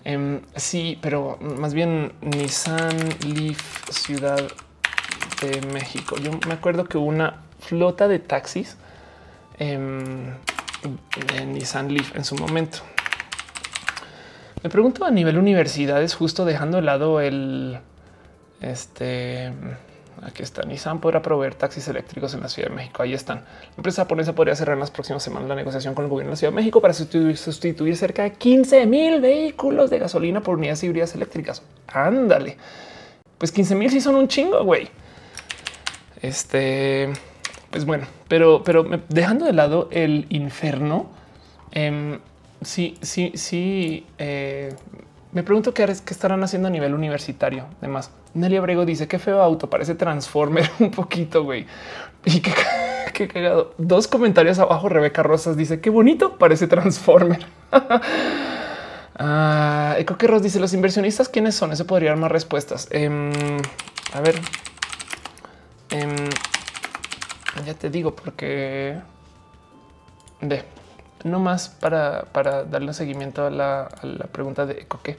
[0.06, 4.42] Em, sí, pero más bien Nissan Leaf Ciudad
[5.42, 6.18] de México.
[6.18, 8.78] Yo me acuerdo que una flota de taxis
[9.60, 10.34] em,
[11.46, 12.80] Nissan Leaf en su momento.
[14.64, 17.80] Me pregunto a nivel universidades, justo dejando de lado el
[18.62, 19.52] este
[20.22, 20.64] Aquí está.
[20.64, 23.04] Nissan podrá proveer taxis eléctricos en la Ciudad de México.
[23.04, 23.40] Ahí están.
[23.40, 26.34] La empresa japonesa podría cerrar en las próximas semanas la negociación con el gobierno de
[26.34, 30.84] la Ciudad de México para sustituir, cerca de 15 mil vehículos de gasolina por unidades
[30.84, 31.64] híbridas eléctricas.
[31.88, 32.58] Ándale.
[33.38, 34.88] Pues 15 mil sí son un chingo, güey.
[36.22, 37.12] Este,
[37.70, 41.06] pues bueno, pero, pero dejando de lado el infierno,
[41.72, 42.18] em,
[42.64, 44.08] sí, sí, sí.
[44.18, 44.74] Eh,
[45.34, 47.66] me pregunto qué, qué estarán haciendo a nivel universitario.
[47.78, 51.68] Además, Nelly Abrego dice que feo auto, parece Transformer un poquito, güey.
[52.26, 52.52] Y qué,
[53.14, 53.76] qué cagado.
[53.78, 54.90] Dos comentarios abajo.
[54.90, 57.46] Rebeca Rosas dice qué bonito parece Transformer.
[59.20, 61.72] ah, que Ross dice los inversionistas quiénes son.
[61.72, 62.88] Eso podría dar más respuestas.
[62.90, 63.32] Em,
[64.12, 64.42] a ver,
[65.92, 66.16] em,
[67.66, 68.98] ya te digo porque
[70.42, 70.64] de
[71.24, 73.90] no más para, para darle seguimiento a la,
[74.32, 75.18] pregunta de Eco que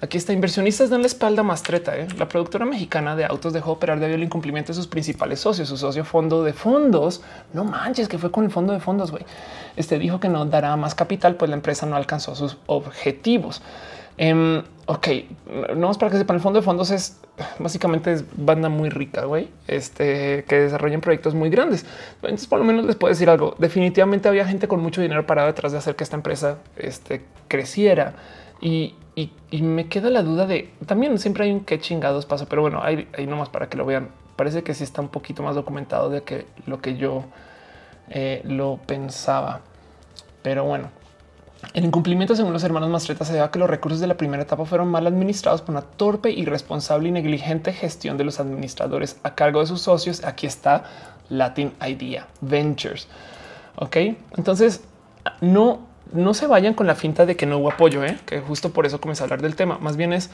[0.00, 0.34] Aquí está.
[0.34, 1.96] Inversionistas dan la espalda más treta.
[1.96, 2.06] ¿eh?
[2.18, 5.68] La productora mexicana de autos dejó operar debido al incumplimiento de sus principales socios.
[5.68, 7.22] Su socio fondo de fondos.
[7.54, 9.14] No manches que fue con el fondo de fondos.
[9.76, 13.62] Este dijo que no dará más capital, pues la empresa no alcanzó sus objetivos.
[14.16, 15.08] Um, ok,
[15.76, 17.20] no para que sepan, el fondo de fondos es
[17.58, 21.84] básicamente es banda muy rica, güey, este que desarrollan proyectos muy grandes.
[22.22, 23.56] Entonces, por lo menos les puedo decir algo.
[23.58, 28.14] Definitivamente había gente con mucho dinero parado detrás de hacer que esta empresa este, creciera
[28.60, 32.62] y, y, me queda la duda de también siempre hay un qué chingados pasa, pero
[32.62, 34.10] bueno, ahí, ahí nomás para que lo vean.
[34.36, 37.24] Parece que sí está un poquito más documentado de que lo que yo
[38.10, 39.60] eh, lo pensaba.
[40.42, 40.90] Pero bueno,
[41.72, 44.42] el incumplimiento, según los hermanos Mastreta, se debe a que los recursos de la primera
[44.42, 49.34] etapa fueron mal administrados por una torpe, irresponsable y negligente gestión de los administradores a
[49.34, 50.24] cargo de sus socios.
[50.24, 50.84] Aquí está
[51.28, 53.08] Latin Idea Ventures.
[53.76, 53.96] Ok,
[54.36, 54.82] entonces
[55.40, 58.18] no no se vayan con la finta de que no hubo apoyo, ¿eh?
[58.26, 59.78] que justo por eso comencé a hablar del tema.
[59.78, 60.30] Más bien es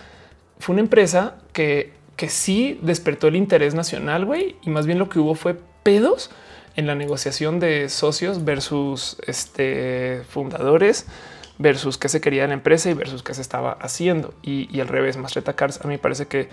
[0.58, 5.08] fue una empresa que, que sí despertó el interés nacional, güey, y más bien lo
[5.08, 6.30] que hubo fue pedos
[6.76, 11.06] en la negociación de socios versus este fundadores
[11.60, 14.32] versus qué se quería en la empresa y versus qué se estaba haciendo.
[14.42, 16.48] Y, al revés, Mastreta Cars a mí parece que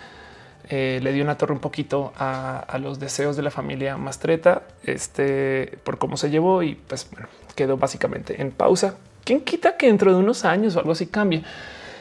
[0.70, 5.80] eh, le dio una torre un poquito a, los deseos de la familia Mastreta este,
[5.86, 7.08] por cómo se llevó y pues
[7.56, 11.44] quedó básicamente en pausa quién quita que dentro de unos años o algo así cambie.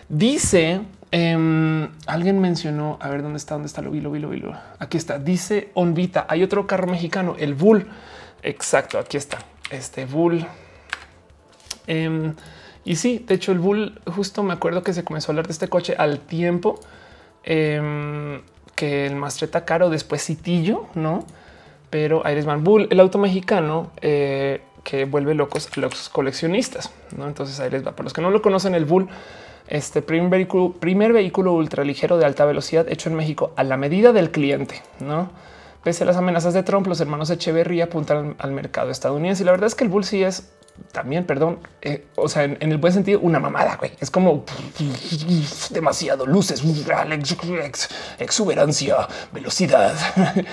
[0.08, 0.80] Dice
[1.16, 4.42] em, alguien mencionó a ver dónde está, dónde está lo vi, lo vi, lo vi.
[4.78, 5.18] Aquí está.
[5.18, 6.26] Dice Onvita.
[6.28, 7.86] Hay otro carro mexicano, el Bull.
[8.42, 8.98] Exacto.
[8.98, 9.38] Aquí está
[9.70, 10.46] este Bull.
[11.86, 12.34] Em,
[12.84, 15.52] y sí, de hecho, el Bull, justo me acuerdo que se comenzó a hablar de
[15.52, 16.78] este coche al tiempo
[17.44, 18.42] em,
[18.74, 21.24] que el Mastreta Caro, después Citillo, no?
[21.90, 26.90] Pero Van Bull, el auto mexicano eh, que vuelve locos a los coleccionistas.
[27.16, 27.26] ¿no?
[27.26, 27.92] Entonces ahí va.
[27.92, 29.08] Para los que no lo conocen, el Bull,
[29.68, 34.12] este primer vehículo, primer vehículo ultraligero de alta velocidad hecho en México a la medida
[34.12, 34.82] del cliente.
[35.00, 35.30] No
[35.86, 39.44] pese a las amenazas de Trump, los hermanos Echeverría apuntan al, mercado estadounidense.
[39.44, 40.48] Y la verdad es que el Bull sí es
[40.90, 43.76] también, perdón, eh, o sea, en, el buen sentido, una mamada.
[43.76, 43.92] güey.
[44.00, 44.44] Es como
[45.70, 46.64] demasiado luces,
[48.18, 48.96] exuberancia,
[49.30, 49.94] velocidad.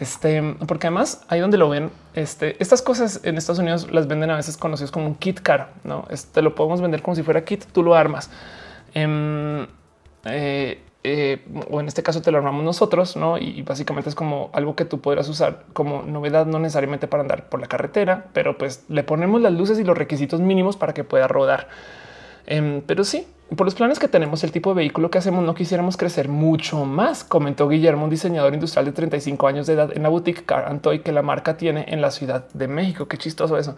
[0.00, 4.30] Este, porque además ahí donde lo ven, este, estas cosas en Estados Unidos las venden
[4.30, 5.74] a veces conocidos como un kit car.
[5.84, 7.64] No, este lo podemos vender como si fuera kit.
[7.66, 8.30] Tú lo armas.
[11.02, 13.38] Eh, o en este caso te lo armamos nosotros, ¿no?
[13.38, 17.48] Y básicamente es como algo que tú podrás usar como novedad, no necesariamente para andar
[17.48, 21.04] por la carretera, pero pues le ponemos las luces y los requisitos mínimos para que
[21.04, 21.68] pueda rodar.
[22.46, 25.54] Em, pero sí, por los planes que tenemos, el tipo de vehículo que hacemos, no
[25.54, 30.02] quisiéramos crecer mucho más, comentó Guillermo, un diseñador industrial de 35 años de edad en
[30.02, 33.08] la boutique Car Antoy que la marca tiene en la Ciudad de México.
[33.08, 33.74] Qué chistoso eso.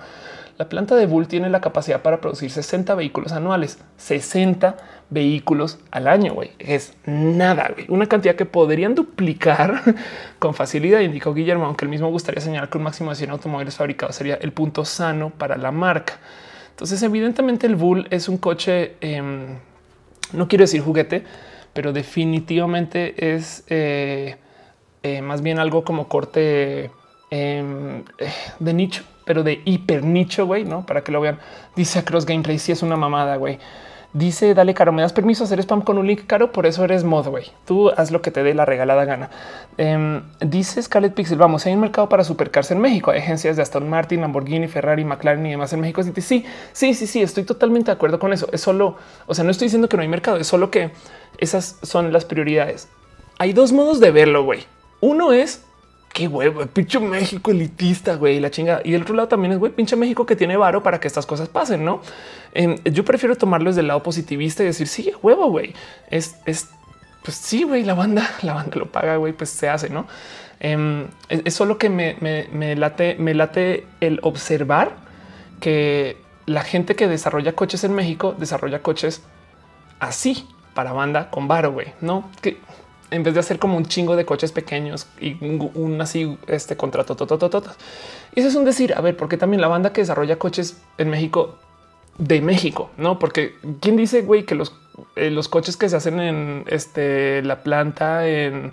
[0.58, 4.76] La planta de Bull tiene la capacidad para producir 60 vehículos anuales, 60
[5.08, 6.34] vehículos al año.
[6.34, 6.50] güey.
[6.58, 9.80] Es nada, una cantidad que podrían duplicar
[10.38, 13.74] con facilidad, indicó Guillermo, aunque el mismo gustaría señalar que un máximo de 100 automóviles
[13.74, 16.18] fabricados sería el punto sano para la marca.
[16.72, 19.58] Entonces, evidentemente, el Bull es un coche, em,
[20.32, 21.22] no quiero decir juguete,
[21.72, 24.36] pero definitivamente es eh,
[25.02, 26.90] eh, más bien algo como corte
[27.30, 28.04] em,
[28.58, 31.38] de nicho, pero de hiper nicho, güey, no para que lo vean.
[31.76, 33.58] Dice Cross Gameplay, si es una mamada, güey.
[34.14, 37.02] Dice, dale caro, me das permiso hacer spam con un link caro, por eso eres
[37.02, 37.26] mod.
[37.64, 39.30] Tú haz lo que te dé la regalada gana.
[39.78, 43.10] Em, dice Scarlett Pixel, vamos, hay un mercado para supercars en México.
[43.10, 46.02] Hay agencias de Aston Martin, Lamborghini, Ferrari, McLaren y demás en México.
[46.02, 48.48] Sí, sí, sí, sí, estoy totalmente de acuerdo con eso.
[48.52, 50.90] Es solo, o sea, no estoy diciendo que no hay mercado, es solo que
[51.38, 52.88] esas son las prioridades.
[53.38, 54.66] Hay dos modos de verlo, güey.
[55.00, 55.64] Uno es
[56.12, 58.80] qué huevo, pinche México elitista, güey, la chinga.
[58.84, 61.26] Y el otro lado también es güey, pinche México que tiene varo para que estas
[61.26, 62.02] cosas pasen, no?
[62.52, 65.74] Em, yo prefiero tomarlo desde el lado positivista y decir sí, huevo, güey.
[66.10, 66.68] Es, es,
[67.24, 70.06] pues sí, güey, la banda, la banda lo paga, güey, pues se hace, no?
[70.60, 74.96] Em, es, solo que me, me, late, me late el observar
[75.60, 76.16] que
[76.46, 79.22] la gente que desarrolla coches en México desarrolla coches
[79.98, 82.58] así para banda con varo, güey, no que
[83.12, 87.16] en vez de hacer como un chingo de coches pequeños y un, así este contrato.
[88.34, 91.10] Y eso es un decir, a ver, porque también la banda que desarrolla coches en
[91.10, 91.58] México
[92.18, 93.18] de México, no?
[93.18, 94.74] Porque quién dice güey que los,
[95.16, 98.72] eh, los coches que se hacen en este, la planta en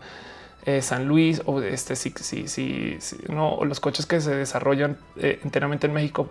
[0.66, 2.98] eh, San Luis o este sí, sí, sí,
[3.30, 6.30] no, o los coches que se desarrollan eh, enteramente en México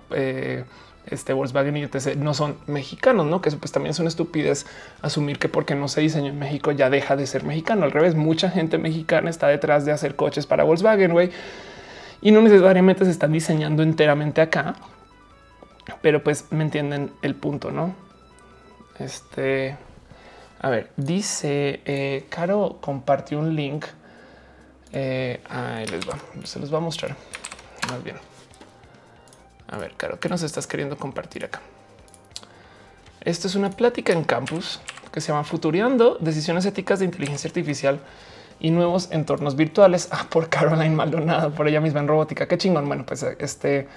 [1.11, 2.17] este Volkswagen y etc.
[2.17, 3.41] no son mexicanos, no?
[3.41, 4.67] Que eso pues también es una estupidez
[5.03, 7.85] asumir que porque no se diseñó en México ya deja de ser mexicano.
[7.85, 11.31] Al revés, mucha gente mexicana está detrás de hacer coches para Volkswagen, güey,
[12.21, 14.77] y no necesariamente se están diseñando enteramente acá,
[16.03, 17.95] pero pues me entienden el punto, no?
[18.99, 19.77] Este,
[20.61, 23.87] a ver, dice eh, Caro compartió un link.
[24.93, 27.15] Eh, ahí les va, se los va a mostrar
[27.89, 28.17] más bien.
[29.71, 31.61] A ver, claro, ¿qué nos estás queriendo compartir acá?
[33.21, 34.81] Esto es una plática en campus
[35.13, 38.01] que se llama Futureando decisiones éticas de inteligencia artificial
[38.61, 42.49] y nuevos entornos virtuales ah, por Caroline Maldonado, por ella misma en robótica.
[42.49, 42.87] Qué chingón.
[42.87, 43.89] Bueno, pues este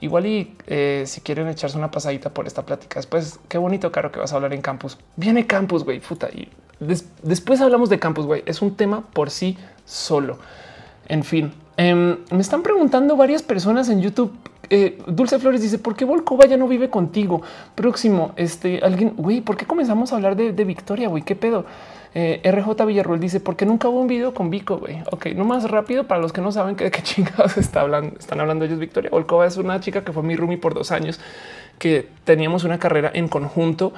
[0.00, 4.10] igual y eh, si quieren echarse una pasadita por esta plática después, qué bonito, caro
[4.10, 4.98] que vas a hablar en campus.
[5.14, 6.28] Viene campus, güey, puta.
[6.28, 6.48] Y
[7.22, 8.42] después hablamos de campus, güey.
[8.46, 10.38] Es un tema por sí solo.
[11.06, 14.32] En fin, em, me están preguntando varias personas en YouTube
[14.70, 17.42] eh, Dulce Flores dice por qué Volkova ya no vive contigo.
[17.74, 21.08] Próximo, este alguien, güey, ¿por qué comenzamos a hablar de, Victoria?
[21.08, 21.64] Güey, qué pedo.
[22.14, 24.78] Eh, RJ Villarroel dice porque nunca hubo un video con Vico.
[24.78, 28.16] Güey, ok, no más rápido para los que no saben de qué chingados está hablando,
[28.16, 28.78] están hablando ellos.
[28.78, 31.18] Victoria Volkova es una chica que fue mi roomie por dos años,
[31.80, 33.92] que teníamos una carrera en conjunto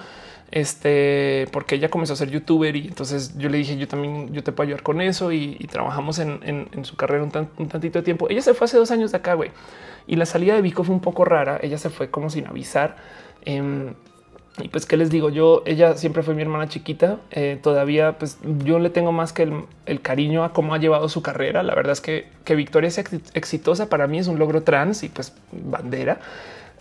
[0.53, 4.45] este, porque ella comenzó a ser youtuber y entonces yo le dije, yo también, yo
[4.45, 8.29] te puedo ayudar con eso y, trabajamos en, su carrera un, un, tantito de tiempo.
[8.29, 9.51] Ella se fue hace dos años de acá, güey.
[10.07, 11.59] Y la salida de Vico fue un poco rara.
[11.63, 12.97] Ella se fue como sin avisar.
[13.47, 13.95] Em,
[14.59, 15.31] y pues, ¿qué les digo?
[15.31, 17.21] Yo, ella siempre fue mi hermana chiquita.
[17.31, 19.51] Eh, todavía, pues yo le tengo más que
[19.87, 21.63] el, cariño a cómo ha llevado su carrera.
[21.63, 25.09] La verdad es que, que Victoria sea exitosa para mí es un logro trans y
[25.09, 26.21] pues bandera.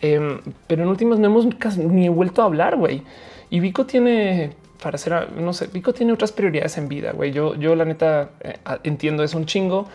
[0.02, 3.04] Em, pero en últimas no hemos ni vuelto a hablar, güey.
[3.52, 7.32] Y Vico tiene para hacer, no sé, Vico tiene otras prioridades en vida, güey.
[7.32, 9.88] Yo, yo la neta eh, entiendo, es un chingo.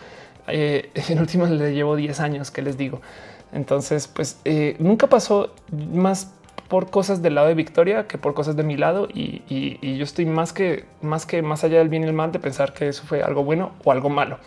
[0.47, 3.01] Eh, en últimas le llevo 10 años, que les digo.
[3.51, 5.53] Entonces, pues eh, nunca pasó
[5.91, 6.33] más
[6.67, 9.07] por cosas del lado de Victoria que por cosas de mi lado.
[9.13, 12.31] Y, y, yo estoy más que más que más allá del bien y el mal
[12.31, 14.37] de pensar que eso fue algo bueno o algo malo.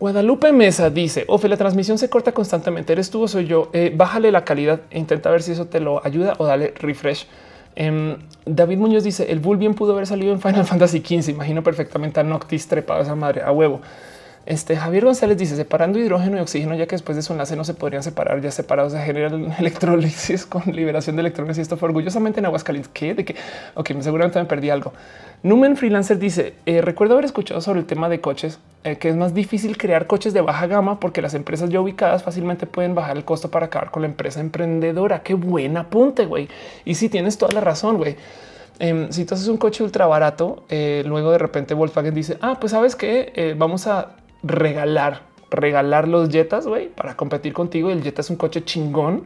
[0.00, 2.92] Guadalupe Mesa dice: Ofe, la transmisión se corta constantemente.
[2.92, 3.70] Eres tú o soy yo.
[3.94, 7.26] bájale la calidad e intenta ver si eso te lo ayuda o dale refresh.
[7.76, 8.16] Em,
[8.46, 11.30] David Muñoz dice el Bull bien pudo haber salido en Final Fantasy XV.
[11.30, 13.80] Imagino perfectamente a Noctis trepado esa madre a huevo.
[14.46, 17.64] Este Javier González dice separando hidrógeno y oxígeno, ya que después de su enlace no
[17.64, 21.58] se podrían separar, ya separados se generan electrólisis con liberación de electrones.
[21.58, 22.88] Y esto fue orgullosamente en Aguascalientes.
[22.94, 23.14] ¿Qué?
[23.14, 23.34] De que,
[23.74, 24.92] ok, seguramente me perdí algo.
[25.42, 29.16] Numen Freelancer dice: eh, Recuerdo haber escuchado sobre el tema de coches, eh, que es
[29.16, 33.16] más difícil crear coches de baja gama porque las empresas ya ubicadas fácilmente pueden bajar
[33.16, 35.24] el costo para acabar con la empresa emprendedora.
[35.24, 36.48] Qué buen apunte, güey.
[36.84, 38.14] Y si tienes toda la razón, güey.
[38.78, 42.58] Em, si tú haces un coche ultra barato, eh, luego de repente Volkswagen dice: Ah,
[42.60, 44.10] pues sabes que vamos a
[44.46, 47.90] regalar, regalar los Jetas güey, para competir contigo.
[47.90, 49.24] El Jetta es un coche chingón.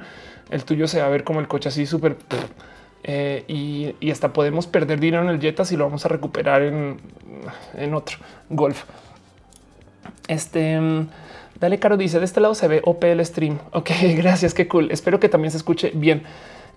[0.51, 2.17] El tuyo se va a ver como el coche así súper
[3.03, 6.99] eh, y, hasta podemos perder dinero en el Jetta si lo vamos a recuperar en,
[7.75, 8.19] en otro
[8.49, 8.85] Golf.
[10.29, 10.79] Este
[11.61, 13.59] dale caro dice de este lado se ve OPL stream.
[13.73, 14.55] Ok, gracias.
[14.55, 14.91] Qué cool.
[14.91, 16.23] Espero que también se escuche bien.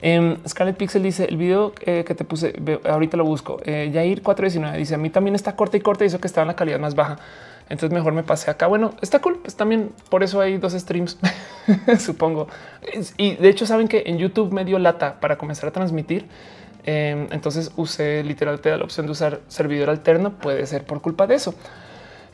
[0.05, 2.53] Eh, Scarlet Pixel dice el video eh, que te puse
[2.83, 3.59] ahorita lo busco.
[3.63, 6.49] Eh, Jair 419 dice a mí también está corta y corta eso que estaba en
[6.49, 7.17] la calidad más baja.
[7.69, 8.67] Entonces mejor me pasé acá.
[8.67, 9.39] Bueno, está cool.
[9.41, 11.17] Pues también por eso hay dos streams,
[11.99, 12.47] supongo.
[13.17, 16.27] Y de hecho saben que en YouTube me dio lata para comenzar a transmitir.
[16.85, 20.33] Em, entonces usé literalmente la opción de usar servidor alterno.
[20.33, 21.55] Puede ser por culpa de eso.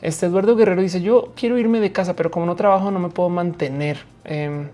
[0.02, 3.10] Este Eduardo Guerrero dice yo quiero irme de casa, pero como no trabajo no me
[3.10, 3.98] puedo mantener.
[4.24, 4.66] Eh,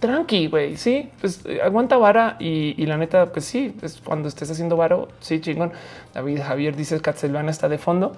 [0.00, 0.76] tranqui, güey.
[0.76, 5.08] Sí, pues eh, aguanta vara y, la neta, pues sí, es cuando estés haciendo varo.
[5.20, 5.72] Sí, chingón.
[6.14, 8.12] David Javier dice Castlevania está de fondo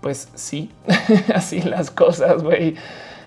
[0.00, 0.70] pues sí,
[1.34, 2.74] así las cosas, güey.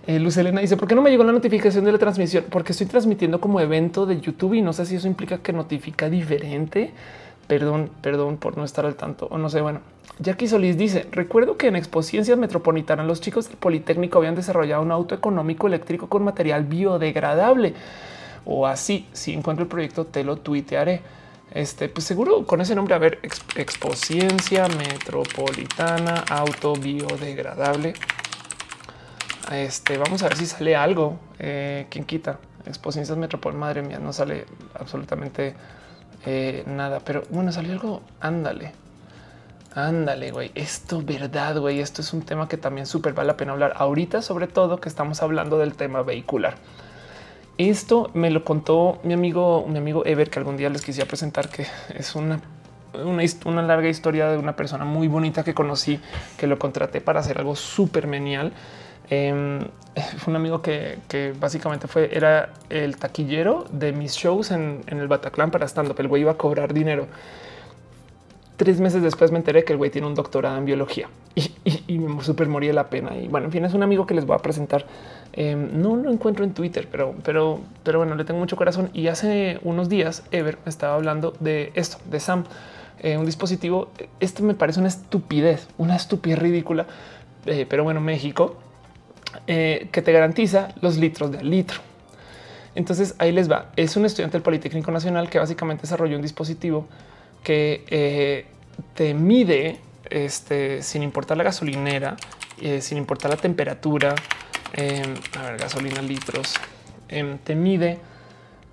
[0.07, 2.45] Eh, Luz Elena dice, ¿por qué no me llegó la notificación de la transmisión?
[2.49, 6.09] Porque estoy transmitiendo como evento de YouTube y no sé si eso implica que notifica
[6.09, 6.91] diferente.
[7.47, 9.61] Perdón, perdón por no estar al tanto o no sé.
[9.61, 9.81] Bueno,
[10.19, 14.91] Jackie Solís dice: Recuerdo que en Expociencias Metropolitana los chicos del Politécnico habían desarrollado un
[14.91, 17.73] auto económico eléctrico con material biodegradable
[18.45, 19.05] o así.
[19.13, 21.01] Si encuentro el proyecto, te lo tuitearé.
[21.53, 23.19] Este, pues seguro con ese nombre, a ver,
[23.55, 27.93] Expociencia Metropolitana Auto Biodegradable.
[29.51, 31.19] Este, vamos a ver si sale algo.
[31.39, 32.39] Eh, ¿Quién quita?
[32.65, 34.45] Expociencias Metropolitana, madre mía, no sale
[34.75, 35.55] absolutamente
[36.25, 36.99] eh, nada.
[36.99, 38.73] Pero bueno, salió algo, ándale.
[39.73, 40.51] Ándale, güey.
[40.55, 41.79] Esto, verdad, güey.
[41.79, 44.89] Esto es un tema que también súper vale la pena hablar ahorita, sobre todo que
[44.89, 46.55] estamos hablando del tema vehicular.
[47.59, 51.49] Esto me lo contó mi amigo, mi amigo Ever, que algún día les quisiera presentar,
[51.49, 52.39] que es una,
[53.43, 55.99] una, larga historia de una persona muy bonita que conocí,
[56.37, 58.53] que lo contraté para hacer algo súper menial.
[59.09, 59.59] Em,
[60.19, 65.51] fue un amigo que, básicamente fue, era el taquillero de mis shows en, el Bataclan
[65.51, 65.99] para stand up.
[65.99, 67.07] El güey iba a cobrar dinero.
[68.59, 71.07] Tres meses después me enteré que el güey tiene un doctorado en biología
[71.87, 73.15] y, me súper moría la pena.
[73.15, 74.85] Y bueno, en fin, es un amigo que les voy a presentar
[75.33, 78.89] Em, no lo encuentro en Twitter, pero, pero, pero bueno, le tengo mucho corazón.
[78.93, 82.45] Y hace unos días Ever me estaba hablando de esto, de Sam,
[82.99, 83.89] eh, un dispositivo.
[84.19, 86.87] Esto me parece una estupidez, una estupidez ridícula.
[87.45, 88.57] Eh, pero bueno, México
[89.47, 91.79] eh, que te garantiza los litros de litro.
[92.75, 93.67] Entonces ahí les va.
[93.75, 96.87] Es un estudiante del Politécnico Nacional que básicamente desarrolló un dispositivo
[97.49, 98.45] que
[98.93, 102.15] te mide este, sin importar la gasolinera,
[102.79, 104.15] sin importar la temperatura,
[104.73, 106.53] Em, a ver, gasolina litros,
[107.07, 107.99] em, te mide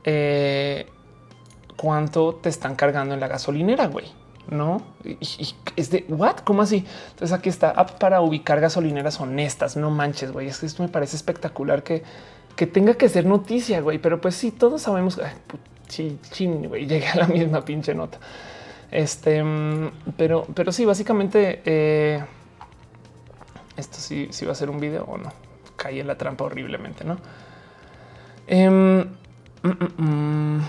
[0.05, 0.87] eh,
[1.77, 4.07] cuánto te están cargando en la gasolinera, güey.
[4.49, 4.81] No
[5.75, 6.37] es de what?
[6.45, 6.85] ¿Cómo así?
[7.11, 9.77] Entonces aquí está app para ubicar gasolineras honestas.
[9.77, 10.47] No manches, güey.
[10.47, 12.05] Es que esto me parece espectacular que,
[12.55, 13.99] que tenga que ser noticia, güey.
[13.99, 15.19] Pero pues sí, todos sabemos.
[15.19, 18.21] Güey, llegué a la misma pinche nota.
[18.97, 22.25] Este, mm, pero, pero sí, básicamente eh,
[23.77, 25.31] esto sí, sí va a ser un video o no
[25.77, 27.19] caí en la trampa horriblemente, ¿no?
[28.47, 30.61] Em, mm, mm,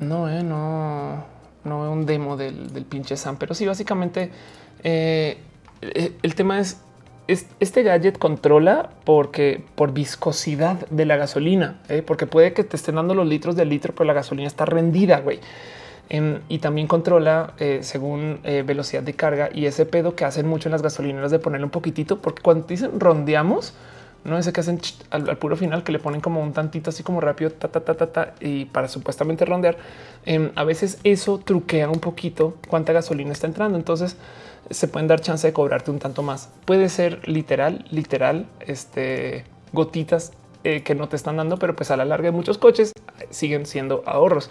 [0.00, 1.22] no, eh, no,
[1.64, 4.30] no es un demo del, pinche Sam, pero sí, básicamente
[4.82, 5.36] eh,
[5.82, 6.80] eh, el tema es,
[7.28, 13.14] este gadget controla porque por viscosidad de la gasolina, porque puede que te estén dando
[13.14, 15.40] los litros de litro, pero la gasolina está rendida, güey.
[16.48, 20.82] Y también controla según velocidad de carga y ese pedo que hacen mucho en las
[20.82, 23.74] gasolineras de ponerle un poquitito, porque cuando dicen rondeamos,
[24.24, 24.80] no ese que hacen
[25.10, 27.94] al, puro final que le ponen como un tantito así como rápido ta, ta, ta,
[27.94, 29.78] ta, ta y para supuestamente rondear.
[30.26, 33.78] Em, a veces eso truquea un poquito cuánta gasolina está entrando.
[33.78, 34.16] Entonces
[34.68, 36.50] se pueden dar chance de cobrarte un tanto más.
[36.66, 40.32] Puede ser literal, literal, este gotitas
[40.64, 42.92] eh, que no te están dando, pero pues a la larga muchos coches
[43.30, 44.50] siguen siendo ahorros.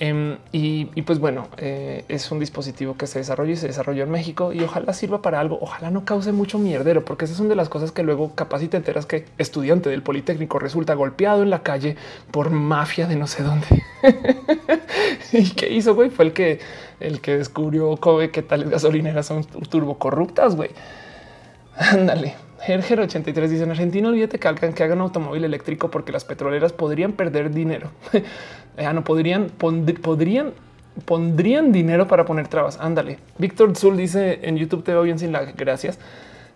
[0.00, 4.10] Em, y, pues bueno, eh, es un dispositivo que se desarrolló y se desarrolló en
[4.10, 5.58] México y ojalá sirva para algo.
[5.60, 8.68] Ojalá no cause mucho mierdero, porque esas son de las cosas que luego capaz y
[8.68, 11.96] te enteras que estudiante del Politécnico resulta golpeado en la calle
[12.30, 13.66] por mafia de no sé dónde.
[15.32, 16.10] ¿Y qué hizo, güey?
[16.10, 16.60] Fue el que,
[17.00, 20.70] el que descubrió Kobe que tales gasolineras son turbo corruptas, güey.
[21.76, 22.47] Ándale.
[22.60, 26.72] Gerger 83 dice en Argentina olvídate que hagan que hagan automóvil eléctrico porque las petroleras
[26.72, 27.90] podrían perder dinero.
[28.76, 30.52] ya no podrían, podrían,
[31.04, 32.78] pondrían dinero para poner trabas.
[32.80, 33.18] Ándale.
[33.38, 35.98] Víctor Zul dice en YouTube te veo bien sin la gracias.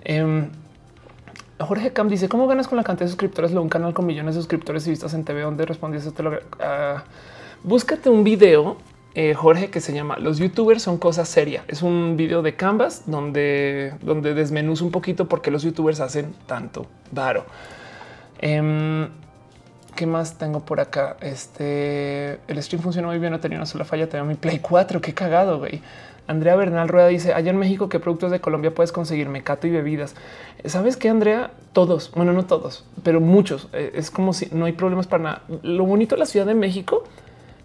[0.05, 0.51] Em,
[1.59, 3.53] Jorge Cam dice cómo ganas con la cantidad de suscriptores.
[3.53, 6.11] Lo un canal con millones de suscriptores y vistas en TV donde respondiste.
[6.11, 7.01] Te lo, uh,
[7.63, 8.77] búscate un video
[9.15, 11.65] eh, Jorge, que se llama Los youtubers son cosas serias.
[11.69, 14.33] Es un video de Canvas donde, donde
[14.81, 17.45] un poquito porque los youtubers hacen tanto varo.
[18.39, 19.09] Em,
[19.95, 21.19] ¿Qué más tengo por acá?
[21.21, 23.33] Este el stream funciona muy bien.
[23.33, 24.09] No tenía una sola falla.
[24.09, 25.03] Tenía mi Play 4.
[25.03, 25.83] Qué cagado, güey.
[26.27, 29.71] Andrea Bernal Rueda dice allá en México qué productos de Colombia puedes conseguir mecato y
[29.71, 30.15] bebidas.
[30.65, 33.69] Sabes que Andrea, todos, bueno, no todos, pero muchos.
[33.73, 35.43] Eh, es como si no hay problemas para nada.
[35.63, 37.05] Lo bonito de la Ciudad de México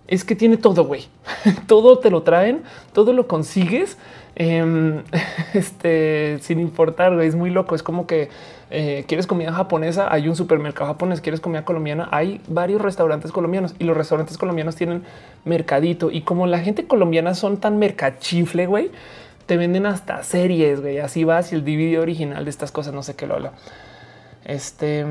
[0.08, 1.08] es que tiene todo, güey.
[1.68, 2.64] todo te lo traen,
[2.94, 3.98] todo lo consigues.
[4.36, 5.04] Em,
[5.54, 7.76] este sin importar, güey, es muy loco.
[7.76, 8.30] Es como que
[8.70, 13.76] eh, quieres comida japonesa, hay un supermercado japonés, quieres comida colombiana, hay varios restaurantes colombianos
[13.80, 15.04] y los restaurantes colombianos tienen
[15.46, 16.12] mercadito.
[16.12, 18.92] Y como la gente colombiana son tan mercachifle, güey,
[19.46, 21.00] te venden hasta series, güey.
[21.00, 23.54] Así vas y el DVD original de estas cosas, no sé qué lo habla.
[24.46, 25.06] Este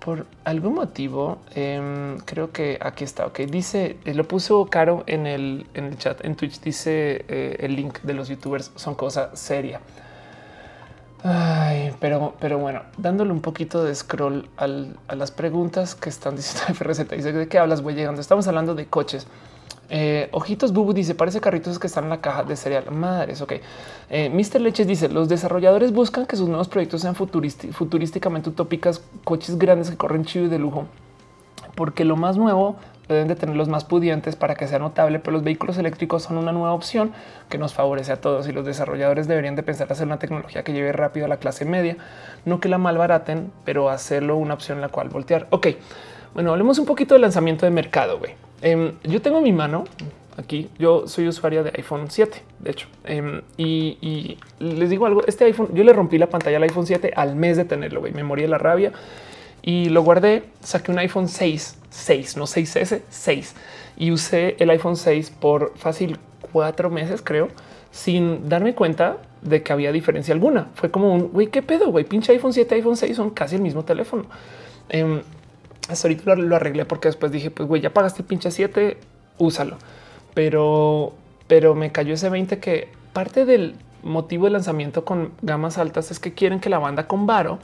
[0.00, 3.26] por algún motivo, em, creo que aquí está.
[3.26, 6.60] Ok, dice, eh, lo puso Caro en el, en el chat en Twitch.
[6.60, 9.80] Dice eh, el link de los youtubers son cosa seria.
[11.22, 16.74] Ay, pero, pero bueno, dándole un poquito de scroll a las preguntas que están diciendo
[16.74, 17.10] FRZ.
[17.10, 18.22] Dice de qué hablas, voy llegando.
[18.22, 19.26] Estamos hablando de coches.
[19.90, 22.90] Eh, ojitos Bubu dice parece carritos que están en la caja de cereal.
[22.90, 23.42] Madres.
[23.42, 23.54] Ok.
[24.08, 24.60] Eh, Mr.
[24.60, 29.96] Leches dice los desarrolladores buscan que sus nuevos proyectos sean futurísticamente utópicas, coches grandes que
[29.96, 30.86] corren chido y de lujo,
[31.74, 32.76] porque lo más nuevo
[33.08, 36.38] deben de tener los más pudientes para que sea notable, pero los vehículos eléctricos son
[36.38, 37.12] una nueva opción
[37.48, 40.72] que nos favorece a todos y los desarrolladores deberían de pensar hacer una tecnología que
[40.72, 41.96] lleve rápido a la clase media,
[42.44, 45.48] no que la malbaraten, pero hacerlo una opción en la cual voltear.
[45.50, 45.68] Ok,
[46.34, 48.20] bueno, hablemos un poquito del lanzamiento de mercado.
[48.62, 49.84] Em, yo tengo mi mano
[50.36, 50.68] aquí.
[50.78, 55.22] Yo soy usuaria de iPhone 7, de hecho, em, y, les digo algo.
[55.26, 58.00] Este iPhone, yo le rompí la pantalla al iPhone 7 al mes de tenerlo.
[58.00, 58.12] güey.
[58.12, 58.92] Me morí de la rabia
[59.62, 60.44] y lo guardé.
[60.60, 63.54] Saqué un iPhone 6, 6, no 6S, 6
[64.00, 66.18] y usé el iPhone 6 por fácil
[66.52, 67.48] cuatro meses, creo,
[67.90, 70.70] sin darme cuenta de que había diferencia alguna.
[70.74, 73.62] Fue como un güey, qué pedo, güey, pinche iPhone 7, iPhone 6 son casi el
[73.62, 74.24] mismo teléfono.
[74.88, 75.20] Em,
[75.92, 78.98] ahorita lo, arreglé porque después dije, pues güey, ya pagaste el pinche 7,
[79.38, 79.76] úsalo.
[80.34, 81.14] Pero,
[81.46, 86.18] pero me cayó ese 20 que parte del motivo de lanzamiento con gamas altas es
[86.18, 87.58] que quieren que la banda con varo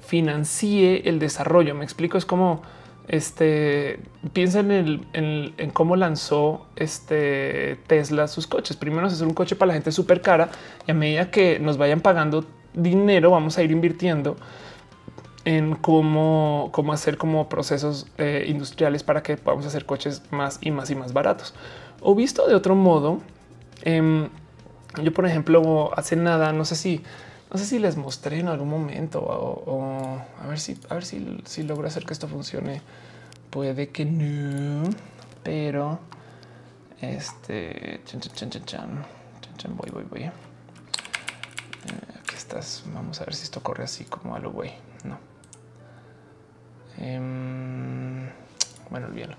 [0.00, 1.74] financie el desarrollo.
[1.74, 2.62] Me explico, es como
[3.08, 4.00] este
[4.32, 8.76] piensa en, el, en, cómo lanzó este Tesla sus coches.
[8.76, 10.50] Primero hacer un coche para la gente súper cara
[10.86, 14.36] y a medida que nos vayan pagando dinero, vamos a ir invirtiendo
[15.46, 20.72] en cómo, cómo hacer como procesos eh, industriales para que podamos hacer coches más y
[20.72, 21.54] más y más baratos.
[22.00, 23.20] O visto de otro modo,
[23.82, 24.28] em,
[25.00, 27.02] yo por ejemplo hace nada, no sé si
[27.52, 31.24] no sé si les mostré en algún momento o, a ver si a ver si,
[31.44, 32.82] si logro hacer que esto funcione.
[33.50, 34.90] Puede que no,
[35.44, 36.00] pero
[37.00, 40.22] este chan, chan, chan, chan, voy, voy, voy.
[40.22, 40.32] Eh,
[42.20, 42.82] aquí estás.
[42.92, 44.85] Vamos a ver si esto corre así como a lo güey.
[46.98, 48.28] Em,
[48.90, 49.36] bueno, olvídalo.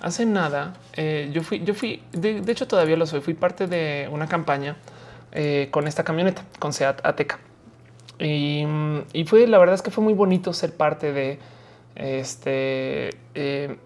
[0.00, 4.08] Hace nada, eh, yo fui, yo fui, de, hecho todavía lo soy, fui parte de
[4.12, 4.76] una campaña
[5.32, 7.38] eh, con esta camioneta, con Seat Ateca.
[8.18, 8.64] Y,
[9.26, 11.38] fue, la verdad es que fue muy bonito ser parte de
[11.96, 13.76] este, eh,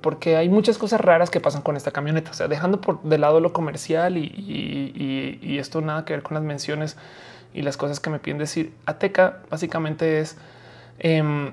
[0.00, 2.30] porque hay muchas cosas raras que pasan con esta camioneta.
[2.30, 6.34] O sea, dejando por de lado lo comercial y, y esto nada que ver con
[6.34, 6.96] las menciones
[7.54, 8.74] y las cosas que me piden decir.
[8.84, 10.36] Ateca básicamente es
[10.98, 11.52] em,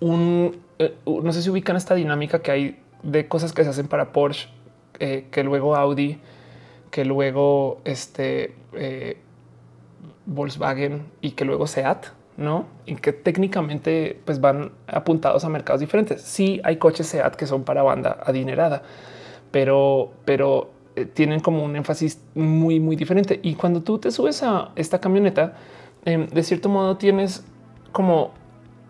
[0.00, 3.88] un, eh, no sé si ubican esta dinámica que hay de cosas que se hacen
[3.88, 4.48] para Porsche,
[5.00, 6.20] eh, que luego Audi,
[6.90, 9.18] que luego este, eh,
[10.26, 12.06] Volkswagen y que luego Seat,
[12.36, 12.66] no?
[12.86, 16.22] Y que técnicamente pues van apuntados a mercados diferentes.
[16.22, 18.82] Sí hay coches Seat que son para banda adinerada,
[19.50, 23.40] pero, pero eh, tienen como un énfasis muy, muy diferente.
[23.42, 25.54] Y cuando tú te subes a esta camioneta,
[26.04, 27.44] em, de cierto modo tienes
[27.92, 28.32] como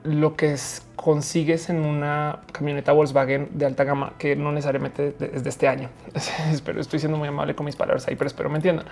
[0.05, 0.55] lo que
[0.97, 5.89] consigues en una camioneta Volkswagen de alta gama que no necesariamente es de este año.
[6.53, 8.87] espero, estoy siendo muy amable con mis palabras ahí, pero espero me entiendan.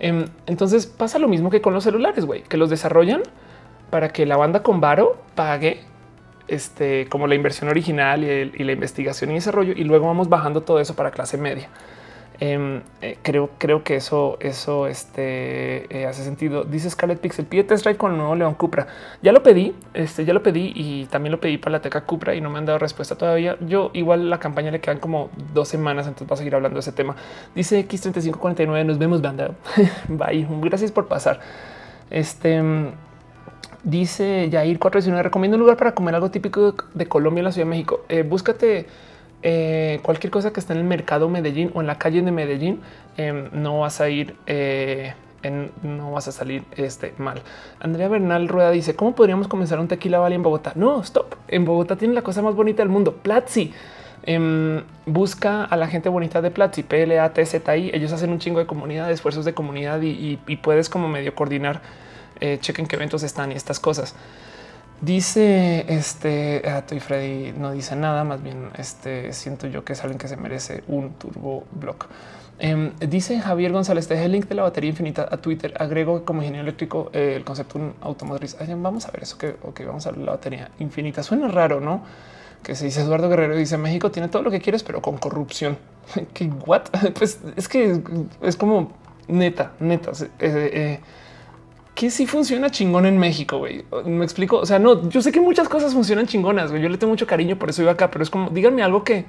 [0.00, 3.22] Em, entonces pasa lo mismo que con los celulares, güey, que los desarrollan
[3.90, 5.84] para que la banda con varo pague
[6.48, 10.62] este, como la inversión original y, y la investigación y desarrollo, y luego vamos bajando
[10.62, 11.68] todo eso para clase media.
[12.44, 16.64] Em, eh, creo, creo que eso, eso este, eh, hace sentido.
[16.64, 18.88] Dice Scarlett Pixel, pide test drive con nuevo León Cupra.
[19.22, 22.34] Ya lo pedí, este, ya lo pedí y también lo pedí para la Teca Cupra
[22.34, 23.56] y no me han dado respuesta todavía.
[23.60, 26.80] Yo igual la campaña le quedan como dos semanas, entonces va a seguir hablando de
[26.80, 27.14] ese tema.
[27.54, 29.52] Dice X3549, nos vemos, banda.
[30.08, 31.38] Bye, gracias por pasar.
[32.10, 32.60] Este...
[33.84, 37.66] Dice Yair 419, recomiendo un lugar para comer algo típico de Colombia en la Ciudad
[37.66, 38.04] de México.
[38.08, 38.86] Eh, búscate
[39.42, 42.80] eh, cualquier cosa que está en el mercado Medellín o en la calle de Medellín,
[43.16, 47.42] em, no vas a ir, eh, en, no vas a salir este mal.
[47.80, 50.72] Andrea Bernal Rueda dice cómo podríamos comenzar un tequila valley en Bogotá.
[50.76, 51.34] No, stop.
[51.48, 53.14] En Bogotá tiene la cosa más bonita del mundo.
[53.16, 53.72] Platzi.
[54.24, 57.90] Em, busca a la gente bonita de Platzi, PLA, TZI.
[57.92, 61.82] Ellos hacen un chingo de comunidad, de esfuerzos de comunidad y, puedes como medio coordinar.
[62.40, 64.14] Eh, chequen qué eventos están y estas cosas.
[65.02, 70.16] Dice este ah, Freddy no dice nada, más bien este siento yo que es alguien
[70.16, 72.06] que se merece un turbo block.
[72.60, 75.74] Em, dice Javier González, te deja el link de la batería infinita a Twitter.
[75.76, 78.56] Agrego como ingeniero eléctrico eh, el concepto de un automotriz.
[78.76, 81.24] vamos a ver eso que vamos a ver la batería infinita.
[81.24, 82.02] Suena raro, no?
[82.62, 85.78] Que se dice Eduardo Guerrero dice México tiene todo lo que quieres, pero con corrupción.
[86.32, 86.82] ¿Qué what?
[87.18, 88.00] Pues es que
[88.40, 88.92] es como
[89.26, 90.12] neta, neta.
[90.20, 91.00] Eh, eh,
[91.94, 93.84] que sí funciona chingón en México, güey.
[94.04, 94.58] Me explico.
[94.58, 96.82] O sea, no, yo sé que muchas cosas funcionan chingonas, güey.
[96.82, 99.26] Yo le tengo mucho cariño, por eso iba acá, pero es como, díganme algo que,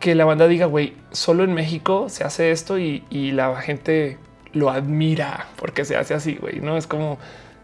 [0.00, 4.18] que la banda diga, güey, solo en México se hace esto y, la gente
[4.52, 6.60] lo admira porque se hace así, güey.
[6.60, 7.18] No es como,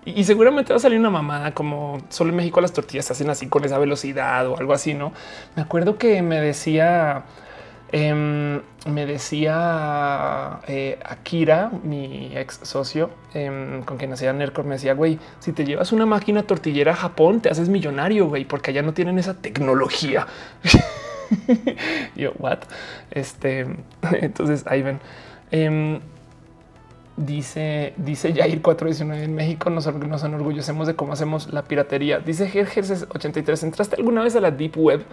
[0.05, 3.31] y, seguramente va a salir una mamada como solo en México las tortillas se hacen
[3.31, 5.13] así con esa velocidad o algo así, no?
[5.57, 7.25] Me acuerdo que me decía
[7.97, 14.95] Em, me decía eh, Akira, mi ex socio em, con quien hacía Nercor, me decía,
[14.95, 18.83] güey, si te llevas una máquina tortillera a Japón, te haces millonario, güey, porque allá
[18.83, 20.27] no tienen esa tecnología.
[22.17, 22.59] Yo, what?
[23.13, 23.61] Este,
[24.21, 24.99] entonces ahí ven.
[25.53, 26.01] Em,
[27.17, 32.19] dice, dice Jair 419 en México nos, nos enorgullecemos de cómo hacemos la piratería.
[32.19, 33.63] Dice Gerges 83.
[33.63, 35.05] ¿Entraste alguna vez a la Deep Web?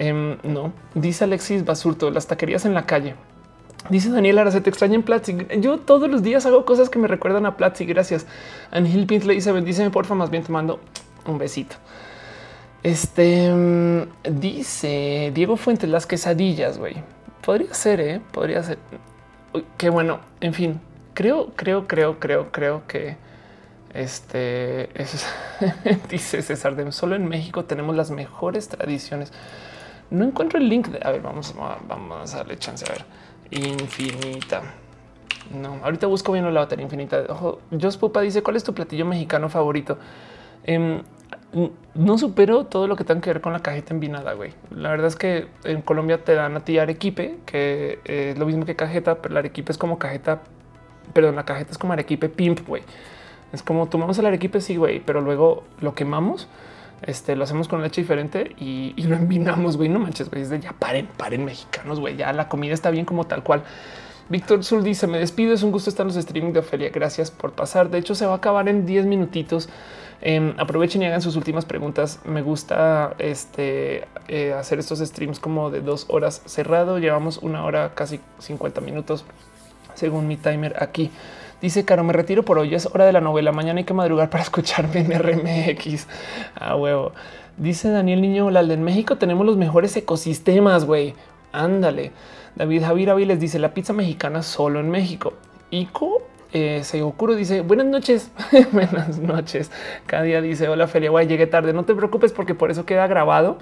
[0.00, 3.16] Em, no, dice Alexis Basurto, las taquerías en la calle.
[3.90, 5.36] Dice Daniel Ara, se te extraña en Platzi.
[5.58, 7.84] Yo todos los días hago cosas que me recuerdan a Platzi.
[7.84, 8.26] Gracias.
[8.70, 10.80] Angel Pint le dice bendíceme porfa, más bien te mando
[11.26, 11.76] un besito.
[12.82, 16.96] Este em, dice Diego Fuentes, las quesadillas, güey.
[17.42, 18.22] Podría ser, ¿eh?
[18.32, 18.78] podría ser.
[19.76, 20.20] Qué bueno.
[20.40, 20.80] En fin,
[21.12, 23.18] creo, creo, creo, creo, creo que
[23.92, 25.26] este es,
[26.08, 29.30] dice César de solo en México tenemos las mejores tradiciones.
[30.10, 30.88] No encuentro el link.
[30.88, 31.54] De, a ver, vamos,
[31.88, 32.84] vamos a darle chance.
[32.88, 33.04] A ver,
[33.50, 34.62] infinita.
[35.54, 37.24] No, ahorita busco bien la batería infinita.
[37.28, 39.98] Ojo, Jos Pupa dice cuál es tu platillo mexicano favorito.
[40.64, 41.02] Em,
[41.94, 44.32] no supero todo lo que tenga que ver con la cajeta envinada.
[44.34, 48.46] Güey, la verdad es que en Colombia te dan a ti arequipe, que es lo
[48.46, 50.42] mismo que cajeta, pero la arequipe es como cajeta.
[51.12, 52.66] Perdón, la cajeta es como arequipe pimp.
[52.66, 52.82] Güey,
[53.52, 54.60] es como tomamos el arequipe.
[54.60, 56.48] Sí, güey, pero luego lo quemamos
[57.02, 59.76] este lo hacemos con leche diferente y, lo envinamos.
[59.76, 60.44] Güey, no manches, güey.
[60.60, 62.00] Ya paren, paren mexicanos.
[62.00, 63.62] Güey, ya la comida está bien como tal cual.
[64.28, 65.54] Víctor Sul dice: Me despido.
[65.54, 66.90] Es un gusto estar en los streaming de Ofelia.
[66.90, 67.90] Gracias por pasar.
[67.90, 69.68] De hecho, se va a acabar en 10 minutitos.
[70.22, 72.20] Em, aprovechen y hagan sus últimas preguntas.
[72.24, 76.98] Me gusta este, eh, hacer estos streams como de dos horas cerrado.
[76.98, 79.24] Llevamos una hora, casi 50 minutos
[79.94, 81.10] según mi timer aquí.
[81.60, 82.74] Dice Caro, me retiro por hoy.
[82.74, 83.52] Es hora de la novela.
[83.52, 86.06] Mañana hay que madrugar para escucharme en RMX.
[86.54, 87.12] A huevo.
[87.56, 91.14] Dice Daniel Niño la en México tenemos los mejores ecosistemas, güey.
[91.52, 92.12] Ándale.
[92.54, 95.34] David Javier les dice la pizza mexicana solo en México.
[95.70, 96.22] Ico
[96.52, 98.30] eh, Seigokuro dice buenas noches,
[98.72, 99.70] buenas noches.
[100.06, 101.72] Cada día dice hola Feria, güey, llegué tarde.
[101.72, 103.58] No te preocupes porque por eso queda grabado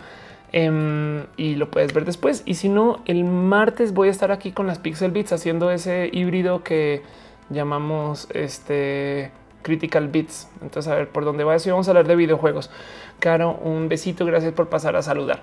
[0.53, 2.43] em, y lo puedes ver después.
[2.47, 6.09] Y si no, el martes voy a estar aquí con las Pixel Beats haciendo ese
[6.13, 7.03] híbrido que
[7.51, 9.31] llamamos este
[9.63, 10.49] Critical Bits.
[10.63, 11.71] Entonces, a ver por dónde va eso.
[11.71, 12.71] vamos a hablar de videojuegos.
[13.19, 14.25] Caro, un besito.
[14.25, 15.41] Gracias por pasar a saludar.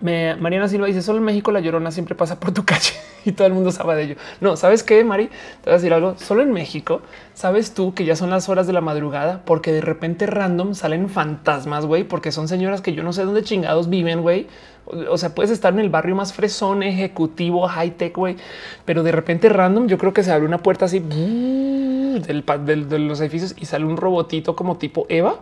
[0.00, 2.94] Mariana Silva dice solo en México la llorona siempre pasa por tu calle
[3.24, 4.16] y todo el mundo sabe de ello.
[4.40, 6.16] No, sabes qué, Mari, te voy a decir algo.
[6.18, 7.02] Solo en México
[7.34, 11.08] sabes tú que ya son las horas de la madrugada porque de repente random salen
[11.08, 14.48] fantasmas, güey, porque son señoras que yo no sé dónde chingados viven, güey.
[14.86, 18.36] O sea, puedes estar en el barrio más fresón, ejecutivo, high tech, güey,
[18.84, 19.86] pero de repente random.
[19.86, 23.84] Yo creo que se abre una puerta así del, del, de los edificios y sale
[23.84, 25.40] un robotito como tipo Eva,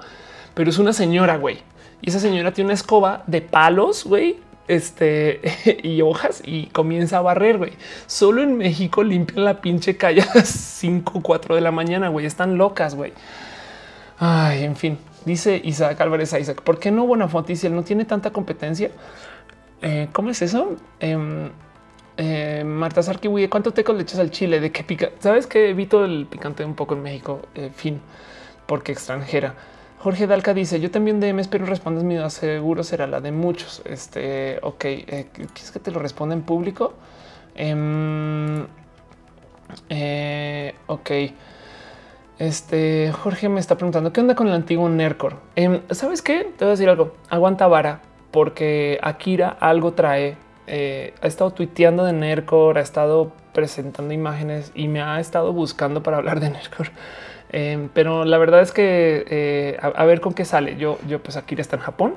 [0.55, 1.59] pero es una señora, güey
[2.03, 4.37] y esa señora tiene una escoba de palos, güey,
[4.67, 5.41] este
[5.85, 7.73] y hojas y comienza a barrer, güey.
[8.07, 12.09] Solo en México limpian la pinche calle a las 5 o 4 de la mañana,
[12.09, 12.27] güey.
[12.27, 13.13] Están locas, güey.
[14.19, 18.05] Ay, en fin, dice Isaac Álvarez Isaac, ¿por qué no Bonafonte si él no tiene
[18.05, 18.91] tanta competencia?
[19.83, 20.77] Eh, ¿Cómo es eso?
[21.01, 21.51] Eh,
[22.17, 24.61] eh, Marta Sarkiwi, ¿cuánto teco le echas al chile?
[24.61, 25.11] ¿De qué pica?
[25.19, 27.41] ¿Sabes que evito el picante un poco en México?
[27.55, 28.01] Eh, fin,
[28.67, 29.55] porque extranjera.
[29.99, 32.31] Jorge Dalca dice: Yo también DM, pero respondes mi duda.
[32.31, 33.83] Seguro será la de muchos.
[33.85, 36.95] Este, ok, eh, ¿quieres que te lo responda en público?
[37.55, 38.67] Em,
[40.87, 41.11] ok.
[42.39, 45.39] Este Jorge me está preguntando qué onda con el antiguo Nercor.
[45.57, 46.53] Em, Sabes qué?
[46.57, 47.15] Te voy a decir algo.
[47.31, 48.01] Aguanta vara
[48.33, 50.37] porque Akira algo trae.
[50.67, 56.03] Eh, ha estado tuiteando de Nercor, ha estado presentando imágenes y me ha estado buscando
[56.03, 56.89] para hablar de Nercor.
[57.51, 60.77] Em, pero la verdad es que eh, a, ver con qué sale.
[60.77, 62.15] Yo, yo pues aquí está en Japón.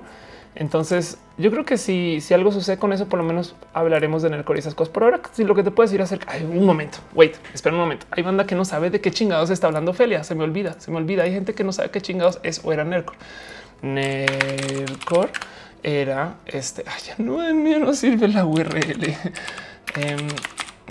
[0.56, 4.30] Entonces yo creo que si, si algo sucede con eso, por lo menos hablaremos de
[4.30, 4.94] Nercor y esas cosas.
[4.94, 7.82] Por ahora, si lo que te puedo decir acerca, hay un momento, wait, espera un
[7.82, 8.06] momento.
[8.12, 10.24] Hay banda que no sabe de qué chingados está hablando Felia.
[10.24, 11.24] Se me olvida, se me olvida.
[11.24, 13.16] Hay gente que no sabe qué chingados es o era Nercor.
[13.82, 15.30] Nercor
[15.86, 16.84] era este.
[16.88, 19.16] Ay, ya no, no sirve la URL.
[19.96, 20.28] Em,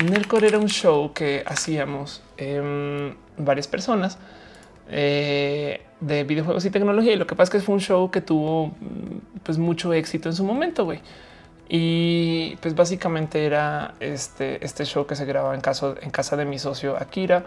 [0.09, 4.19] Nercor era un show que hacíamos em, varias personas
[4.89, 7.13] eh, de videojuegos y tecnología.
[7.13, 8.73] Y lo que pasa es que fue un show que tuvo
[9.43, 11.01] pues mucho éxito en su momento, güey.
[11.69, 16.45] Y pues básicamente era este, este show que se grababa en, caso, en casa de
[16.45, 17.45] mi socio Akira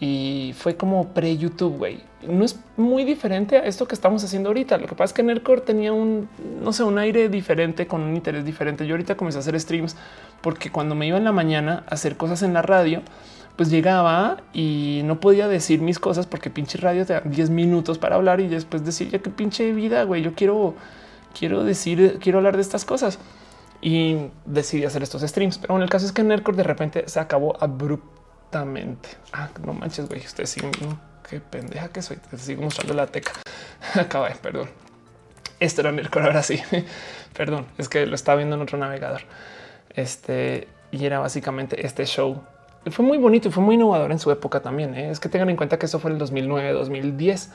[0.00, 2.00] y fue como pre YouTube, güey.
[2.26, 4.78] No es muy diferente a esto que estamos haciendo ahorita.
[4.78, 6.28] Lo que pasa es que Nerdcore tenía un,
[6.62, 8.86] no sé, un aire diferente con un interés diferente.
[8.86, 9.96] Yo ahorita comencé a hacer streams
[10.40, 13.02] porque cuando me iba en la mañana a hacer cosas en la radio,
[13.56, 17.98] pues llegaba y no podía decir mis cosas porque pinche radio te da 10 minutos
[17.98, 20.74] para hablar y después decir ya que pinche vida, güey, yo quiero,
[21.38, 23.18] quiero decir, quiero hablar de estas cosas
[23.82, 24.16] y
[24.46, 25.58] decidí hacer estos streams.
[25.58, 28.19] Pero en el caso es que Nerdcore de repente se acabó abruptamente.
[28.52, 30.72] Ah, no manches, güey, ustedes siguen,
[31.28, 33.32] qué pendeja que soy, te sigo mostrando la teca.
[33.94, 34.68] Acaba, perdón.
[35.60, 36.60] Esto era Nerdcore, ahora sí.
[37.36, 39.22] perdón, es que lo estaba viendo en otro navegador.
[39.90, 42.42] Este, y era básicamente este show
[42.86, 44.94] fue muy bonito y fue muy innovador en su época también.
[44.94, 45.10] ¿eh?
[45.10, 47.50] Es que tengan en cuenta que eso fue el 2009, 2010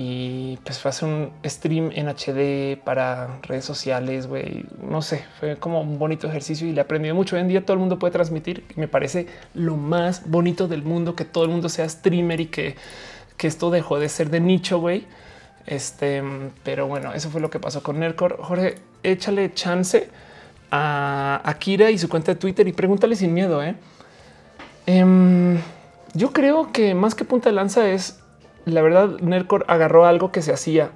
[0.00, 4.28] y pues fue hacer un stream en HD para redes sociales.
[4.28, 4.64] güey.
[4.80, 7.34] No sé, fue como un bonito ejercicio y le aprendí mucho.
[7.34, 8.64] Hoy en día todo el mundo puede transmitir.
[8.76, 12.76] Me parece lo más bonito del mundo que todo el mundo sea streamer y que,
[13.36, 14.78] que esto dejó de ser de nicho.
[14.78, 15.04] güey.
[15.66, 16.22] Este,
[16.62, 18.38] pero bueno, eso fue lo que pasó con Nercor.
[18.40, 20.08] Jorge, échale chance
[20.70, 23.64] a Akira y su cuenta de Twitter y pregúntale sin miedo.
[23.64, 23.74] ¿eh?
[24.86, 25.58] Em,
[26.14, 28.17] yo creo que más que punta de lanza es
[28.68, 29.18] la verdad.
[29.20, 30.92] Nercor agarró algo que se hacía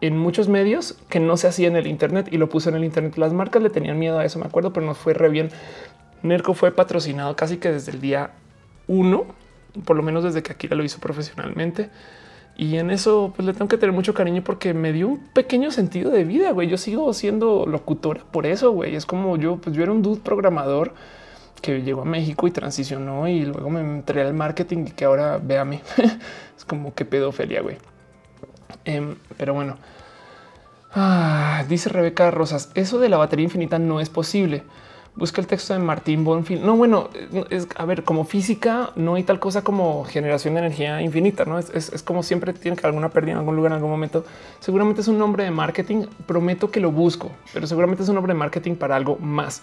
[0.00, 2.84] en muchos medios que no se hacía en el Internet y lo puso en el
[2.84, 3.16] Internet.
[3.16, 5.50] Las marcas le tenían miedo a eso, me acuerdo, pero nos fue re bien.
[6.22, 8.32] Nerco fue patrocinado casi que desde el día
[8.86, 9.24] uno,
[9.84, 11.90] por lo menos desde que Akira lo hizo profesionalmente.
[12.56, 15.70] Y en eso pues le tengo que tener mucho cariño porque me dio un pequeño
[15.70, 16.52] sentido de vida.
[16.52, 18.70] Güey, yo sigo siendo locutora por eso.
[18.72, 20.94] Güey, es como yo, pues yo era un dude programador
[21.64, 25.40] que llegó a México y transicionó y luego me entré al marketing y que ahora
[25.42, 25.80] véame.
[26.58, 27.78] es como que pedofilia, güey.
[28.84, 29.78] Em, pero bueno,
[30.92, 34.62] ah, dice Rebeca Rosas, eso de la batería infinita no es posible.
[35.16, 36.62] Busca el texto de Martín Bonfield.
[36.62, 37.08] No, bueno,
[37.48, 41.58] es a ver, como física no hay tal cosa como generación de energía infinita, no
[41.58, 44.26] es, es como siempre tiene que alguna pérdida en algún lugar en algún momento.
[44.60, 46.08] Seguramente es un nombre de marketing.
[46.26, 49.62] Prometo que lo busco, pero seguramente es un nombre de marketing para algo más.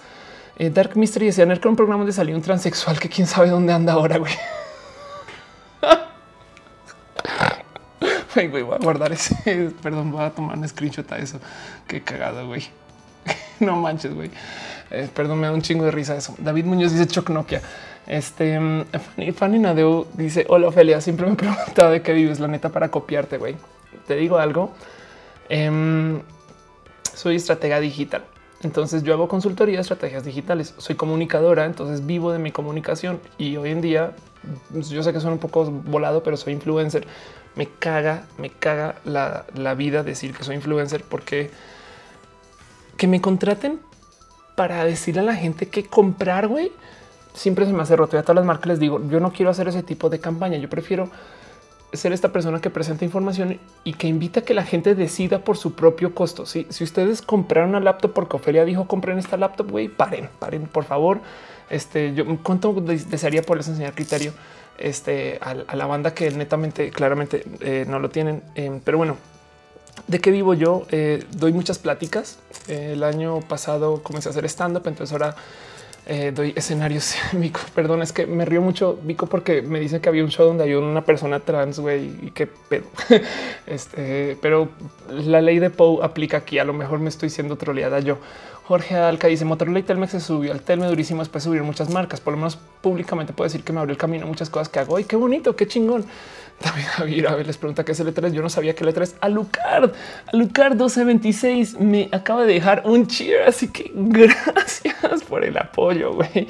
[0.61, 3.73] Eh, Dark Mystery decía que un programa donde salió un transexual que quién sabe dónde
[3.73, 4.31] anda ahora, güey.
[8.47, 9.71] voy a guardar ese.
[9.81, 11.39] Perdón, voy a tomar un screenshot a eso.
[11.87, 12.67] Qué cagado, güey.
[13.59, 14.29] no manches, güey.
[14.91, 16.35] Eh, perdón, me da un chingo de risa eso.
[16.37, 17.63] David Muñoz dice Choc Nokia.
[18.05, 18.85] Este mm,
[19.33, 21.01] Fanny, Nadeu dice: Hola, Ophelia.
[21.01, 23.55] Siempre me he preguntado de qué vives, la neta, para copiarte, güey.
[24.05, 24.71] Te digo algo.
[25.49, 26.21] Em,
[27.15, 28.21] soy estratega digital.
[28.63, 30.73] Entonces yo hago consultoría de estrategias digitales.
[30.77, 34.13] Soy comunicadora, entonces vivo de mi comunicación y hoy en día
[34.73, 37.07] yo sé que suena un poco volado, pero soy influencer.
[37.55, 41.49] Me caga, me caga la, vida decir que soy influencer porque
[42.97, 43.79] que me contraten
[44.55, 46.71] para decirle a la gente que comprar, güey,
[47.33, 48.15] siempre se me hace roto.
[48.15, 50.57] Y a todas las marcas les digo, yo no quiero hacer ese tipo de campaña.
[50.57, 51.09] Yo prefiero
[51.93, 55.57] ser esta persona que presenta información y que invita a que la gente decida por
[55.57, 56.45] su propio costo.
[56.45, 60.85] Si, ustedes compraron una laptop porque Ofelia dijo compren esta laptop, güey, paren, paren, por
[60.85, 61.19] favor.
[61.69, 64.33] Este, yo cuánto desearía poderles enseñar criterio
[64.77, 68.43] este, a, la banda que netamente, claramente eh, no lo tienen.
[68.55, 69.17] Em, pero bueno,
[70.07, 70.85] ¿de qué vivo yo?
[70.91, 72.39] Eh, doy muchas pláticas.
[72.67, 75.35] el año pasado comencé a hacer stand-up, entonces ahora
[76.05, 77.15] eh, doy escenarios.
[77.33, 80.47] Vico, perdón, es que me río mucho, Vico, porque me dicen que había un show
[80.47, 82.85] donde hay una persona trans, güey, y qué pedo.
[83.67, 84.69] este, pero
[85.09, 86.59] la ley de Poe aplica aquí.
[86.59, 88.17] A lo mejor me estoy siendo troleada yo.
[88.65, 92.21] Jorge Alca dice Motorola y Telmex se subió al Telme durísimo después subir muchas marcas.
[92.21, 94.79] Por lo menos públicamente puedo decir que me abrió el camino a muchas cosas que
[94.79, 94.97] hago.
[94.99, 96.05] Y qué bonito, qué chingón.
[96.69, 98.31] Javier a les pregunta qué es el E3.
[98.31, 99.91] Yo no sabía que el E3 Alucard,
[100.33, 103.47] Alucard 1226 me acaba de dejar un cheer.
[103.47, 106.13] Así que gracias por el apoyo.
[106.13, 106.47] Güey.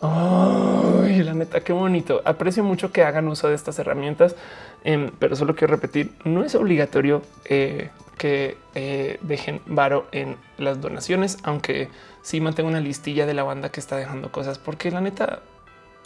[0.00, 2.22] Ay, la neta, qué bonito.
[2.24, 4.36] Aprecio mucho que hagan uso de estas herramientas,
[4.84, 10.80] em, pero solo quiero repetir: no es obligatorio eh, que eh, dejen varo en las
[10.80, 11.88] donaciones, aunque
[12.22, 15.40] sí mantengo una listilla de la banda que está dejando cosas, porque la neta,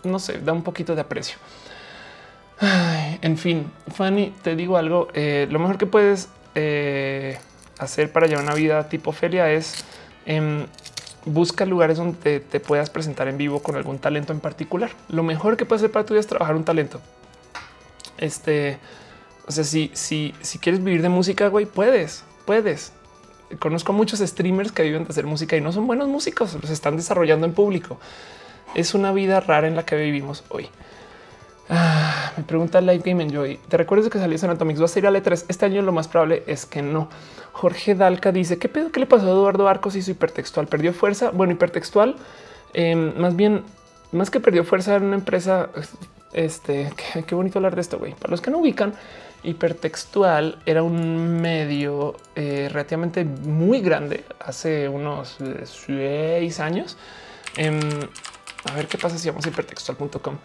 [0.05, 1.36] no sé, da un poquito de aprecio
[3.23, 5.09] en fin, Fanny, te digo algo.
[5.15, 7.39] Eh, lo mejor que puedes eh,
[7.79, 9.85] hacer para llevar una vida tipo feria es
[10.27, 10.67] em,
[11.25, 14.91] busca lugares donde te, puedas presentar en vivo con algún talento en particular.
[15.09, 17.01] Lo mejor que puedes hacer para tu vida es trabajar un talento.
[18.19, 18.79] Este,
[19.47, 22.93] o sea, si, si, si quieres vivir de música, güey, puedes, puedes.
[23.59, 26.97] Conozco muchos streamers que viven de hacer música y no son buenos músicos, los están
[26.97, 27.99] desarrollando en público.
[28.75, 30.71] Es una vida rara en la que vivimos hoy.
[31.74, 33.59] Ah, me pregunta Live Game Enjoy.
[33.66, 34.78] ¿Te recuerdas que salió en Atomics?
[34.78, 35.47] ¿Vas a ir a letras?
[35.49, 37.09] Este año lo más probable es que no.
[37.53, 38.93] Jorge Dalca dice ¿Qué pedo?
[38.93, 40.66] ¿Qué le pasó a Eduardo Arcos y su hipertextual?
[40.66, 41.31] ¿Perdió fuerza?
[41.31, 42.16] Bueno, hipertextual,
[42.74, 43.65] em, más bien,
[44.11, 45.70] más que perdió fuerza en una empresa.
[46.35, 46.93] Este
[47.27, 47.99] qué, bonito hablar de esto.
[47.99, 48.93] Güey, para los que no ubican,
[49.43, 56.99] hipertextual era un medio eh, relativamente muy grande hace unos eh, seis años.
[57.57, 57.81] Em,
[58.70, 60.36] a ver qué pasa si vamos a hipertextual.com.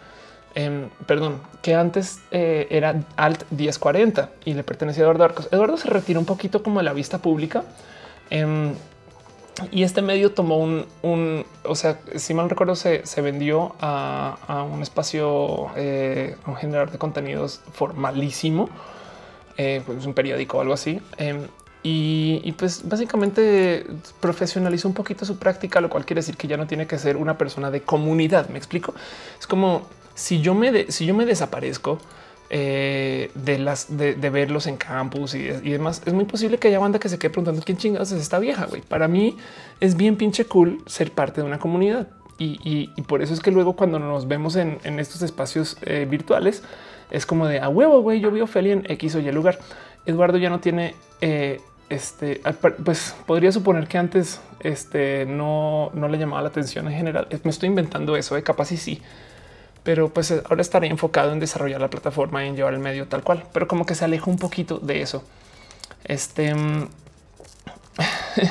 [0.58, 5.48] Em, perdón, que antes eh, era Alt 1040 y le pertenecía a Eduardo Arcos.
[5.52, 7.62] Eduardo se retiró un poquito como de la vista pública
[8.28, 8.72] em,
[9.70, 15.68] y este medio tomó un, o sea, si mal recuerdo, se, vendió a, un espacio,
[15.76, 18.68] eh, un generador de contenidos formalísimo,
[19.58, 21.00] eh, pues un periódico o algo así.
[21.18, 21.46] Em,
[21.84, 23.86] y, y, pues básicamente
[24.18, 27.16] profesionalizó un poquito su práctica, lo cual quiere decir que ya no tiene que ser
[27.16, 28.48] una persona de comunidad.
[28.48, 28.92] Me explico.
[29.38, 29.86] Es como
[30.18, 31.98] si yo me, si yo me desaparezco
[32.50, 36.98] eh, de las de, verlos en campus y, demás, es muy posible que haya banda
[36.98, 38.66] que se quede preguntando quién chingados es esta vieja.
[38.66, 39.36] Güey, para mí
[39.78, 42.08] es bien pinche cool ser parte de una comunidad.
[42.40, 46.62] Y, por eso es que luego cuando nos vemos en, estos espacios eh, virtuales
[47.10, 49.58] es como de a huevo, güey, yo vi Ophelia en X o Y lugar.
[50.04, 52.40] Eduardo ya no tiene eh, este,
[52.84, 57.28] pues podría suponer que antes este, no, no le llamaba la atención en general.
[57.44, 59.00] Me estoy inventando eso, de capaz y sí,
[59.88, 63.22] pero pues ahora estaré enfocado en desarrollar la plataforma y en llevar el medio tal
[63.22, 65.24] cual, pero como que se aleja un poquito de eso.
[66.04, 66.88] Este mm,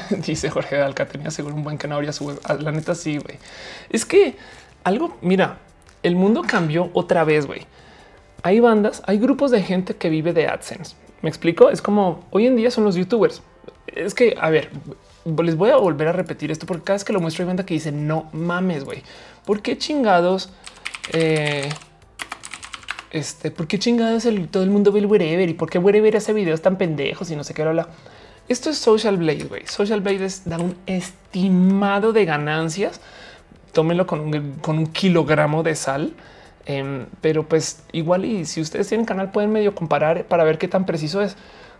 [0.26, 3.38] dice Jorge Dalca, tenía seguro un buen canal, su ah, La neta, sí, güey.
[3.91, 4.35] Es que
[4.84, 5.59] algo, mira,
[6.01, 7.68] el mundo cambió otra vez, güey.
[8.41, 10.95] Hay bandas, hay grupos de gente que vive de AdSense.
[11.22, 11.69] Me explico.
[11.69, 13.43] Es como hoy en día son los youtubers.
[13.85, 14.72] Es que, a ver,
[15.43, 17.64] les voy a volver a repetir esto porque cada vez que lo muestro hay banda
[17.64, 19.03] que dice no mames, güey.
[19.45, 20.49] ¿Por qué chingados
[21.13, 21.69] eh,
[23.11, 26.15] este, ¿por qué chingados el, todo el mundo ve el wherever y por qué wherever
[26.15, 27.88] hace videos tan pendejos y no sé qué habla?
[28.47, 29.67] Esto es Social Blade, güey.
[29.67, 33.01] Social Blade es dar un estimado de ganancias.
[33.73, 36.13] Tómenlo con un, con un kilogramo de sal.
[36.65, 40.67] Em, pero pues igual y si ustedes tienen canal pueden medio comparar para ver qué
[40.67, 41.38] tan preciso es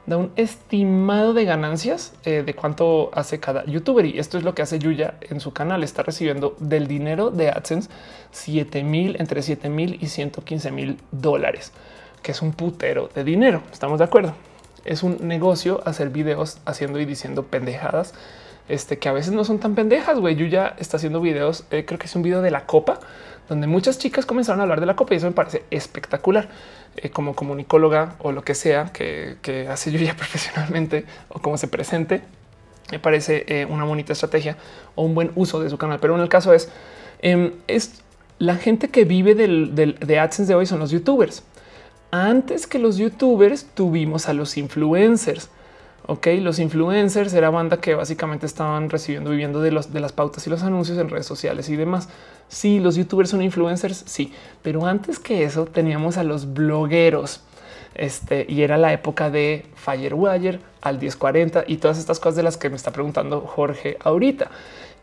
[0.08, 4.06] da un estimado de ganancias eh, de cuánto hace cada youtuber.
[4.06, 5.84] Y esto es lo que hace Yuya en su canal.
[5.84, 7.90] Está recibiendo del dinero de AdSense
[8.32, 11.74] 7 mil, entre 7 mil y 115 mil dólares,
[12.24, 13.62] que es un putero de dinero.
[13.72, 14.34] Estamos de acuerdo.
[14.86, 18.14] Es un negocio hacer videos haciendo y diciendo pendejadas
[18.70, 20.20] este, que a veces no son tan pendejas.
[20.20, 21.66] Güey, Yuya está haciendo videos.
[21.72, 23.00] Eh, creo que es un video de la copa
[23.49, 26.49] donde muchas chicas comenzaron a hablar de la copa y eso me parece espectacular.
[26.98, 32.24] Eh, como comunicóloga o lo que sea que, hace yo profesionalmente o como se presente,
[32.91, 34.57] me parece eh, una bonita estrategia
[34.95, 35.99] o un buen uso de su canal.
[35.99, 36.69] Pero en el caso es,
[37.22, 38.02] em, es
[38.40, 41.44] la gente que vive del, de AdSense de hoy son los youtubers.
[42.10, 45.49] Antes que los youtubers tuvimos a los influencers.
[46.10, 50.48] Ok, los influencers era banda que básicamente estaban recibiendo, viviendo de, los, de las pautas
[50.48, 52.08] y los anuncios en redes sociales y demás.
[52.48, 54.32] Sí, los youtubers son influencers, sí,
[54.62, 57.42] pero antes que eso teníamos a los blogueros.
[57.94, 62.56] Este y era la época de Firewire al 1040 y todas estas cosas de las
[62.56, 64.50] que me está preguntando Jorge ahorita.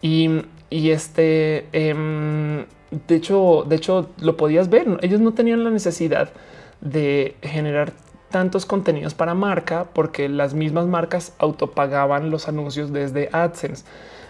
[0.00, 0.30] Y,
[0.70, 2.64] y este, em,
[3.06, 4.86] de hecho, de hecho, lo podías ver.
[5.02, 6.30] Ellos no tenían la necesidad
[6.80, 7.92] de generar
[8.34, 13.84] tantos contenidos para marca porque las mismas marcas autopagaban los anuncios desde AdSense.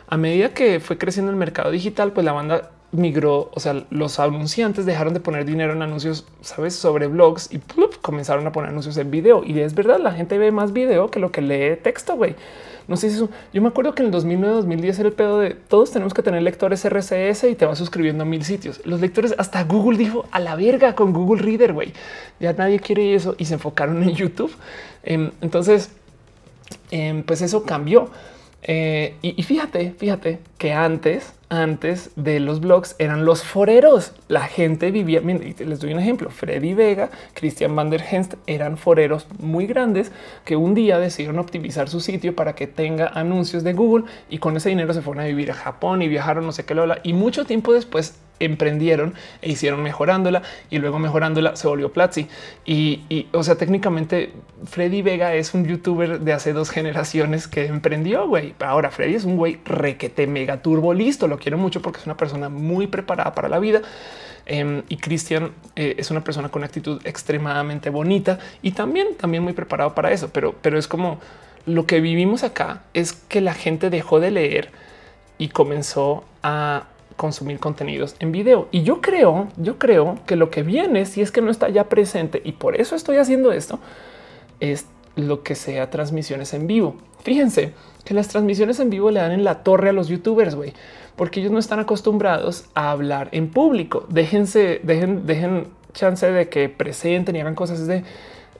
[0.09, 4.21] A medida que fue creciendo el mercado digital, pues la banda migró, o sea, los
[4.21, 7.63] anunciantes dejaron de poner dinero en anuncios, sabes, sobre blogs y
[8.03, 9.43] comenzaron a poner anuncios en video.
[9.43, 12.37] Y es verdad, la gente ve más video que lo que lee texto, güey.
[12.87, 13.31] No sé si eso.
[13.53, 16.23] Yo me acuerdo que en el 2009, 2010 era el pedo de todos tenemos que
[16.23, 18.81] tener lectores RCS y te vas suscribiendo a mil sitios.
[18.85, 21.73] Los lectores hasta Google dijo a la verga con Google Reader.
[21.73, 21.93] Güey,
[22.41, 24.55] ya nadie quiere eso y se enfocaron en YouTube.
[25.03, 25.91] Em, entonces,
[26.91, 28.11] em, pues eso cambió.
[28.67, 34.13] Eh, y, fíjate, fíjate que antes, antes de los blogs eran los foreros.
[34.29, 35.21] La gente vivía.
[35.21, 36.31] les doy un ejemplo.
[36.31, 40.13] Freddy Vega, Christian Van der Henst eran foreros muy grandes
[40.45, 44.57] que un día decidieron optimizar su sitio para que tenga anuncios de Google y con
[44.57, 47.01] ese dinero se fueron a vivir a Japón y viajaron no sé qué lola.
[47.03, 52.29] Y mucho tiempo después emprendieron e hicieron mejorándola y luego mejorándola se volvió Platzi.
[52.65, 54.33] Y, o sea, técnicamente
[54.65, 58.55] Freddy Vega es un youtuber de hace dos generaciones que emprendió, güey.
[58.61, 61.29] Ahora Freddy es un güey requete mega turbo listo.
[61.29, 63.83] Lo quiero mucho porque es una persona muy preparada para la vida.
[64.47, 69.43] Em, y Cristian eh, es una persona con una actitud extremadamente bonita y también, también
[69.43, 70.31] muy preparado para eso.
[70.33, 71.19] Pero, pero es como
[71.67, 74.71] lo que vivimos acá es que la gente dejó de leer
[75.39, 76.85] y comenzó a
[77.17, 78.69] consumir contenidos en video.
[78.71, 81.89] Y yo creo, yo creo que lo que viene, si es que no está ya
[81.89, 83.79] presente, y por eso estoy haciendo esto,
[84.61, 84.87] es
[85.17, 86.97] lo que sea transmisiones en vivo.
[87.23, 87.73] Fíjense
[88.05, 90.73] que las transmisiones en vivo le dan en la torre a los youtubers, güey,
[91.17, 94.05] porque ellos no están acostumbrados a hablar en público.
[94.09, 98.05] Déjense, dejen, dejen chance de que presenten y hagan cosas de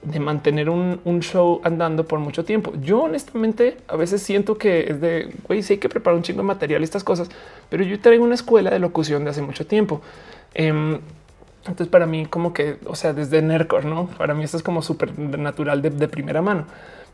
[0.05, 2.73] de mantener un, show andando por mucho tiempo.
[2.81, 6.41] Yo honestamente a veces siento que es de, güey, sí hay que preparar un chingo
[6.41, 7.29] de material y estas cosas,
[7.69, 10.01] pero yo traigo una escuela de locución de hace mucho tiempo.
[10.53, 10.99] Em,
[11.59, 14.07] entonces para mí como que, o sea, desde Nercor, ¿no?
[14.17, 16.65] Para mí esto es como súper natural de primera mano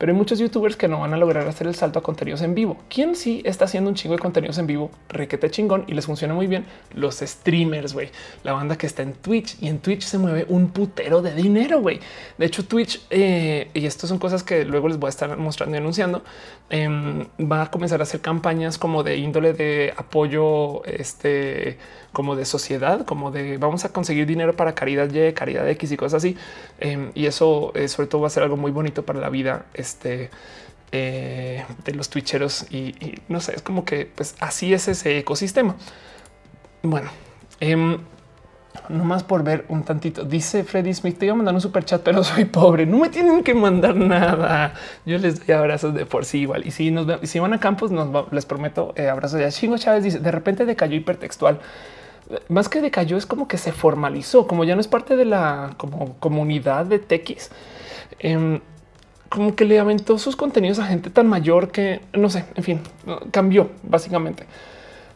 [0.01, 2.55] pero hay muchos youtubers que no van a lograr hacer el salto a contenidos en
[2.55, 2.75] vivo.
[2.89, 4.89] ¿Quién sí está haciendo un chingo de contenidos en vivo?
[5.09, 6.65] Requete chingón y les funciona muy bien.
[6.95, 8.09] Los streamers, güey,
[8.43, 11.81] la banda que está en Twitch y en Twitch se mueve un putero de dinero,
[11.81, 11.99] güey.
[12.39, 15.75] De hecho, Twitch, eh, y esto son cosas que luego les voy a estar mostrando
[15.75, 16.23] y anunciando,
[16.71, 21.77] em, va a comenzar a hacer campañas como de índole de apoyo, este,
[22.11, 25.97] como de sociedad, como de vamos a conseguir dinero para caridad Y, caridad X y
[25.97, 26.37] cosas así.
[26.79, 29.65] Em, y eso eh, sobre todo va a ser algo muy bonito para la vida
[29.91, 30.29] este,
[30.91, 32.95] eh, de los twitcheros y,
[33.27, 35.75] no sé, es como que pues así es ese ecosistema.
[36.81, 37.09] Bueno,
[37.59, 37.75] eh,
[38.89, 40.23] no más por ver un tantito.
[40.23, 42.85] Dice Freddy Smith, te iba a mandar un super chat, pero soy pobre.
[42.85, 44.73] No me tienen que mandar nada.
[45.05, 46.65] Yo les doy abrazos de por sí igual.
[46.65, 50.03] Y si nos si van a campus, nos les prometo eh, abrazos de Chingo Chávez.
[50.03, 51.59] Dice de repente decayó hipertextual.
[52.47, 55.73] Más que decayó, es como que se formalizó, como ya no es parte de la
[55.77, 57.49] como comunidad de TX.
[58.19, 58.61] Em,
[59.31, 62.81] como que le aventó sus contenidos a gente tan mayor que no sé, en fin,
[63.31, 64.45] cambió básicamente.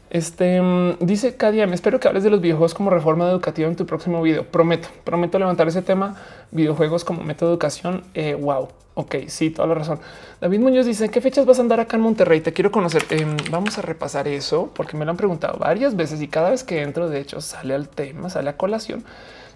[0.09, 3.75] Este mm, dice Kadia, me espero que hables de los videojuegos como reforma educativa en
[3.75, 4.45] tu próximo video.
[4.45, 6.15] Prometo, prometo levantar ese tema.
[6.51, 8.05] Videojuegos como método de educación.
[8.13, 8.69] Eh, wow.
[8.93, 9.99] Ok, sí, toda la razón.
[10.39, 12.39] David Muñoz dice qué fechas vas a andar acá en Monterrey.
[12.39, 13.03] Te quiero conocer.
[13.09, 16.63] Em, vamos a repasar eso porque me lo han preguntado varias veces y cada vez
[16.63, 19.03] que entro, de hecho, sale al tema, sale a colación.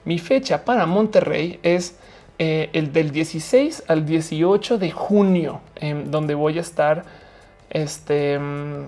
[0.03, 1.95] Mi fecha para Monterrey es
[2.41, 7.03] eh, el del 16 al 18 de junio, em, donde voy a estar
[7.69, 8.83] este, em,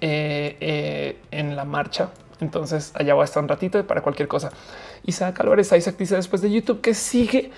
[0.00, 2.10] eh, eh, en la marcha.
[2.40, 4.52] Entonces allá voy a estar un ratito para cualquier cosa.
[5.04, 7.50] Isaac Álvarez Isaac dice después de YouTube que sigue.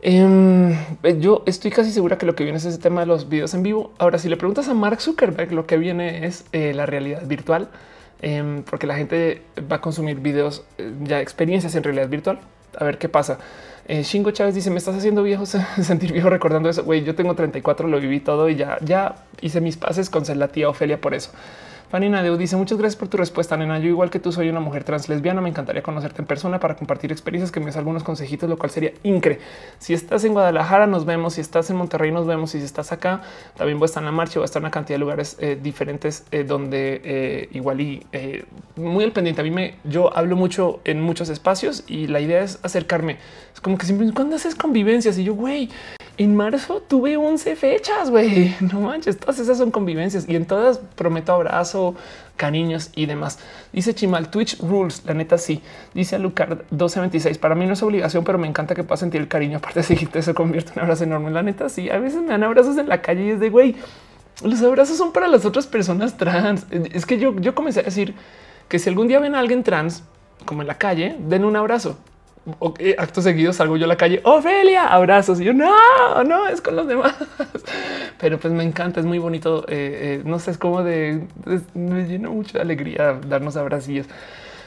[0.00, 0.76] Em,
[1.20, 3.64] yo estoy casi segura que lo que viene es ese tema de los videos en
[3.64, 3.94] vivo.
[3.98, 7.68] Ahora, si le preguntas a Mark Zuckerberg, lo que viene es la realidad virtual,
[8.70, 10.64] porque la gente va a consumir videos
[11.02, 12.38] ya experiencias en realidad virtual.
[12.78, 13.38] A ver qué pasa.
[13.86, 15.44] Eh, Shingo Chávez dice: Me estás haciendo viejo
[15.82, 16.84] sentir viejo recordando eso.
[16.84, 20.36] Güey, yo tengo 34, lo viví todo y ya, ya hice mis pases con ser
[20.36, 21.30] la tía Ofelia por eso.
[21.94, 23.78] Fanny Nadeu dice muchas gracias por tu respuesta, nena.
[23.78, 25.40] Yo igual que tú soy una mujer trans lesbiana.
[25.40, 28.70] Me encantaría conocerte en persona para compartir experiencias que me des algunos consejitos, lo cual
[28.70, 29.44] sería increíble.
[29.78, 31.34] Si estás en Guadalajara, nos vemos.
[31.34, 32.52] Si estás en Monterrey, nos vemos.
[32.56, 33.22] Y si estás acá,
[33.56, 34.40] también voy a estar en la marcha.
[34.40, 38.04] Voy a estar en una cantidad de lugares eh, diferentes eh, donde eh, igual y
[38.74, 39.42] muy al pendiente.
[39.42, 43.18] A mí me yo hablo mucho en muchos espacios y la idea es acercarme.
[43.54, 45.70] Es como que siempre cuando haces convivencias y yo, güey,
[46.16, 48.54] En marzo tuve 11 fechas, güey.
[48.72, 51.96] No manches, todas esas son convivencias y en todas prometo abrazo,
[52.36, 53.40] cariños y demás.
[53.72, 55.60] Dice Chimal, Twitch rules, la neta sí.
[55.92, 59.28] Dice Lucar 1226, para mí no es obligación, pero me encanta que puedas sentir el
[59.28, 59.58] cariño.
[59.58, 61.32] Aparte si te se convierte en un abrazo enorme.
[61.32, 63.74] La neta sí, a veces me dan abrazos en la calle y es de, güey,
[64.44, 66.66] los abrazos son para las otras personas trans.
[66.70, 68.14] Es que yo, yo comencé a decir
[68.68, 70.04] que si algún día ven a alguien trans,
[70.44, 71.98] como en la calle, den un abrazo.
[72.98, 75.40] Acto seguido salgo yo a la calle, Ofelia, abrazos.
[75.40, 75.72] Y yo no,
[76.24, 77.14] no es con los demás,
[78.20, 79.64] pero pues me encanta, es muy bonito.
[79.68, 81.26] Eh, eh, no sé, es como de
[81.74, 84.06] me llena mucha alegría darnos abrazos.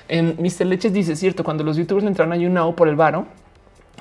[0.09, 0.65] En Mr.
[0.65, 3.27] Leches dice cierto, cuando los youtubers le entran a YouNow por el varo,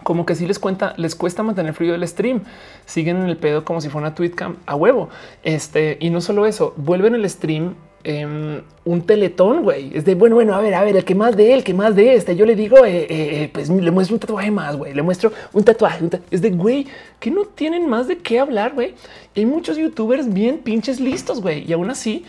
[0.03, 2.43] como que si les cuenta, les cuesta mantener frío el stream.
[2.85, 5.09] Siguen en el pedo como si fuera una tweetcam a huevo.
[5.43, 7.74] Este y no solo eso, vuelven el stream
[8.09, 9.91] Em, un teletón, güey.
[9.93, 11.97] Es de bueno, bueno, a ver, a ver, el que más de él, que más
[11.97, 12.37] de este.
[12.37, 14.95] Yo le digo, eh, eh, eh, pues le muestro un tatuaje más, güey.
[14.95, 16.09] Le muestro un tatuaje.
[16.31, 16.87] es de güey,
[17.19, 18.95] que no tienen más de qué hablar, güey.
[19.35, 21.69] Hay muchos youtubers bien pinches listos, güey.
[21.69, 22.24] Y aún así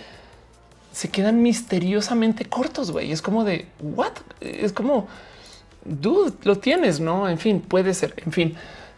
[0.92, 3.12] se quedan misteriosamente cortos, güey.
[3.12, 4.14] Es como de what?
[4.42, 5.08] Es como
[5.86, 7.30] dude, lo tienes, no?
[7.30, 8.16] En fin, puede ser.
[8.26, 8.56] En fin.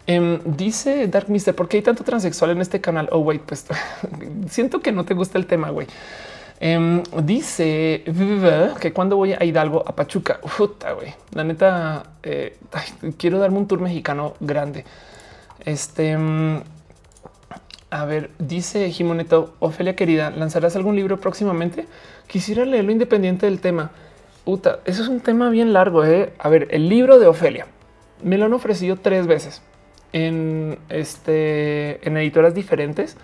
[0.07, 3.10] Em, dice Dark Mister, ¿por qué hay tanto transexual en este canal?
[3.11, 3.65] Oh, güey, pues
[4.49, 5.85] siento que no te gusta el tema, güey.
[6.61, 8.03] Em, dice
[8.81, 10.41] que cuando voy a Hidalgo, a Pachuca,
[10.95, 12.57] güey, la neta, eh,
[13.18, 14.84] quiero darme un tour mexicano grande.
[15.64, 16.61] Este, em,
[17.91, 21.88] a ver, dice Jimoneto, Ofelia querida, ¿lanzarás algún libro próximamente?
[22.27, 23.91] Quisiera leerlo independiente del tema.
[24.44, 26.03] Puta, eso es un tema bien largo.
[26.06, 26.34] ¿eh?
[26.40, 27.68] A ver, el libro de Ofelia
[28.22, 29.61] me lo han ofrecido tres veces
[30.11, 33.15] en este en editoras diferentes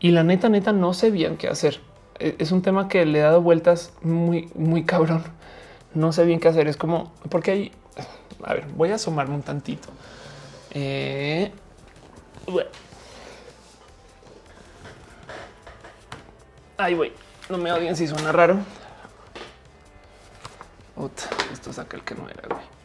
[0.00, 1.80] y la neta, neta, no sé bien qué hacer.
[2.18, 5.24] E, es un tema que le he dado vueltas muy, muy cabrón.
[5.94, 6.68] No sé bien qué hacer.
[6.68, 7.72] Es como porque hay.
[8.42, 9.88] A ver, voy a asomarme un tantito.
[10.72, 11.50] Eh,
[16.76, 17.12] Ay, güey,
[17.48, 18.58] no me odien si suena raro.
[21.52, 22.76] esto saca el que no era, güey.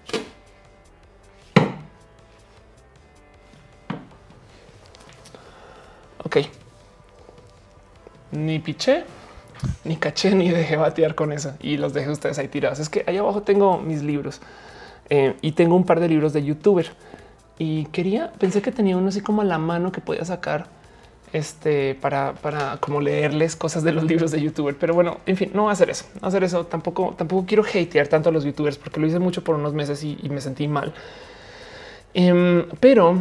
[6.23, 6.37] Ok.
[8.31, 9.03] Ni piché
[9.83, 12.79] ni caché ni dejé batear con eso y los dejé ustedes ahí tirados.
[12.79, 14.41] Es que ahí abajo tengo mis libros
[15.09, 16.87] eh, y tengo un par de libros de youtuber
[17.57, 20.67] y quería, pensé que tenía uno así como a la mano que podía sacar
[21.33, 24.75] este para, para como leerles cosas de los libros de youtuber.
[24.77, 26.65] Pero bueno, en fin, no a hacer eso, no hacer eso.
[26.65, 30.03] Tampoco, tampoco quiero hatear tanto a los youtubers porque lo hice mucho por unos meses
[30.03, 30.93] y, me sentí mal.
[32.13, 33.17] Em, pero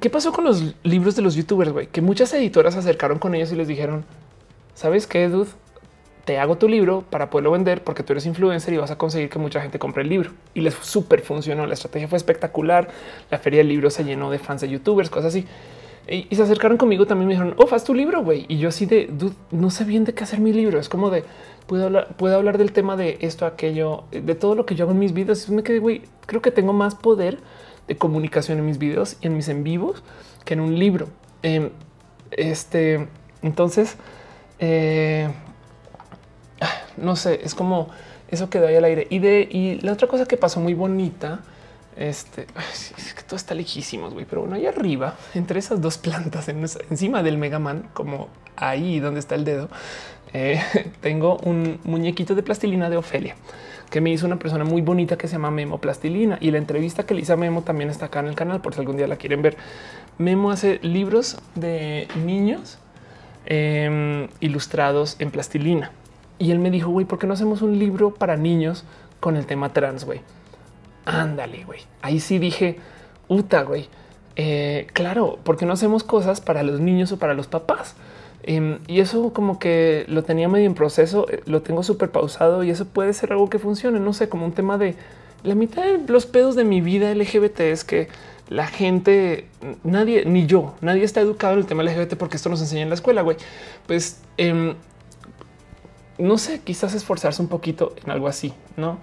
[0.00, 1.72] qué pasó con los libros de los youtubers?
[1.72, 1.86] güey?
[1.88, 4.04] Que muchas editoras se acercaron con ellos y les dijeron,
[4.78, 5.50] ¿sabes qué, dude?
[6.24, 9.28] Te hago tu libro para poderlo vender porque tú eres influencer y vas a conseguir
[9.28, 10.30] que mucha gente compre el libro.
[10.54, 11.66] Y les súper funcionó.
[11.66, 12.86] La estrategia fue espectacular.
[13.28, 15.46] La feria del libro se llenó de fans de youtubers, cosas así.
[16.06, 18.46] Y, se acercaron conmigo también me dijeron, oh, haz tu libro, güey.
[18.46, 20.78] Y yo así de, dude, no sé bien de qué hacer mi libro.
[20.78, 21.24] Es como de,
[21.66, 24.92] puedo hablar, puedo hablar del tema de esto, aquello, de todo lo que yo hago
[24.92, 25.48] en mis videos.
[25.48, 27.38] Y me quedé, güey, creo que tengo más poder
[27.88, 30.04] de comunicación en mis videos y en mis en vivos
[30.44, 31.08] que en un libro.
[31.42, 31.70] Em,
[32.30, 33.08] este,
[33.42, 33.96] entonces,
[34.58, 35.28] eh,
[36.96, 37.88] no sé, es como
[38.28, 39.06] eso quedó ahí al aire.
[39.10, 41.40] Y de y la otra cosa que pasó muy bonita,
[41.96, 46.48] este es que todo está lejísimos, güey, pero bueno, ahí arriba, entre esas dos plantas,
[46.48, 49.68] encima del Mega Man, como ahí donde está el dedo,
[50.32, 50.60] eh,
[51.00, 53.36] tengo un muñequito de plastilina de Ofelia
[53.90, 57.06] que me hizo una persona muy bonita que se llama Memo Plastilina y la entrevista
[57.06, 59.06] que le hice a Memo también está acá en el canal por si algún día
[59.06, 59.56] la quieren ver.
[60.18, 62.78] Memo hace libros de niños
[63.46, 65.92] Em, ilustrados en plastilina.
[66.38, 68.84] Y él me dijo, güey, ¿por qué no hacemos un libro para niños
[69.20, 70.20] con el tema trans, güey?
[71.04, 71.80] Ándale, güey.
[72.02, 72.78] Ahí sí dije,
[73.26, 73.88] uta, güey.
[74.36, 77.96] Eh, claro, ¿por qué no hacemos cosas para los niños o para los papás?
[78.42, 82.62] Em, y eso como que lo tenía medio en proceso, eh, lo tengo súper pausado
[82.62, 84.94] y eso puede ser algo que funcione, no sé, como un tema de
[85.42, 88.08] la mitad de los pedos de mi vida LGBT es que
[88.48, 89.46] la gente,
[89.84, 92.88] nadie, ni yo, nadie está educado en el tema LGBT porque esto nos enseña en
[92.88, 93.36] la escuela, güey.
[93.86, 94.74] Pues em,
[96.18, 98.98] no sé, quizás esforzarse un poquito en algo así, no?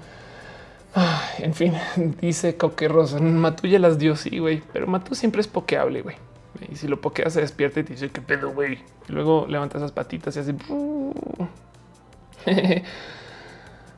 [1.40, 1.74] en fin,
[2.22, 6.16] dice Coque Rosa, Matú ya las dio, sí, güey, pero Matú siempre es pokeable, güey.
[6.72, 8.80] Y si lo pokea se despierta y te dice qué pedo, güey.
[9.10, 10.54] Y luego levanta esas patitas y así.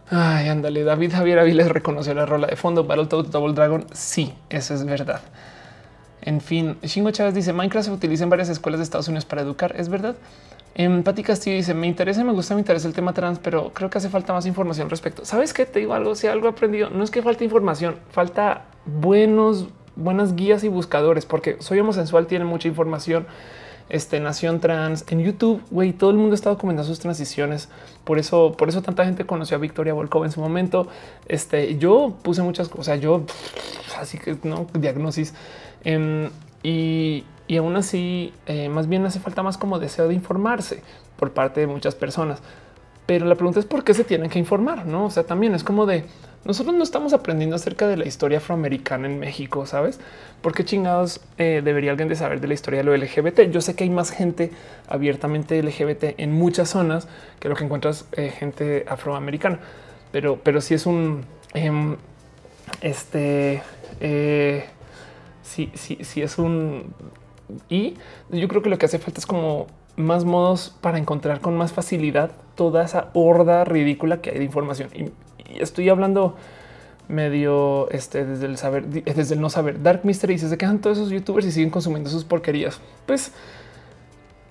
[0.10, 0.84] Ay, ándale.
[0.84, 2.86] David Javier Aviles reconoció la rola de fondo.
[2.86, 3.86] Battletoads Double Dragon.
[3.92, 5.22] Sí, eso es verdad.
[6.22, 9.42] En fin, Shingo Chávez dice Minecraft se utiliza en varias escuelas de Estados Unidos para
[9.42, 9.76] educar.
[9.78, 10.16] Es verdad.
[10.76, 13.90] En Pati Castillo dice me interesa, me gusta, me interesa el tema trans, pero creo
[13.90, 15.26] que hace falta más información al respecto.
[15.26, 16.16] Sabes qué te digo algo?
[16.16, 19.68] Si algo he aprendido, no es que falte información, falta buenos
[19.98, 23.26] buenas guías y buscadores, porque soy homosexual, tiene mucha información.
[23.90, 27.70] Este Nación Trans en YouTube, güey, todo el mundo está documentando sus transiciones.
[28.04, 30.88] Por eso, por eso tanta gente conoció a Victoria Volkova en su momento.
[31.28, 33.24] Este yo puse muchas cosas, yo
[34.00, 35.34] así que no diagnosis
[35.84, 36.30] em,
[36.64, 40.82] y, y, aún así, eh, más bien hace falta más como deseo de informarse
[41.18, 42.42] por parte de muchas personas.
[43.06, 45.06] Pero la pregunta es por qué se tienen que informar, no?
[45.06, 46.04] O sea, también es como de
[46.46, 50.00] nosotros no estamos aprendiendo acerca de la historia afroamericana en México, sabes?
[50.42, 53.52] ¿Por qué chingados eh, debería alguien de saber de la historia de lo LGBT?
[53.52, 54.52] Yo sé que hay más gente
[54.88, 57.08] abiertamente LGBT en muchas zonas
[57.40, 59.60] que lo que encuentras eh, gente afroamericana,
[60.12, 61.98] pero, pero sí es un em,
[62.82, 63.62] este
[64.00, 64.66] eh,
[65.44, 66.94] sí, sí, sí es un
[67.70, 67.96] y
[68.30, 71.74] yo creo que lo que hace falta es como más modos para encontrar con más
[71.74, 74.90] facilidad toda esa horda ridícula que hay de información.
[75.56, 76.36] Estoy hablando
[77.08, 79.82] medio este, desde el saber, desde el no saber.
[79.82, 82.80] Dark Mystery dice se quedan todos esos youtubers y siguen consumiendo sus porquerías.
[83.06, 83.32] Pues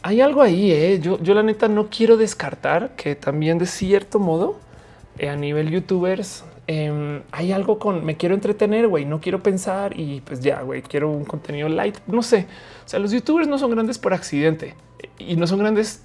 [0.03, 0.73] hay algo ahí.
[0.73, 1.01] ¿eh?
[1.01, 4.57] Yo, yo la neta no quiero descartar que también de cierto modo
[5.19, 9.99] eh, a nivel youtubers em, hay algo con me quiero entretener, güey, no quiero pensar
[9.99, 11.99] y pues ya, güey, quiero un contenido light.
[12.07, 12.47] No sé.
[12.85, 14.75] O sea, los youtubers no son grandes por accidente
[15.19, 16.03] y no son grandes.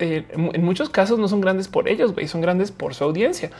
[0.00, 3.50] Eh, en muchos casos no son grandes por ellos, güey, son grandes por su audiencia.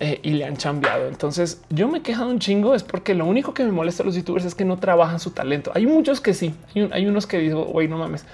[0.00, 1.08] Eh, y le han cambiado.
[1.08, 4.06] Entonces yo me he quejado un chingo es porque lo único que me molesta a
[4.06, 5.72] los youtubers es que no trabajan su talento.
[5.74, 6.54] Hay muchos que sí,
[6.92, 8.24] hay, unos que digo, güey, no mames.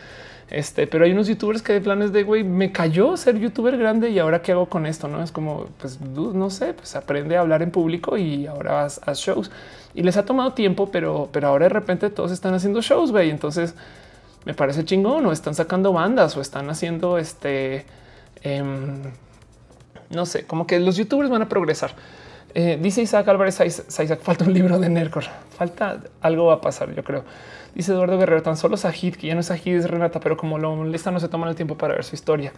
[0.51, 4.11] Este, pero hay unos youtubers que de planes de güey, me cayó ser youtuber grande
[4.11, 5.09] y ahora qué hago con esto?
[5.09, 9.01] No es como, pues no sé, pues aprende a hablar en público y ahora haz,
[9.19, 9.51] shows
[9.95, 13.11] y les ha tomado tiempo, pero, pero ahora de repente todos están haciendo shows.
[13.11, 13.75] Güey, entonces
[14.45, 17.87] me parece chingón o están sacando bandas o están haciendo este.
[18.43, 19.01] Em,
[20.11, 21.95] no sé, como que los youtubers van a progresar.
[22.57, 25.25] Eh, dice Isaac Álvarez, Isaac, falta un libro de Nercor,
[25.57, 27.25] falta algo va a pasar, yo creo.
[27.75, 30.59] Dice Eduardo Guerrero, tan solo Sajid, que ya no es Sajid, es Renata, pero como
[30.59, 32.53] lo molesta, no se toman el tiempo para ver su historia.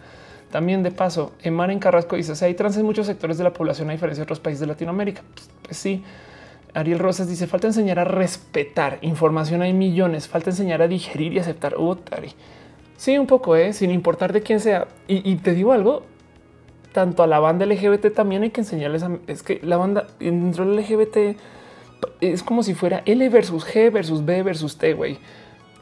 [0.51, 3.51] También de paso, Emar en Carrasco dice, si hay trans en muchos sectores de la
[3.51, 5.23] población a diferencia de otros países de Latinoamérica.
[5.63, 6.03] Pues, sí.
[6.75, 8.99] Ariel Rosas dice, falta enseñar a respetar.
[9.01, 11.75] Información hay millones, falta enseñar a digerir y aceptar.
[11.77, 11.97] Uh,
[12.97, 13.73] sí, un poco, ¿eh?
[13.73, 14.87] sin importar de quién sea.
[15.07, 16.03] Y te digo algo,
[16.97, 19.05] tanto a la banda LGBT también hay que enseñarles.
[19.27, 21.37] es que la banda dentro del LGBT
[22.21, 25.19] es como si fuera L versus G versus B versus T, güey.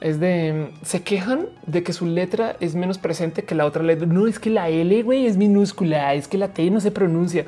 [0.01, 4.05] Es de se quejan de que su letra es menos presente que la otra letra.
[4.05, 7.45] No es que la L, güey, es minúscula, es que la T no se pronuncia.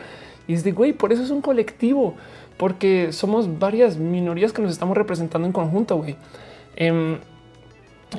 [0.47, 2.15] Y es de güey, por eso es un colectivo,
[2.55, 6.15] porque somos varias minorías que nos estamos representando en conjunto, güey.
[6.77, 7.17] Em,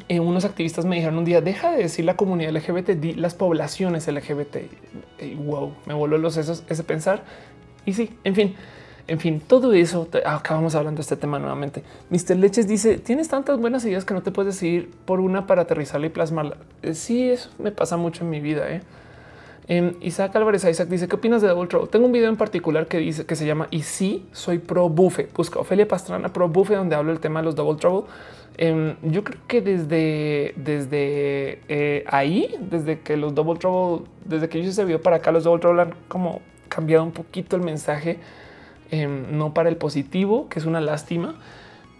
[0.08, 3.34] eh, unos activistas me dijeron un día, deja de decir la comunidad LGBT, di las
[3.34, 4.56] poblaciones LGBT.
[5.20, 7.22] Y wow, me voló los sesos ese pensar.
[7.86, 8.54] Y sí, en fin,
[9.06, 11.82] en fin, todo eso acabamos hablando de este tema nuevamente.
[12.10, 12.36] Mr.
[12.36, 16.06] Leches dice: Tienes tantas buenas ideas que no te puedes decidir por una para aterrizarla
[16.06, 16.58] y plasmarla.
[16.82, 18.70] Eh, sí, eso me pasa mucho en mi vida.
[18.70, 18.82] ¿eh?
[19.66, 21.88] Em, Isaac Álvarez Isaac dice: ¿Qué opinas de Double Trouble?
[21.88, 25.30] Tengo un video en particular que dice que se llama Y sí, soy pro bufe.
[25.34, 28.10] Busca Ofelia Pastrana pro bufe, donde hablo el tema de los Double Trouble.
[28.60, 34.62] Em, yo creo que desde, desde eh, ahí, desde que los Double Trouble, desde que
[34.64, 38.18] yo se vio para acá, los Double Trouble han como cambiado un poquito el mensaje,
[38.90, 41.36] em, no para el positivo, que es una lástima,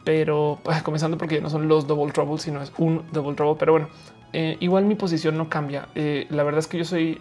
[0.05, 3.57] pero pues, comenzando porque ya no son los Double Trouble, sino es un Double Trouble.
[3.57, 3.89] Pero bueno,
[4.33, 5.89] eh, igual mi posición no cambia.
[5.95, 7.21] Eh, la verdad es que yo soy,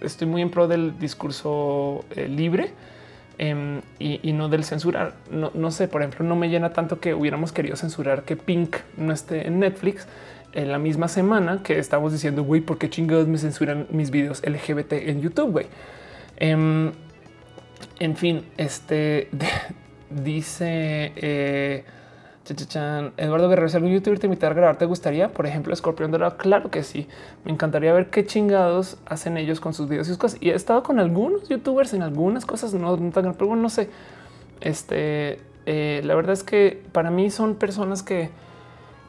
[0.00, 2.72] estoy muy en pro del discurso libre
[3.42, 5.14] Em, y, no del censurar.
[5.30, 9.14] No, sé, por ejemplo, no me llena tanto que hubiéramos querido censurar que Pink no
[9.14, 10.06] esté en Netflix
[10.52, 14.42] en la misma semana que estamos diciendo, güey, ¿por qué chingados me censuran mis videos
[14.46, 15.66] LGBT en YouTube, güey?
[16.36, 16.92] Em,
[17.98, 19.30] en fin, este
[20.10, 21.12] dice...
[21.16, 21.84] Eh,
[23.16, 25.32] Eduardo Guerrero, si algún youtuber te invitara a grabar, ¿te gustaría?
[25.32, 26.36] Por ejemplo, Scorpion Dorado.
[26.36, 27.08] Claro que sí.
[27.44, 30.38] Me encantaría ver qué chingados hacen ellos con sus videos y sus cosas.
[30.40, 33.90] Y he estado con algunos youtubers en algunas cosas, no, tan, pero no sé.
[34.60, 38.30] Este, eh, la verdad es que para mí son personas que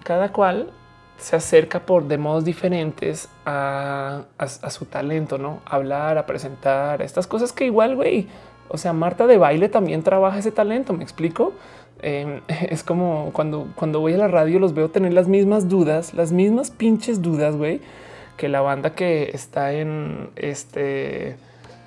[0.04, 0.72] cada cual
[1.18, 7.28] se acerca por de modos diferentes a, a su talento, no hablar, a presentar estas
[7.28, 8.28] cosas que igual, güey.
[8.74, 10.94] O sea, Marta de baile también trabaja ese talento.
[10.94, 11.54] Me explico.
[12.02, 16.14] Em, es como cuando, cuando voy a la radio los veo tener las mismas dudas,
[16.14, 17.82] las mismas pinches dudas, güey,
[18.38, 21.38] que la banda que está en este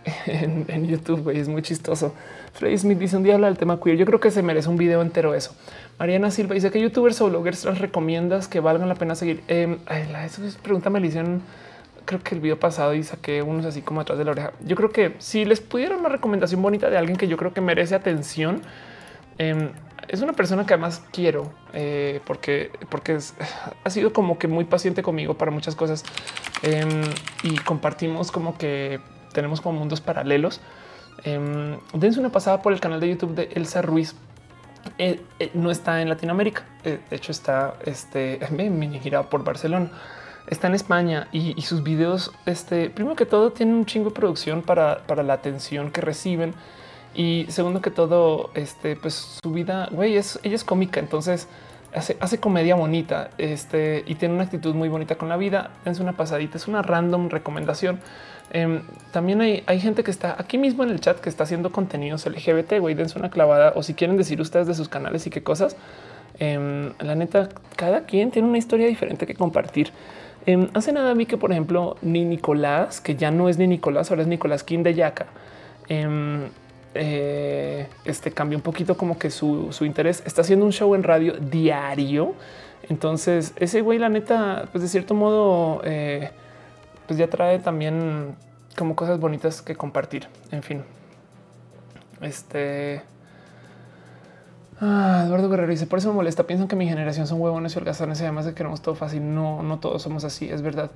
[0.27, 2.15] en, YouTube, güey, es muy chistoso.
[2.53, 3.97] Freddy Smith dice un día habla del tema queer.
[3.97, 5.57] Yo creo que se merece un video entero eso.
[5.99, 9.43] Mariana Silva dice que youtubers o bloggers trans recomiendas que valgan la pena seguir.
[9.49, 9.79] Eh,
[10.25, 11.43] eso es pregunta me hicieron
[12.05, 14.53] creo que el video pasado y saqué unos así como atrás de la oreja.
[14.65, 17.61] Yo creo que si les pudiera una recomendación bonita de alguien que yo creo que
[17.61, 18.61] merece atención,
[19.39, 19.71] em,
[20.09, 23.19] es una persona que además quiero eh, porque, porque
[23.85, 26.05] ha sido como que muy paciente conmigo para muchas cosas
[26.63, 27.03] em,
[27.43, 29.01] y compartimos como que
[29.33, 30.61] tenemos como mundos paralelos.
[31.25, 34.15] Eh, dense una pasada por el canal de YouTube de Elsa Ruiz.
[34.99, 35.21] Eh,
[35.55, 36.65] no está en Latinoamérica.
[36.83, 39.91] de hecho, está este mini gira por Barcelona.
[40.47, 44.61] Está en España y, sus videos, este primero que todo, tienen un chingo de producción
[44.61, 46.55] para, para la atención que reciben
[47.15, 51.49] y segundo que todo, este, pues su vida, güey, es, ella es cómica, entonces
[51.95, 55.71] hace, hace comedia bonita este, y tiene una actitud muy bonita con la vida.
[55.85, 58.01] Es una pasadita, es una random recomendación.
[58.51, 58.83] Em,
[59.13, 62.27] también hay, hay, gente que está aquí mismo en el chat que está haciendo contenidos
[62.27, 65.43] LGBT, güey, dense una clavada o si quieren decir ustedes de sus canales y qué
[65.43, 65.77] cosas.
[66.39, 69.91] Em, la neta, cada quien tiene una historia diferente que compartir.
[70.47, 74.11] Em, hace nada vi que, por ejemplo, ni Nicolás, que ya no es ni Nicolás,
[74.11, 75.27] ahora es Nicolás King de Yaca
[76.95, 80.23] eh, este cambia un poquito como que su, interés.
[80.27, 82.35] Está haciendo un show en radio diario.
[82.89, 86.31] Entonces ese güey, la neta, pues de cierto modo, eh,
[87.07, 88.37] pues ya trae también
[88.77, 90.29] como cosas bonitas que compartir.
[90.51, 90.83] En fin,
[92.21, 93.03] este
[94.81, 96.47] ah, Eduardo Guerrero dice por eso me molesta.
[96.47, 99.35] Piensan que mi generación son huevones y holgazanes y además de que queremos todo fácil.
[99.35, 100.49] No, no todos somos así.
[100.51, 100.91] Es verdad.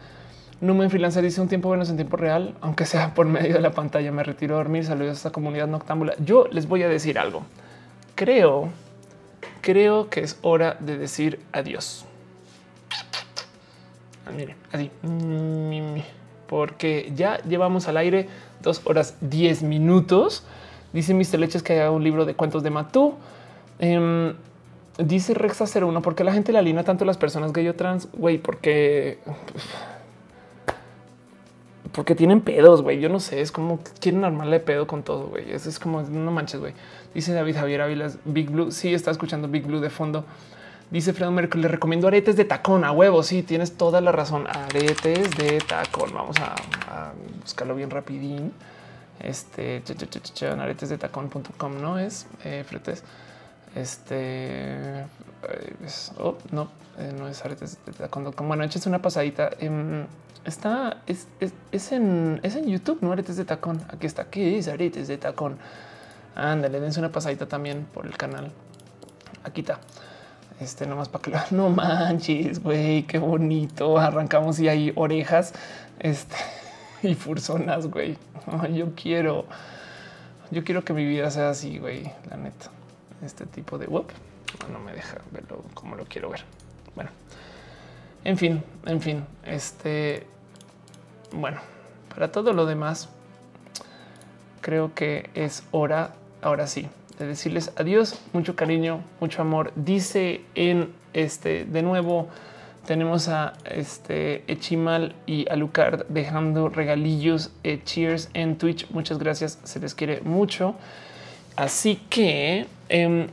[0.61, 3.71] Numen Freelancer dice un tiempo bueno en tiempo real, aunque sea por medio de la
[3.71, 4.11] pantalla.
[4.11, 4.85] Me retiro a dormir.
[4.85, 6.15] Saludos a esta comunidad noctámbula.
[6.19, 7.43] Yo les voy a decir algo.
[8.17, 8.69] Creo,
[9.61, 12.05] creo que es hora de decir adiós.
[14.27, 14.91] Ah, miren, así,
[16.49, 18.29] porque ya llevamos al aire
[18.61, 20.45] dos horas diez minutos.
[20.93, 21.39] Dice Mr.
[21.39, 23.15] Leches que hay un libro de cuentos de Matú.
[23.79, 24.35] Em,
[24.99, 27.77] dice Rexa 01, ¿por qué la gente le alina tanto a las personas gay o
[27.77, 28.09] trans?
[28.13, 29.19] Güey, porque
[31.93, 33.01] porque tienen pedos, güey.
[33.01, 35.51] Yo no sé, es como quieren armarle pedo con todo, güey.
[35.52, 36.74] Eso es como no manches, güey.
[37.15, 38.70] Dice David Javier Ávila, Big Blue.
[38.70, 40.24] Sí, está escuchando Big Blue de fondo.
[40.90, 43.23] Dice Fredo Merkel, le recomiendo aretes de tacón a huevo.
[43.23, 44.47] Sí, tienes toda la razón.
[44.48, 46.12] Aretes de tacón.
[46.15, 47.12] Vamos a,
[47.43, 48.52] buscarlo bien rapidín.
[49.20, 49.82] Este
[50.59, 53.02] aretes de tacón.com no es eh, fretes.
[53.74, 55.06] Este eh,
[56.19, 58.32] oh, no, eh, no es aretes de tacón.
[58.47, 59.51] Bueno, échese una pasadita.
[59.59, 60.06] Em,
[60.49, 61.29] está, es,
[61.70, 63.81] es, en, es en YouTube, no aretes de tacón.
[63.89, 64.25] Aquí está.
[64.25, 65.59] ¿Qué es aretes de tacón?
[66.35, 68.51] Ándale, dense una pasadita también por el canal.
[69.45, 69.81] Aquí está.
[70.61, 73.99] Este nomás para que lo no manches, güey, qué bonito.
[73.99, 75.53] Arrancamos y hay orejas
[76.01, 76.37] este,
[77.03, 78.16] y furzonas, güey.
[78.73, 79.47] yo quiero,
[80.51, 82.70] yo quiero que mi vida sea así, güey, la neta.
[83.25, 84.07] Este tipo de web
[84.73, 86.45] no me deja verlo como lo quiero ver.
[86.95, 87.11] Bueno,
[88.25, 90.27] en fin, en fin, este
[91.33, 91.59] bueno,
[92.15, 93.09] para todo lo demás,
[94.61, 96.89] creo que es hora, ahora sí,
[97.19, 99.73] de decirles adiós, mucho cariño, mucho amor.
[99.77, 102.29] Dice en este de nuevo,
[102.87, 108.89] tenemos a este Echimal y a Lucard dejando regalillos, eh, cheers en Twitch.
[108.91, 110.75] Muchas gracias, se les quiere mucho.
[111.57, 113.27] Así que em,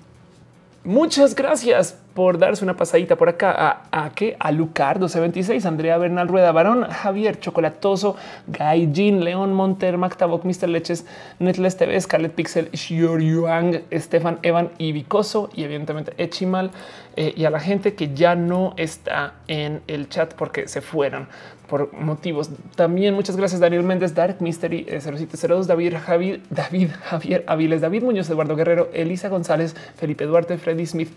[0.84, 5.98] muchas gracias por darse una pasadita por acá a, a que a Lucar 1226, Andrea
[5.98, 8.16] Bernal Rueda Barón, Javier Chocolatoso,
[8.48, 10.70] Guy Jean, León Monter, Mactabok, Mr.
[10.70, 11.06] Leches,
[11.40, 16.72] Netles TV, Scarlet Pixel, Xior Yuang, Estefan Evan y Vicoso y evidentemente Echimal
[17.18, 21.28] eh, y a la gente que ya no está en el chat porque se fueron
[21.66, 22.50] por motivos.
[22.76, 28.04] También muchas gracias Daniel Méndez, Dark Mystery 0702, eh, David Javier, David Javier Aviles, David
[28.04, 31.10] Muñoz, Eduardo Guerrero, Elisa González, Felipe Duarte, Freddy Smith,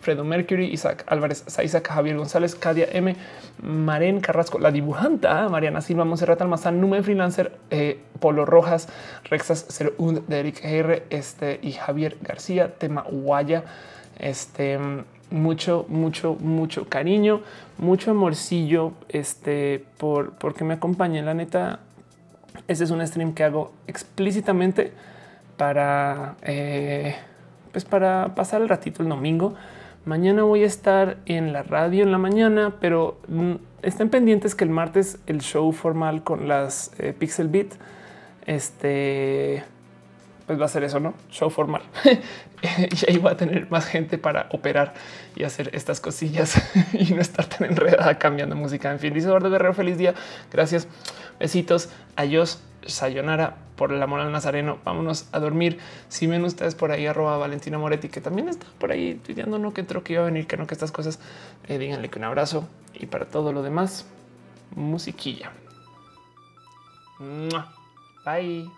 [0.00, 3.14] Fredo Mercury, Isaac Álvarez, Isaac Javier González, Cadia M,
[3.62, 8.88] Maren Carrasco, la dibujanta, Mariana Silva, Monserrat Almazán, Numen Freelancer, eh, Polo Rojas,
[9.24, 9.66] Rexas
[9.98, 13.64] 01 de Eric R, este y Javier García, tema Guaya,
[14.18, 14.78] este
[15.30, 17.40] mucho, mucho, mucho cariño,
[17.78, 21.26] mucho amorcillo, este, por porque me acompañen.
[21.26, 21.80] La neta,
[22.66, 24.92] este es un stream que hago explícitamente
[25.56, 27.14] para, eh,
[27.72, 29.54] pues para pasar el ratito el domingo.
[30.04, 34.64] Mañana voy a estar en la radio en la mañana, pero mm, estén pendientes que
[34.64, 37.74] el martes el show formal con las eh, Pixel Beat,
[38.46, 39.64] este
[40.48, 41.12] pues va a ser eso, ¿no?
[41.30, 41.82] Show formal.
[42.62, 44.94] y ahí va a tener más gente para operar
[45.36, 46.60] y hacer estas cosillas
[46.94, 48.90] y no estar tan enredada cambiando música.
[48.90, 50.14] En fin, dice Eduardo Guerrero, feliz día.
[50.50, 50.88] Gracias.
[51.38, 51.90] Besitos.
[52.16, 52.62] Adiós.
[52.86, 54.78] Sayonara por el amor al nazareno.
[54.86, 55.78] Vámonos a dormir.
[56.08, 59.74] Si ven ustedes por ahí, arroba Valentina Moretti, que también está por ahí tuiteando, no
[59.74, 61.20] que entró que iba a venir, que no que estas cosas.
[61.66, 64.06] Eh, díganle que un abrazo y para todo lo demás,
[64.74, 65.52] musiquilla.
[68.24, 68.70] Bye.